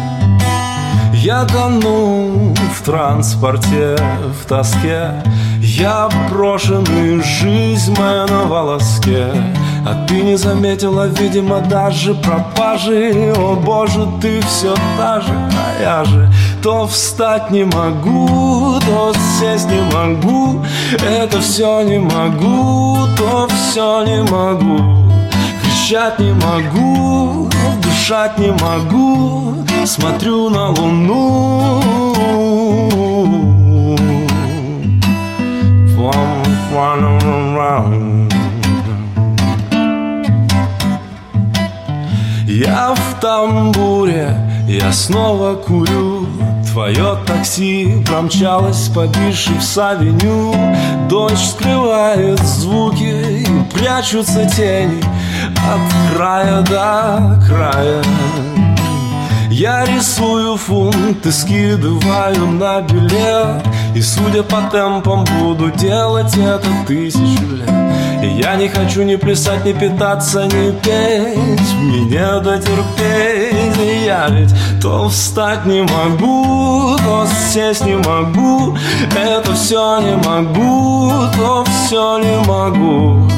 Я 1.14 1.46
тону 1.46 2.54
в 2.54 2.82
транспорте, 2.84 3.96
в 4.42 4.46
тоске 4.46 5.12
Я 5.78 6.08
брошенный, 6.32 7.22
жизнь 7.22 7.94
моя 8.00 8.26
на 8.28 8.44
волоске. 8.46 9.28
А 9.86 10.06
ты 10.08 10.22
не 10.22 10.38
заметила, 10.38 11.08
видимо, 11.08 11.60
даже 11.60 12.14
пропажи. 12.14 13.34
О 13.38 13.56
боже, 13.56 14.08
ты 14.22 14.40
все 14.44 14.74
та 14.98 15.20
же, 15.20 15.34
а 15.34 15.82
я 15.82 16.06
же 16.06 16.32
То 16.64 16.88
встать 16.88 17.52
не 17.52 17.66
могу, 17.66 18.80
то 18.88 19.14
сесть 19.38 19.70
не 19.70 19.82
могу. 19.94 20.64
Это 21.06 21.42
все 21.42 21.82
не 21.82 22.00
могу, 22.00 22.98
то 23.18 23.46
все 23.50 24.06
не 24.06 24.24
могу. 24.32 24.80
Кричать 25.62 26.20
не 26.20 26.32
могу, 26.32 27.50
дышать 27.84 28.38
не 28.40 28.52
могу. 28.52 29.56
Смотрю 29.86 30.50
на 30.50 30.70
луну 30.70 31.82
Fun 36.76 37.06
around. 37.22 38.34
Я 42.46 42.94
в 42.94 43.22
тамбуре, 43.22 44.36
я 44.68 44.92
снова 44.92 45.56
курю. 45.56 46.28
Твое 46.70 47.16
такси 47.26 48.04
промчалось 48.06 48.90
по 48.90 49.08
в 49.08 49.78
авеню 49.78 50.54
Дождь 51.08 51.52
скрывает 51.52 52.40
звуки 52.40 53.44
и 53.44 53.48
прячутся 53.74 54.46
тени 54.46 55.02
От 55.72 56.14
края 56.14 56.62
до 56.64 57.42
края. 57.48 58.04
Я 59.50 59.86
рисую 59.86 60.58
фунты, 60.58 61.32
скидываю 61.32 62.48
на 62.48 62.82
билет 62.82 63.64
И 63.96 64.02
судя 64.02 64.44
по 64.44 64.62
темпам 64.74 65.24
буду 65.40 65.72
делать 65.72 66.36
это 66.36 66.68
тысячу 66.86 67.48
лет. 67.56 67.70
И 68.22 68.28
я 68.42 68.58
не 68.58 68.68
хочу 68.68 69.04
ни 69.04 69.16
плясать, 69.16 69.64
ни 69.64 69.72
питаться, 69.72 70.44
ни 70.48 70.72
петь. 70.82 71.38
Мне 71.80 72.02
не 72.02 72.40
дотерпеть, 72.42 74.06
я 74.06 74.28
ведь 74.28 74.54
то 74.82 75.08
встать 75.08 75.66
не 75.66 75.84
могу, 75.84 76.98
то 76.98 77.26
сесть 77.54 77.86
не 77.86 77.96
могу. 77.96 78.78
Это 79.16 79.54
все 79.54 80.02
не 80.02 80.18
могу, 80.18 81.14
то 81.38 81.64
все 81.64 82.18
не 82.18 82.46
могу. 82.46 83.30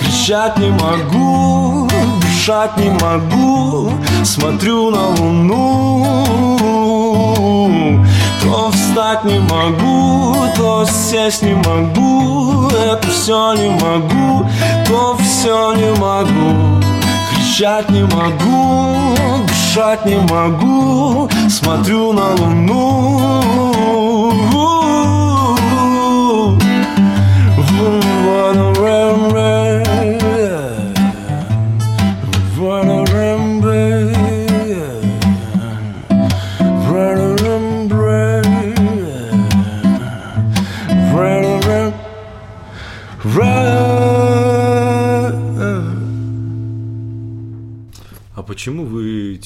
Кричать 0.00 0.56
не 0.56 0.70
могу, 0.70 1.90
дышать 2.22 2.74
не 2.78 2.88
могу. 2.88 3.92
Смотрю 4.24 4.90
на 4.90 5.08
луну 5.08 6.95
То 8.46 8.70
встать 8.70 9.24
не 9.24 9.40
могу, 9.40 10.36
то 10.56 10.86
сесть 10.86 11.42
не 11.42 11.54
могу 11.54 12.68
Это 12.68 13.08
все 13.08 13.54
не 13.54 13.70
могу, 13.70 14.48
то 14.86 15.16
все 15.18 15.74
не 15.74 15.90
могу. 15.98 16.80
Кричать 17.28 17.90
не 17.90 18.02
могу, 18.02 19.44
дышать 19.46 20.06
не 20.06 20.16
могу 20.32 21.28
Смотрю 21.48 22.12
на 22.12 22.34
луну 22.34 23.65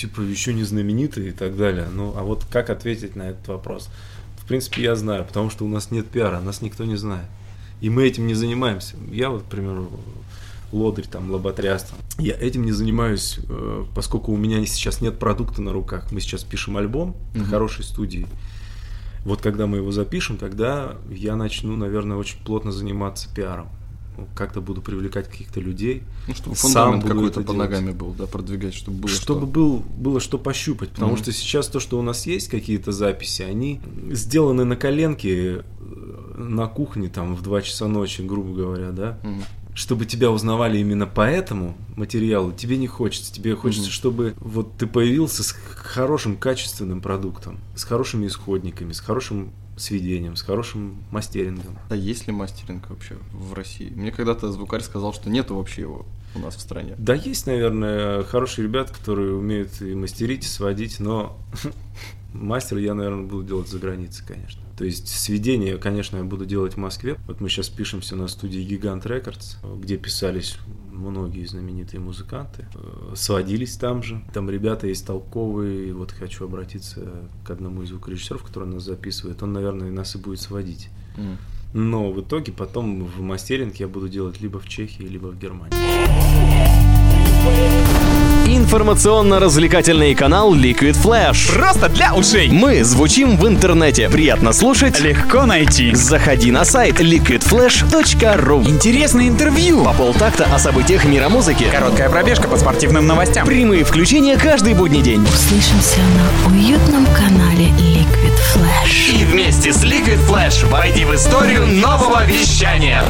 типа, 0.00 0.22
еще 0.22 0.54
не 0.54 0.64
знаменитые 0.64 1.28
и 1.28 1.32
так 1.32 1.56
далее. 1.56 1.88
Ну, 1.92 2.14
а 2.16 2.22
вот 2.22 2.44
как 2.50 2.70
ответить 2.70 3.16
на 3.16 3.30
этот 3.30 3.46
вопрос? 3.48 3.90
В 4.38 4.46
принципе, 4.46 4.82
я 4.82 4.96
знаю, 4.96 5.24
потому 5.24 5.50
что 5.50 5.64
у 5.64 5.68
нас 5.68 5.90
нет 5.90 6.06
пиара, 6.08 6.40
нас 6.40 6.62
никто 6.62 6.84
не 6.84 6.96
знает. 6.96 7.26
И 7.80 7.90
мы 7.90 8.06
этим 8.06 8.26
не 8.26 8.34
занимаемся. 8.34 8.96
Я 9.10 9.30
вот, 9.30 9.42
к 9.42 9.46
примеру, 9.46 9.90
лодырь, 10.72 11.06
там, 11.06 11.30
лоботряс. 11.30 11.84
Там. 11.84 11.98
Я 12.18 12.34
этим 12.34 12.64
не 12.64 12.72
занимаюсь, 12.72 13.38
э, 13.48 13.84
поскольку 13.94 14.32
у 14.32 14.36
меня 14.36 14.64
сейчас 14.66 15.00
нет 15.00 15.18
продукта 15.18 15.62
на 15.62 15.72
руках. 15.72 16.12
Мы 16.12 16.20
сейчас 16.20 16.44
пишем 16.44 16.76
альбом 16.76 17.10
mm-hmm. 17.10 17.38
на 17.38 17.44
хорошей 17.44 17.84
студии. 17.84 18.26
Вот 19.24 19.40
когда 19.42 19.66
мы 19.66 19.78
его 19.78 19.92
запишем, 19.92 20.38
тогда 20.38 20.96
я 21.10 21.36
начну, 21.36 21.76
наверное, 21.76 22.16
очень 22.16 22.42
плотно 22.42 22.72
заниматься 22.72 23.28
пиаром 23.34 23.68
как-то 24.34 24.60
буду 24.60 24.82
привлекать 24.82 25.28
каких-то 25.28 25.60
людей. 25.60 26.02
Ну, 26.28 26.34
чтобы 26.34 26.56
фундамент 26.56 27.04
какой-то 27.04 27.40
под 27.42 27.56
ногами 27.56 27.92
был, 27.92 28.12
да, 28.12 28.26
продвигать, 28.26 28.74
чтобы 28.74 28.98
было 28.98 29.08
Чтобы 29.08 29.40
что. 29.40 29.46
Был, 29.46 29.84
было 29.96 30.20
что 30.20 30.38
пощупать, 30.38 30.90
потому 30.90 31.14
mm-hmm. 31.14 31.22
что 31.22 31.32
сейчас 31.32 31.68
то, 31.68 31.80
что 31.80 31.98
у 31.98 32.02
нас 32.02 32.26
есть, 32.26 32.48
какие-то 32.48 32.92
записи, 32.92 33.42
они 33.42 33.80
сделаны 34.10 34.64
на 34.64 34.76
коленке, 34.76 35.30
э, 35.30 35.62
на 36.36 36.66
кухне, 36.66 37.08
там, 37.08 37.34
в 37.34 37.42
2 37.42 37.62
часа 37.62 37.88
ночи, 37.88 38.22
грубо 38.22 38.54
говоря, 38.54 38.90
да. 38.90 39.18
Mm-hmm 39.22 39.42
чтобы 39.72 40.04
тебя 40.04 40.30
узнавали 40.30 40.78
именно 40.78 41.06
по 41.06 41.22
этому 41.22 41.76
материалу, 41.96 42.52
тебе 42.52 42.76
не 42.76 42.86
хочется. 42.86 43.32
Тебе 43.32 43.54
хочется, 43.54 43.88
mm-hmm. 43.88 43.92
чтобы 43.92 44.34
вот 44.38 44.76
ты 44.76 44.86
появился 44.86 45.42
с 45.42 45.52
хорошим 45.52 46.36
качественным 46.36 47.00
продуктом, 47.00 47.58
с 47.74 47.84
хорошими 47.84 48.26
исходниками, 48.26 48.92
с 48.92 49.00
хорошим 49.00 49.52
сведением, 49.80 50.36
с 50.36 50.42
хорошим 50.42 51.02
мастерингом. 51.10 51.78
А 51.88 51.96
есть 51.96 52.26
ли 52.26 52.32
мастеринг 52.32 52.90
вообще 52.90 53.16
в 53.32 53.52
России? 53.54 53.90
Мне 53.94 54.12
когда-то 54.12 54.50
звукарь 54.52 54.82
сказал, 54.82 55.12
что 55.12 55.30
нету 55.30 55.56
вообще 55.56 55.82
его 55.82 56.06
у 56.34 56.38
нас 56.38 56.56
в 56.56 56.60
стране. 56.60 56.94
Да, 56.98 57.14
есть, 57.14 57.46
наверное, 57.46 58.22
хорошие 58.22 58.64
ребята, 58.64 58.92
которые 58.92 59.34
умеют 59.34 59.80
и 59.80 59.94
мастерить, 59.94 60.44
и 60.44 60.48
сводить, 60.48 61.00
но 61.00 61.36
мастер 62.32 62.78
я, 62.78 62.94
наверное, 62.94 63.26
буду 63.26 63.42
делать 63.42 63.68
за 63.68 63.78
границей, 63.78 64.24
конечно. 64.26 64.62
То 64.76 64.84
есть 64.84 65.08
сведения, 65.08 65.76
конечно, 65.76 66.18
я 66.18 66.24
буду 66.24 66.46
делать 66.46 66.74
в 66.74 66.76
Москве. 66.78 67.18
Вот 67.26 67.40
мы 67.40 67.48
сейчас 67.48 67.68
пишемся 67.68 68.16
на 68.16 68.28
студии 68.28 68.60
Гигант 68.60 69.06
Рекордс, 69.06 69.56
где 69.62 69.96
писались 69.96 70.56
многие 71.00 71.44
знаменитые 71.44 72.00
музыканты. 72.00 72.66
Э, 72.74 73.14
сводились 73.16 73.76
там 73.76 74.02
же. 74.02 74.22
Там 74.32 74.48
ребята 74.50 74.86
есть 74.86 75.06
толковые. 75.06 75.92
Вот 75.94 76.12
хочу 76.12 76.44
обратиться 76.44 77.00
к 77.44 77.50
одному 77.50 77.82
из 77.82 77.88
звукорежиссеров, 77.88 78.42
который 78.42 78.68
нас 78.68 78.82
записывает. 78.84 79.42
Он, 79.42 79.52
наверное, 79.52 79.90
нас 79.90 80.14
и 80.14 80.18
будет 80.18 80.40
сводить. 80.40 80.88
Mm. 81.16 81.36
Но 81.72 82.12
в 82.12 82.20
итоге 82.20 82.52
потом 82.52 83.04
в 83.04 83.20
мастеринг 83.20 83.76
я 83.76 83.88
буду 83.88 84.08
делать 84.08 84.40
либо 84.40 84.58
в 84.58 84.68
Чехии, 84.68 85.02
либо 85.02 85.28
в 85.28 85.38
Германии. 85.38 85.76
Информационно-развлекательный 88.56 90.12
канал 90.16 90.52
Liquid 90.52 91.00
Flash. 91.00 91.54
Просто 91.54 91.88
для 91.88 92.14
ушей. 92.14 92.50
Мы 92.50 92.82
звучим 92.82 93.36
в 93.36 93.46
интернете. 93.46 94.08
Приятно 94.08 94.52
слушать. 94.52 94.98
Легко 94.98 95.46
найти. 95.46 95.94
Заходи 95.94 96.50
на 96.50 96.64
сайт 96.64 96.98
liquidflash.ru. 97.00 98.68
Интересные 98.68 99.28
интервью. 99.28 99.84
По 99.84 99.92
полтакта 99.92 100.48
о 100.52 100.58
событиях 100.58 101.04
мира 101.04 101.28
музыки. 101.28 101.66
Короткая 101.70 102.10
пробежка 102.10 102.48
по 102.48 102.56
спортивным 102.56 103.06
новостям. 103.06 103.46
Прямые 103.46 103.84
включения 103.84 104.36
каждый 104.36 104.74
будний 104.74 105.00
день. 105.00 105.22
Услышимся 105.22 106.00
на 106.00 106.52
уютном 106.52 107.06
канале 107.06 107.68
Liquid 107.78 108.19
Flash. 108.54 109.14
И 109.14 109.24
вместе 109.24 109.72
с 109.72 109.84
Liquid 109.84 110.18
Flash 110.26 110.68
войди 110.68 111.04
в 111.04 111.14
историю 111.14 111.66
нового 111.66 112.24
вещания. 112.24 113.04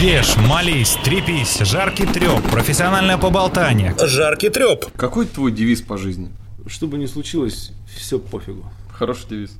Ешь, 0.00 0.36
молись, 0.36 0.96
трепись, 1.04 1.58
жаркий 1.60 2.06
треп, 2.06 2.42
профессиональное 2.50 3.18
поболтание. 3.18 3.94
Жаркий 4.00 4.48
треп. 4.48 4.86
Какой 4.96 5.26
твой 5.26 5.52
девиз 5.52 5.82
по 5.82 5.98
жизни? 5.98 6.30
Что 6.66 6.86
бы 6.86 6.96
ни 6.96 7.06
случилось, 7.06 7.72
все 7.94 8.18
пофигу. 8.18 8.64
Хороший 8.90 9.28
девиз. 9.28 9.58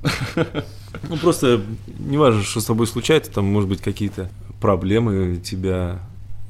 Ну, 1.07 1.17
просто 1.17 1.61
не 1.99 2.17
важно, 2.17 2.43
что 2.43 2.59
с 2.59 2.65
тобой 2.65 2.87
случается, 2.87 3.31
там, 3.31 3.45
может 3.45 3.69
быть, 3.69 3.81
какие-то 3.81 4.31
проблемы 4.59 5.37
тебя 5.37 5.99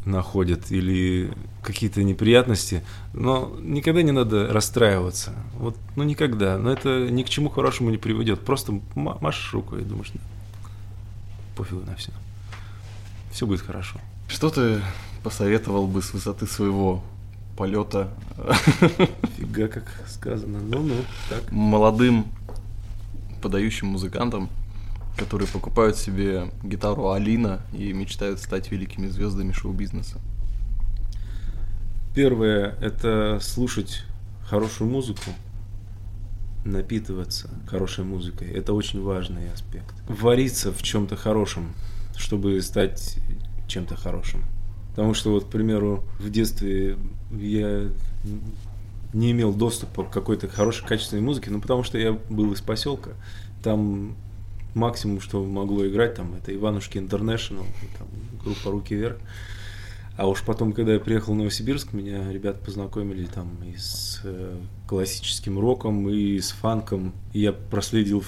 находят 0.08 0.72
или 0.72 1.32
какие-то 1.62 2.04
неприятности, 2.04 2.84
но 3.14 3.56
никогда 3.60 4.02
не 4.02 4.12
надо 4.12 4.48
расстраиваться. 4.48 5.34
Вот, 5.54 5.76
ну 5.96 6.04
никогда. 6.04 6.58
Но 6.58 6.72
это 6.72 7.10
ни 7.10 7.24
к 7.24 7.30
чему 7.30 7.50
хорошему 7.50 7.90
не 7.90 7.98
приведет. 7.98 8.42
Просто 8.42 8.80
машешь 8.96 9.54
рукой 9.54 9.82
и 9.82 9.86
думаешь, 9.86 10.12
да, 10.14 10.22
пофигу 11.56 11.82
на 11.86 11.96
все. 11.96 12.12
Все 13.32 13.46
будет 13.46 13.62
хорошо. 13.62 14.00
Что 14.28 14.50
ты 14.50 14.82
посоветовал 15.24 15.88
бы 15.88 16.02
с 16.02 16.14
высоты 16.14 16.48
своего 16.48 17.04
полета. 17.58 18.14
Фига, 19.38 19.68
как 19.68 19.84
сказано. 20.08 20.60
Ну-ну, 20.60 20.96
так. 21.30 21.52
Молодым 21.52 22.28
подающим 23.42 23.88
музыкантам, 23.88 24.50
которые 25.18 25.48
покупают 25.48 25.98
себе 25.98 26.52
гитару 26.64 27.12
Алина 27.12 27.62
и 27.74 27.92
мечтают 27.92 28.40
стать 28.40 28.72
великими 28.72 29.08
звездами 29.08 29.52
шоу-бизнеса. 29.52 30.20
Первое– 32.16 32.76
это 32.82 33.40
слушать 33.42 34.04
хорошую 34.46 34.90
музыку, 34.90 35.32
напитываться 36.66 37.50
хорошей 37.68 38.06
музыкой. 38.06 38.50
Это 38.50 38.74
очень 38.74 39.02
важный 39.02 39.52
аспект. 39.52 39.94
Вариться 40.08 40.72
в 40.72 40.82
чем-то 40.82 41.16
хорошем, 41.16 41.74
чтобы 42.16 42.62
стать 42.62 43.18
чем-то 43.68 43.96
хорошим. 43.96 44.44
Потому 44.92 45.14
что, 45.14 45.32
вот, 45.32 45.46
к 45.46 45.50
примеру, 45.50 46.04
в 46.20 46.30
детстве 46.30 46.98
я 47.32 47.90
не 49.14 49.32
имел 49.32 49.54
доступа 49.54 50.04
к 50.04 50.10
какой-то 50.10 50.48
хорошей, 50.48 50.86
качественной 50.86 51.22
музыке, 51.22 51.52
ну, 51.52 51.62
потому 51.62 51.84
что 51.84 51.98
я 51.98 52.14
был 52.14 52.52
из 52.54 52.62
поселка. 52.62 53.12
Там 53.64 54.16
максимум, 54.78 55.20
что 55.20 55.44
могло 55.44 55.86
играть, 55.88 56.16
там, 56.16 56.36
это 56.36 56.56
Иванушки 56.56 56.98
Интернешнл, 56.98 57.66
группа 58.44 58.72
«Руки 58.72 58.96
вверх». 58.96 59.18
А 60.16 60.28
уж 60.28 60.42
потом, 60.44 60.74
когда 60.74 60.94
я 60.94 61.00
приехал 61.00 61.34
в 61.34 61.38
Новосибирск, 61.38 61.94
меня 61.94 62.32
ребята 62.32 62.60
познакомили 62.60 63.26
там 63.26 63.64
и 63.64 63.78
с 63.78 64.22
э, 64.24 64.58
классическим 64.88 65.60
роком, 65.60 66.10
и 66.10 66.40
с 66.40 66.52
фанком. 66.52 67.14
И 67.34 67.42
я 67.42 67.52
проследил 67.52 68.24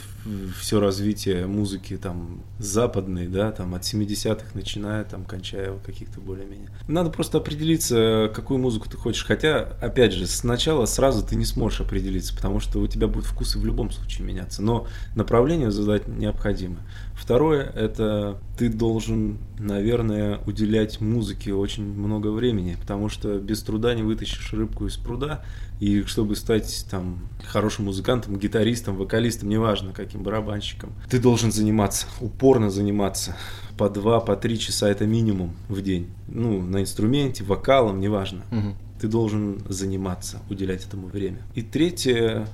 все 0.60 0.80
развитие 0.80 1.48
музыки 1.48 1.98
там 1.98 2.44
западной, 2.60 3.28
да, 3.28 3.52
там 3.52 3.74
от 3.74 3.82
70-х 3.84 4.46
начиная, 4.54 5.04
там 5.06 5.24
кончая 5.24 5.74
каких-то 5.84 6.20
более-менее. 6.20 6.70
Надо 6.88 7.10
просто 7.10 7.38
определиться, 7.38 8.30
какую 8.36 8.60
музыку 8.60 8.90
ты 8.90 8.98
хочешь. 8.98 9.26
Хотя, 9.26 9.62
опять 9.82 10.14
же, 10.14 10.28
сначала 10.28 10.86
сразу 10.86 11.26
ты 11.26 11.36
не 11.36 11.46
сможешь 11.46 11.82
определиться, 11.82 12.36
потому 12.36 12.60
что 12.60 12.80
у 12.80 12.88
тебя 12.88 13.08
будут 13.08 13.26
вкусы 13.26 13.58
в 13.58 13.66
любом 13.66 13.90
случае 13.90 14.28
меняться. 14.28 14.62
Но 14.62 14.86
направление 15.16 15.72
задать 15.72 16.08
необходимо. 16.08 16.78
Второе, 17.14 17.64
это 17.64 18.40
ты 18.58 18.70
должен, 18.70 19.40
наверное, 19.58 20.40
уделять 20.46 21.02
музыке 21.02 21.54
очень 21.54 21.84
много 21.84 22.28
времени, 22.28 22.78
потому 22.80 23.10
что 23.10 23.40
без 23.40 23.62
труда 23.64 23.94
не 23.94 24.04
вытащишь 24.04 24.54
рыбку 24.54 24.86
из 24.88 24.98
пруда, 24.98 25.44
и 25.80 26.04
чтобы 26.04 26.36
стать 26.36 26.86
там 26.90 27.20
хорошим 27.46 27.86
музыкантом, 27.86 28.38
гитаристом, 28.38 28.98
вокалистом, 28.98 29.50
неважно 29.50 29.94
каким 29.94 30.24
барабанщиком, 30.24 30.94
ты 31.10 31.20
должен 31.20 31.52
заниматься, 31.52 32.08
упорно 32.20 32.70
заниматься. 32.70 33.36
По 33.78 33.90
два, 33.90 34.20
по 34.20 34.36
три 34.36 34.60
часа 34.60 34.90
это 34.90 35.06
минимум 35.06 35.56
в 35.70 35.82
день. 35.82 36.10
Ну, 36.28 36.62
на 36.62 36.82
инструменте, 36.82 37.46
вокалом, 37.46 38.02
неважно. 38.02 38.44
Мгм. 38.52 38.76
Ты 39.00 39.08
должен 39.08 39.62
заниматься, 39.70 40.42
уделять 40.50 40.86
этому 40.86 41.08
время. 41.08 41.40
И 41.56 41.62
третье, 41.62 42.46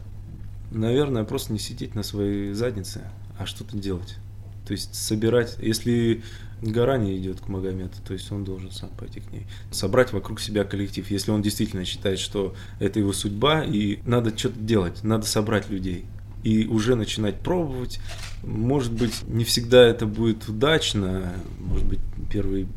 наверное, 0.71 1.23
просто 1.23 1.51
не 1.51 1.59
сидеть 1.59 1.95
на 1.95 2.03
своей 2.03 2.53
заднице, 2.53 3.01
а 3.39 3.47
что-то 3.47 3.75
делать. 3.75 4.17
То 4.65 4.73
есть 4.73 4.95
собирать, 4.95 5.57
если 5.59 6.23
гора 6.61 6.97
не 6.97 7.17
идет 7.17 7.39
к 7.41 7.47
Магомету, 7.47 7.97
то 8.05 8.13
есть 8.13 8.31
он 8.31 8.43
должен 8.43 8.71
сам 8.71 8.89
пойти 8.89 9.19
к 9.19 9.31
ней. 9.31 9.45
Собрать 9.71 10.13
вокруг 10.13 10.39
себя 10.39 10.63
коллектив, 10.63 11.09
если 11.09 11.31
он 11.31 11.41
действительно 11.41 11.85
считает, 11.85 12.19
что 12.19 12.55
это 12.79 12.99
его 12.99 13.13
судьба, 13.13 13.63
и 13.63 13.99
надо 14.05 14.35
что-то 14.37 14.59
делать, 14.59 15.03
надо 15.03 15.25
собрать 15.25 15.69
людей. 15.69 16.05
И 16.43 16.67
уже 16.67 16.95
начинать 16.95 17.39
пробовать. 17.39 17.99
Может 18.43 18.93
быть, 18.93 19.23
не 19.27 19.43
всегда 19.43 19.83
это 19.83 20.05
будет 20.05 20.47
удачно, 20.47 21.33
может 21.59 21.87
быть, 21.87 21.99
первые 22.31 22.67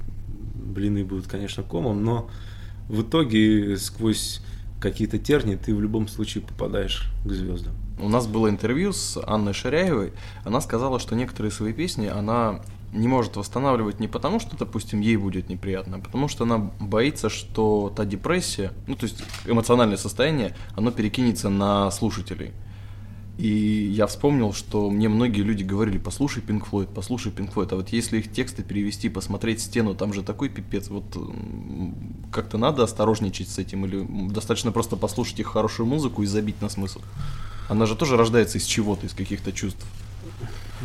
блины 0.55 1.05
будут, 1.05 1.27
конечно, 1.27 1.63
комом, 1.63 2.05
но 2.05 2.31
в 2.89 3.03
итоге 3.03 3.77
сквозь 3.77 4.41
какие-то 4.81 5.19
терни 5.19 5.57
ты 5.57 5.75
в 5.75 5.81
любом 5.81 6.09
случае 6.09 6.43
попадаешь 6.43 7.11
к 7.25 7.31
звездам. 7.31 7.75
У 8.01 8.09
нас 8.09 8.27
было 8.27 8.49
интервью 8.49 8.93
с 8.93 9.21
Анной 9.27 9.53
Шаряевой. 9.53 10.13
Она 10.45 10.61
сказала, 10.61 10.99
что 10.99 11.17
некоторые 11.17 11.51
свои 11.51 11.73
песни 11.73 12.07
она 12.07 12.61
не 12.93 13.09
может 13.09 13.37
восстанавливать 13.37 14.01
не 14.01 14.09
потому, 14.09 14.41
что, 14.41 14.57
допустим, 14.57 15.01
ей 15.01 15.17
будет 15.17 15.49
неприятно, 15.49 15.99
а 15.99 16.01
потому 16.01 16.29
что 16.29 16.45
она 16.45 16.59
боится, 16.59 17.29
что 17.29 17.93
та 17.95 18.05
депрессия, 18.05 18.73
ну, 18.87 18.97
то 18.97 19.05
есть 19.05 19.23
эмоциональное 19.47 19.99
состояние, 19.99 20.57
оно 20.75 20.91
перекинется 20.91 21.51
на 21.51 21.91
слушателей. 21.91 22.53
И 23.37 23.93
я 23.95 24.09
вспомнил, 24.09 24.53
что 24.53 24.91
мне 24.91 25.09
многие 25.09 25.43
люди 25.43 25.63
говорили, 25.63 25.99
послушай 25.99 26.43
Pink 26.43 26.69
Floyd, 26.69 26.89
послушай 26.93 27.31
Pink 27.31 27.55
Floyd, 27.55 27.69
а 27.71 27.77
вот 27.77 27.91
если 27.91 28.19
их 28.19 28.33
тексты 28.33 28.65
перевести, 28.65 29.09
посмотреть 29.09 29.61
стену, 29.61 29.95
там 29.95 30.13
же 30.13 30.25
такой 30.25 30.49
пипец, 30.49 30.89
вот 30.89 31.05
как-то 32.33 32.59
надо 32.59 32.83
осторожничать 32.83 33.49
с 33.49 33.59
этим, 33.59 33.85
или 33.85 34.05
достаточно 34.29 34.73
просто 34.73 34.97
послушать 34.97 35.39
их 35.39 35.47
хорошую 35.47 35.87
музыку 35.87 36.25
и 36.25 36.27
забить 36.27 36.61
на 36.61 36.69
смысл. 36.69 37.01
Она 37.69 37.87
же 37.87 37.95
тоже 37.97 38.17
рождается 38.17 38.59
из 38.59 38.65
чего-то, 38.65 39.07
из 39.07 39.13
каких-то 39.13 39.53
чувств. 39.53 39.85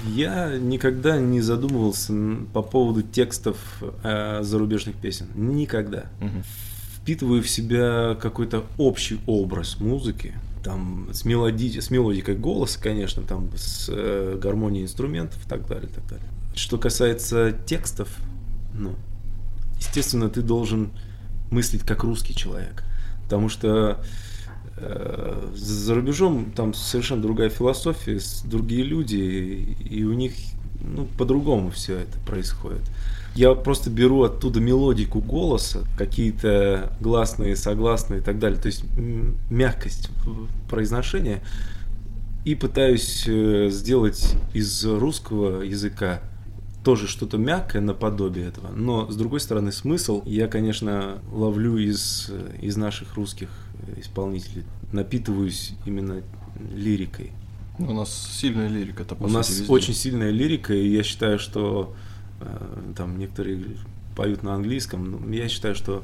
Я 0.07 0.57
никогда 0.57 1.17
не 1.17 1.39
задумывался 1.41 2.13
по 2.51 2.61
поводу 2.61 3.03
текстов 3.03 3.57
э, 4.03 4.39
зарубежных 4.41 4.95
песен. 4.95 5.27
Никогда. 5.35 6.05
Мгм. 6.19 6.43
Впитываю 6.97 7.41
в 7.43 7.49
себя 7.49 8.17
какой-то 8.19 8.65
общий 8.77 9.19
образ 9.27 9.79
музыки. 9.79 10.33
Там 10.63 11.09
с, 11.13 11.25
мелоди... 11.25 11.79
с 11.79 11.89
мелодикой 11.89 12.35
голоса, 12.35 12.79
конечно, 12.81 13.23
там 13.23 13.49
с 13.55 13.87
э, 13.89 14.37
гармонией 14.41 14.85
инструментов 14.85 15.45
и 15.45 15.49
так 15.49 15.67
далее, 15.67 15.89
так 15.93 16.05
далее. 16.07 16.27
Что 16.55 16.77
касается 16.77 17.55
текстов, 17.65 18.09
ну, 18.73 18.95
естественно, 19.77 20.29
ты 20.29 20.41
должен 20.41 20.91
мыслить 21.51 21.83
как 21.83 22.03
русский 22.03 22.35
человек. 22.35 22.83
Потому 23.23 23.49
что 23.49 24.03
за 25.53 25.95
рубежом 25.95 26.51
там 26.55 26.73
совершенно 26.73 27.21
другая 27.21 27.49
философия, 27.49 28.19
другие 28.45 28.83
люди, 28.83 29.15
и, 29.15 30.03
у 30.03 30.13
них 30.13 30.33
ну, 30.81 31.05
по-другому 31.17 31.69
все 31.69 31.99
это 31.99 32.17
происходит. 32.25 32.81
Я 33.35 33.55
просто 33.55 33.89
беру 33.89 34.23
оттуда 34.23 34.59
мелодику 34.59 35.19
голоса, 35.19 35.85
какие-то 35.97 36.95
гласные, 36.99 37.55
согласные 37.55 38.19
и 38.19 38.23
так 38.23 38.39
далее, 38.39 38.59
то 38.59 38.67
есть 38.67 38.83
мягкость 39.49 40.09
произношения, 40.69 41.41
и 42.45 42.55
пытаюсь 42.55 43.23
э, 43.25 43.69
сделать 43.71 44.35
из 44.53 44.85
русского 44.85 45.61
языка 45.61 46.21
тоже 46.83 47.07
что-то 47.07 47.37
мягкое 47.37 47.79
наподобие 47.81 48.47
этого, 48.47 48.69
но 48.75 49.09
с 49.09 49.15
другой 49.15 49.39
стороны 49.39 49.71
смысл 49.71 50.21
я, 50.25 50.47
конечно, 50.47 51.19
ловлю 51.31 51.77
из, 51.77 52.27
э, 52.29 52.57
из 52.61 52.75
наших 52.77 53.15
русских 53.15 53.49
э, 53.87 54.01
исполнителей, 54.01 54.63
напитываюсь 54.91 55.73
именно 55.85 56.21
лирикой. 56.73 57.31
У 57.79 57.93
нас 57.93 58.13
сильная 58.33 58.67
лирика, 58.67 59.03
это 59.03 59.15
У 59.15 59.23
сути, 59.23 59.31
нас 59.33 59.49
везде. 59.49 59.71
очень 59.71 59.93
сильная 59.93 60.29
лирика, 60.29 60.73
и 60.73 60.87
я 60.89 61.03
считаю, 61.03 61.39
что 61.39 61.95
э, 62.41 62.93
там 62.97 63.17
некоторые 63.17 63.63
поют 64.15 64.43
на 64.43 64.53
английском, 64.53 65.09
но 65.29 65.33
я 65.33 65.47
считаю, 65.47 65.73
что 65.75 66.03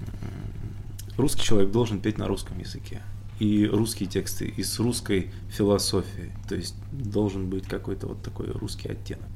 м, 0.00 1.18
русский 1.18 1.42
человек 1.42 1.70
должен 1.70 2.00
петь 2.00 2.18
на 2.18 2.26
русском 2.26 2.58
языке. 2.58 3.02
И 3.38 3.66
русские 3.66 4.08
тексты, 4.08 4.46
и 4.48 4.64
с 4.64 4.80
русской 4.80 5.30
философией. 5.48 6.32
То 6.48 6.56
есть 6.56 6.74
должен 6.90 7.48
быть 7.48 7.68
какой-то 7.68 8.08
вот 8.08 8.20
такой 8.22 8.50
русский 8.50 8.88
оттенок. 8.88 9.28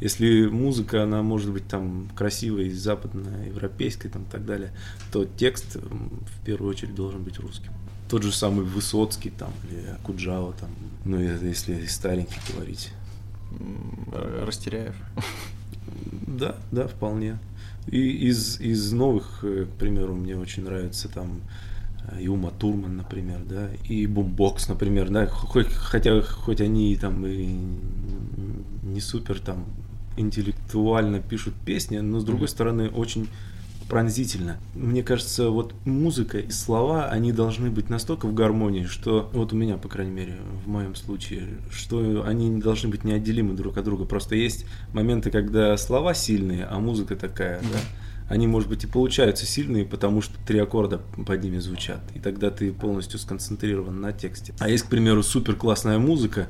Если 0.00 0.46
музыка, 0.46 1.02
она 1.02 1.22
может 1.22 1.52
быть 1.52 1.66
там 1.66 2.08
красивой, 2.14 2.70
западноевропейской 2.70 4.10
там, 4.10 4.22
и 4.22 4.30
так 4.30 4.46
далее, 4.46 4.72
то 5.12 5.24
текст 5.24 5.76
в 5.76 6.44
первую 6.44 6.70
очередь 6.70 6.94
должен 6.94 7.22
быть 7.24 7.38
русским. 7.38 7.72
Тот 8.08 8.22
же 8.22 8.32
самый 8.32 8.64
Высоцкий 8.64 9.30
там, 9.30 9.52
или 9.68 9.86
Акуджава 9.88 10.54
там, 10.54 10.70
ну 11.04 11.18
если 11.20 11.84
старенький 11.86 12.40
говорить. 12.52 12.92
Растеряев. 14.44 14.94
Да, 16.26 16.56
да, 16.70 16.86
вполне. 16.86 17.38
И 17.86 18.28
из, 18.28 18.60
из 18.60 18.92
новых, 18.92 19.40
э, 19.42 19.64
к 19.64 19.78
примеру, 19.78 20.14
мне 20.14 20.36
очень 20.36 20.64
нравится 20.64 21.08
там 21.08 21.40
э, 22.10 22.22
и 22.22 22.28
Ума 22.28 22.50
Турман, 22.50 22.96
например, 22.96 23.40
да, 23.48 23.70
и 23.88 24.06
Бумбокс, 24.06 24.68
например, 24.68 25.08
да, 25.08 25.26
хоть, 25.26 25.72
хотя 25.72 26.20
хоть 26.20 26.60
они 26.60 26.94
там 26.96 27.26
и 27.26 27.46
не 28.82 29.00
супер 29.00 29.40
там 29.40 29.64
интеллектуально 30.18 31.20
пишут 31.20 31.54
песни, 31.64 31.98
но 31.98 32.20
с 32.20 32.24
другой 32.24 32.48
стороны 32.48 32.88
очень 32.90 33.28
пронзительно. 33.88 34.58
Мне 34.74 35.02
кажется, 35.02 35.48
вот 35.48 35.74
музыка 35.84 36.38
и 36.38 36.50
слова, 36.50 37.08
они 37.08 37.32
должны 37.32 37.70
быть 37.70 37.88
настолько 37.88 38.26
в 38.26 38.34
гармонии, 38.34 38.84
что 38.84 39.30
вот 39.32 39.52
у 39.52 39.56
меня, 39.56 39.78
по 39.78 39.88
крайней 39.88 40.12
мере, 40.12 40.36
в 40.64 40.68
моем 40.68 40.94
случае, 40.94 41.48
что 41.70 42.24
они 42.26 42.48
не 42.48 42.60
должны 42.60 42.90
быть 42.90 43.04
неотделимы 43.04 43.54
друг 43.54 43.78
от 43.78 43.84
друга. 43.84 44.04
Просто 44.04 44.34
есть 44.34 44.66
моменты, 44.92 45.30
когда 45.30 45.76
слова 45.76 46.14
сильные, 46.14 46.66
а 46.66 46.78
музыка 46.78 47.16
такая, 47.16 47.60
да. 47.60 47.78
Они, 48.28 48.46
может 48.46 48.68
быть, 48.68 48.84
и 48.84 48.86
получаются 48.86 49.46
сильные, 49.46 49.86
потому 49.86 50.20
что 50.20 50.34
три 50.46 50.58
аккорда 50.58 50.98
под 50.98 51.42
ними 51.42 51.56
звучат. 51.56 52.02
И 52.14 52.18
тогда 52.18 52.50
ты 52.50 52.72
полностью 52.72 53.18
сконцентрирован 53.18 54.02
на 54.02 54.12
тексте. 54.12 54.52
А 54.58 54.68
есть, 54.68 54.84
к 54.84 54.88
примеру, 54.88 55.22
супер 55.22 55.56
классная 55.56 55.98
музыка, 55.98 56.48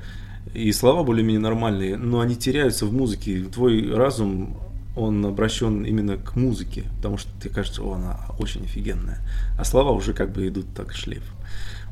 и 0.55 0.73
слова 0.73 1.03
более-менее 1.03 1.41
нормальные, 1.41 1.97
но 1.97 2.21
они 2.21 2.37
теряются 2.37 2.87
в 2.87 2.93
музыке. 2.93 3.45
Твой 3.45 3.95
разум 3.95 4.57
он 4.97 5.25
обращен 5.25 5.85
именно 5.85 6.17
к 6.17 6.35
музыке, 6.35 6.85
потому 6.97 7.19
что 7.19 7.31
тебе 7.41 7.51
кажется, 7.51 7.83
о, 7.83 7.95
она 7.95 8.19
очень 8.39 8.65
офигенная. 8.65 9.21
А 9.57 9.65
слова 9.65 9.93
уже 9.93 10.13
как 10.13 10.33
бы 10.33 10.49
идут 10.49 10.67
так 10.75 10.93
шлейф. 10.93 11.25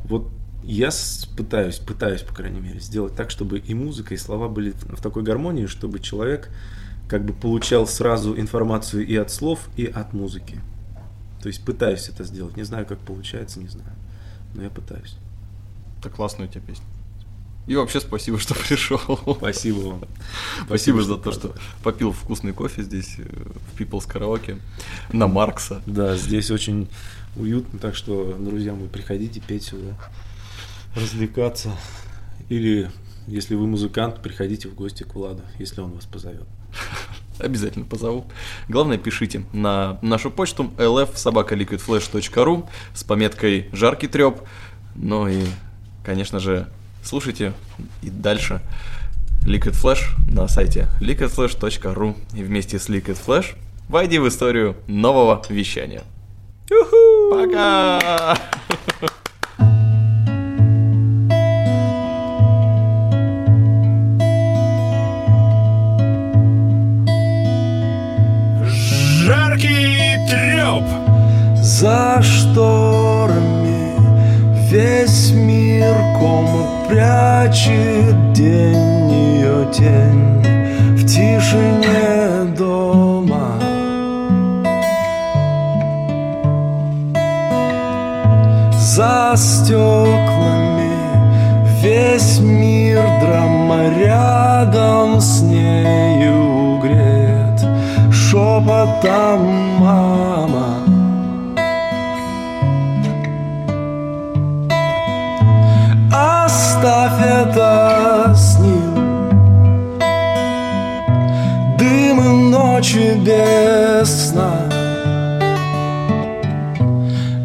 Вот 0.05 0.29
я 0.65 0.91
пытаюсь, 1.37 1.79
пытаюсь, 1.79 2.23
по 2.23 2.35
крайней 2.35 2.61
мере, 2.61 2.81
сделать 2.81 3.15
так, 3.15 3.31
чтобы 3.31 3.59
и 3.59 3.75
музыка, 3.75 4.15
и 4.15 4.17
слова 4.17 4.49
были 4.49 4.73
в 4.73 5.01
такой 5.01 5.23
гармонии, 5.23 5.67
чтобы 5.67 6.01
человек 6.01 6.51
как 7.09 7.25
бы 7.25 7.33
получал 7.33 7.87
сразу 7.87 8.39
информацию 8.39 9.07
и 9.07 9.15
от 9.15 9.31
слов, 9.31 9.69
и 9.77 9.87
от 9.87 10.13
музыки. 10.13 10.59
То 11.41 11.49
есть 11.49 11.65
пытаюсь 11.65 12.09
это 12.09 12.25
сделать. 12.25 12.57
Не 12.57 12.65
знаю, 12.65 12.87
как 12.87 12.99
получается, 12.99 13.61
не 13.61 13.69
знаю. 13.69 13.93
Но 14.55 14.65
я 14.65 14.71
пытаюсь. 14.71 15.17
Это 16.01 16.11
классная 16.11 16.49
у 16.49 16.51
тебя 16.51 16.63
песня. 16.63 16.85
И 17.67 17.75
вообще 17.75 18.01
спасибо, 18.01 18.39
что 18.39 18.55
пришел. 18.55 19.37
Спасибо 19.39 19.79
вам. 19.79 20.05
Спасибо 20.67 21.03
за 21.03 21.17
то, 21.17 21.33
что 21.33 21.55
попил 21.83 22.13
вкусный 22.13 22.53
кофе 22.53 22.83
здесь, 22.83 23.17
э, 23.19 23.23
в 23.25 23.81
People's 23.81 24.09
Karaoke, 24.09 24.61
на 25.13 25.27
Маркса. 25.27 25.83
Да, 25.87 26.17
здесь 26.17 26.51
очень 26.51 26.89
уютно, 27.35 27.79
так 27.79 27.97
что, 27.97 28.37
друзья 28.39 28.73
мои, 28.73 28.89
приходите 28.89 29.41
петь 29.41 29.65
сюда, 29.65 29.97
развлекаться. 30.95 31.73
Или, 32.49 32.91
если 33.27 33.57
вы 33.57 33.67
музыкант, 33.67 34.23
приходите 34.23 34.69
в 34.69 34.75
гости 34.75 35.03
к 35.03 35.15
Владу, 35.17 35.43
если 35.59 35.81
он 35.81 35.93
вас 35.93 36.07
позовет. 36.07 36.47
Обязательно 37.39 37.85
позову. 37.85 38.27
Главное, 38.69 38.97
пишите 38.97 39.45
на 39.53 39.99
нашу 40.03 40.31
почту 40.31 40.73
lf.sobakaliquidflash.ru 40.79 42.69
с 42.95 43.03
пометкой 43.03 43.69
«Жаркий 43.73 44.07
треп». 44.07 44.41
Ну 44.95 45.29
и, 45.29 45.45
конечно 46.05 46.39
же, 46.39 46.69
Слушайте 47.07 47.53
и 48.03 48.11
дальше 48.11 48.61
Liquid 49.47 49.81
Flash 49.81 50.01
на 50.29 50.49
сайте 50.49 50.89
liquidflash.ru 51.01 52.17
и 52.35 52.43
вместе 52.43 52.81
с 52.81 52.89
Liquid 52.89 53.17
Flash 53.25 53.55
войди 53.89 54.19
в 54.19 54.27
историю 54.27 54.77
нового 54.89 55.41
вещания. 55.49 56.03
Пока! 57.31 58.37
Жаркий 69.23 70.19
треп! 70.29 70.85
За 71.63 72.21
шторами 72.21 73.56
весь 74.71 75.31
мир 75.31 75.95
кома 76.19 76.67
прячет 76.89 78.33
день 78.33 79.11
ее 79.11 79.69
тень 79.73 80.43
в 80.97 81.07
тишине 81.07 82.53
дома. 82.57 83.53
За 88.75 89.35
стеклами 89.37 90.91
весь 91.81 92.41
мир 92.41 93.03
драма 93.21 93.91
рядом 94.01 95.21
с 95.21 95.43
нею 95.43 96.81
греет 96.83 97.61
шепотом 98.13 99.47
мама. 99.79 100.66
Сна 114.05 114.53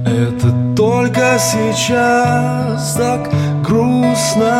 Это 0.05 0.51
только 0.75 1.37
сейчас 1.39 2.95
так 2.95 3.29
грустно. 3.63 4.51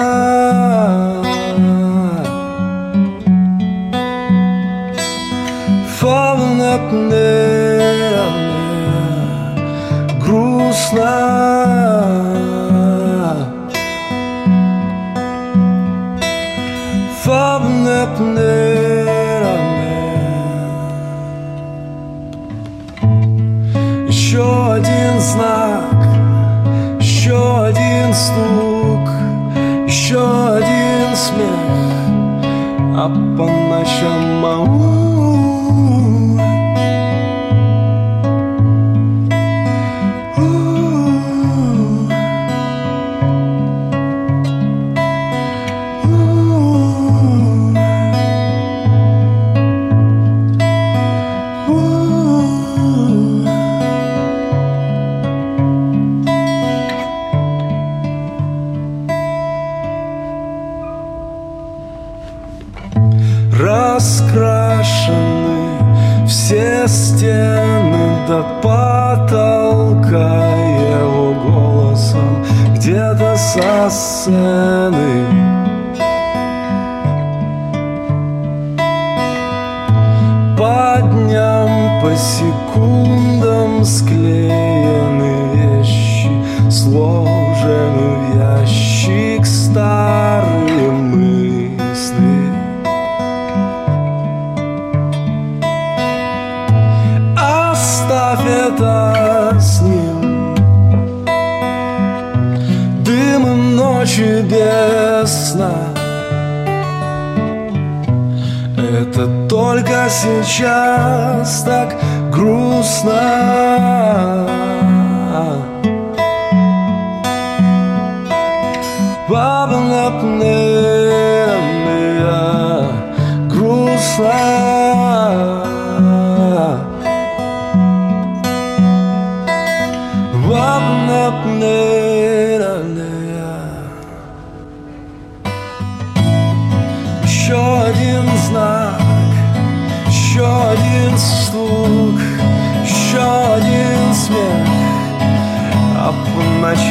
Falling 6.00 6.62
up 6.62 6.92
there 7.12 7.71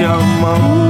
по 0.01 0.07
ночам 0.07 0.90